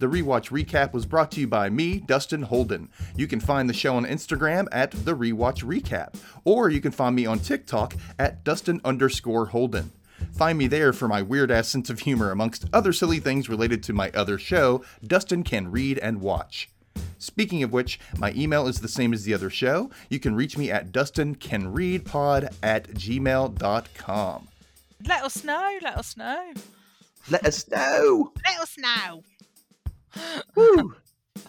The 0.00 0.06
Rewatch 0.06 0.50
Recap 0.50 0.92
was 0.92 1.06
brought 1.06 1.30
to 1.32 1.40
you 1.40 1.46
by 1.46 1.70
me, 1.70 2.00
Dustin 2.00 2.42
Holden. 2.42 2.90
You 3.16 3.28
can 3.28 3.38
find 3.38 3.70
the 3.70 3.74
show 3.74 3.94
on 3.94 4.04
Instagram 4.04 4.66
at 4.72 4.90
The 4.90 5.14
Rewatch 5.16 5.62
Recap, 5.64 6.16
or 6.44 6.68
you 6.68 6.80
can 6.80 6.90
find 6.90 7.14
me 7.14 7.26
on 7.26 7.38
TikTok 7.38 7.94
at 8.18 8.42
Dustin 8.42 8.80
underscore 8.84 9.46
Holden. 9.46 9.92
Find 10.36 10.58
me 10.58 10.66
there 10.66 10.92
for 10.92 11.06
my 11.06 11.22
weird 11.22 11.50
ass 11.50 11.68
sense 11.68 11.90
of 11.90 12.00
humor, 12.00 12.32
amongst 12.32 12.64
other 12.72 12.92
silly 12.92 13.20
things 13.20 13.48
related 13.48 13.82
to 13.84 13.92
my 13.92 14.10
other 14.14 14.36
show, 14.36 14.84
Dustin 15.06 15.44
Can 15.44 15.70
Read 15.70 15.98
and 15.98 16.20
Watch. 16.20 16.68
Speaking 17.18 17.62
of 17.62 17.72
which, 17.72 17.98
my 18.18 18.32
email 18.36 18.66
is 18.66 18.80
the 18.80 18.88
same 18.88 19.12
as 19.12 19.24
the 19.24 19.32
other 19.34 19.50
show. 19.50 19.90
You 20.10 20.20
can 20.20 20.34
reach 20.34 20.58
me 20.58 20.70
at 20.70 20.92
dustincanreadpod 20.92 22.54
at 22.62 22.88
gmail.com. 22.90 24.48
Let 25.06 25.22
us 25.22 25.44
know. 25.44 25.78
Let 25.82 25.96
us 25.96 26.16
know. 26.16 26.52
Let 27.30 27.46
us 27.46 27.66
know! 27.70 28.32
Let 28.46 28.60
us 28.60 28.76
know. 28.78 29.22
Woo. 30.54 30.94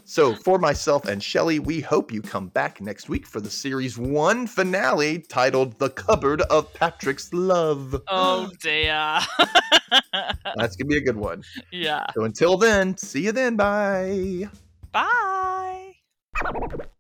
So, 0.06 0.34
for 0.36 0.58
myself 0.58 1.06
and 1.06 1.22
Chelley, 1.22 1.60
we 1.60 1.82
hope 1.82 2.12
you 2.12 2.22
come 2.22 2.48
back 2.48 2.80
next 2.80 3.10
week 3.10 3.26
for 3.28 3.42
the 3.42 3.50
series 3.50 3.98
one 3.98 4.48
finale 4.48 5.20
titled 5.20 5.78
The 5.78 5.90
Cupboard 5.90 6.42
of 6.42 6.74
Patrick's 6.74 7.32
Love. 7.34 8.02
Oh 8.08 8.50
dear. 8.62 9.20
That's 10.56 10.76
going 10.76 10.78
to 10.78 10.86
be 10.86 10.98
a 10.98 11.02
good 11.02 11.18
one. 11.18 11.44
yeah. 11.72 12.06
So, 12.16 12.24
until 12.24 12.58
then, 12.58 12.98
see 12.98 13.26
you 13.26 13.32
then. 13.32 13.56
Bye. 13.58 14.50
Bye. 14.96 15.92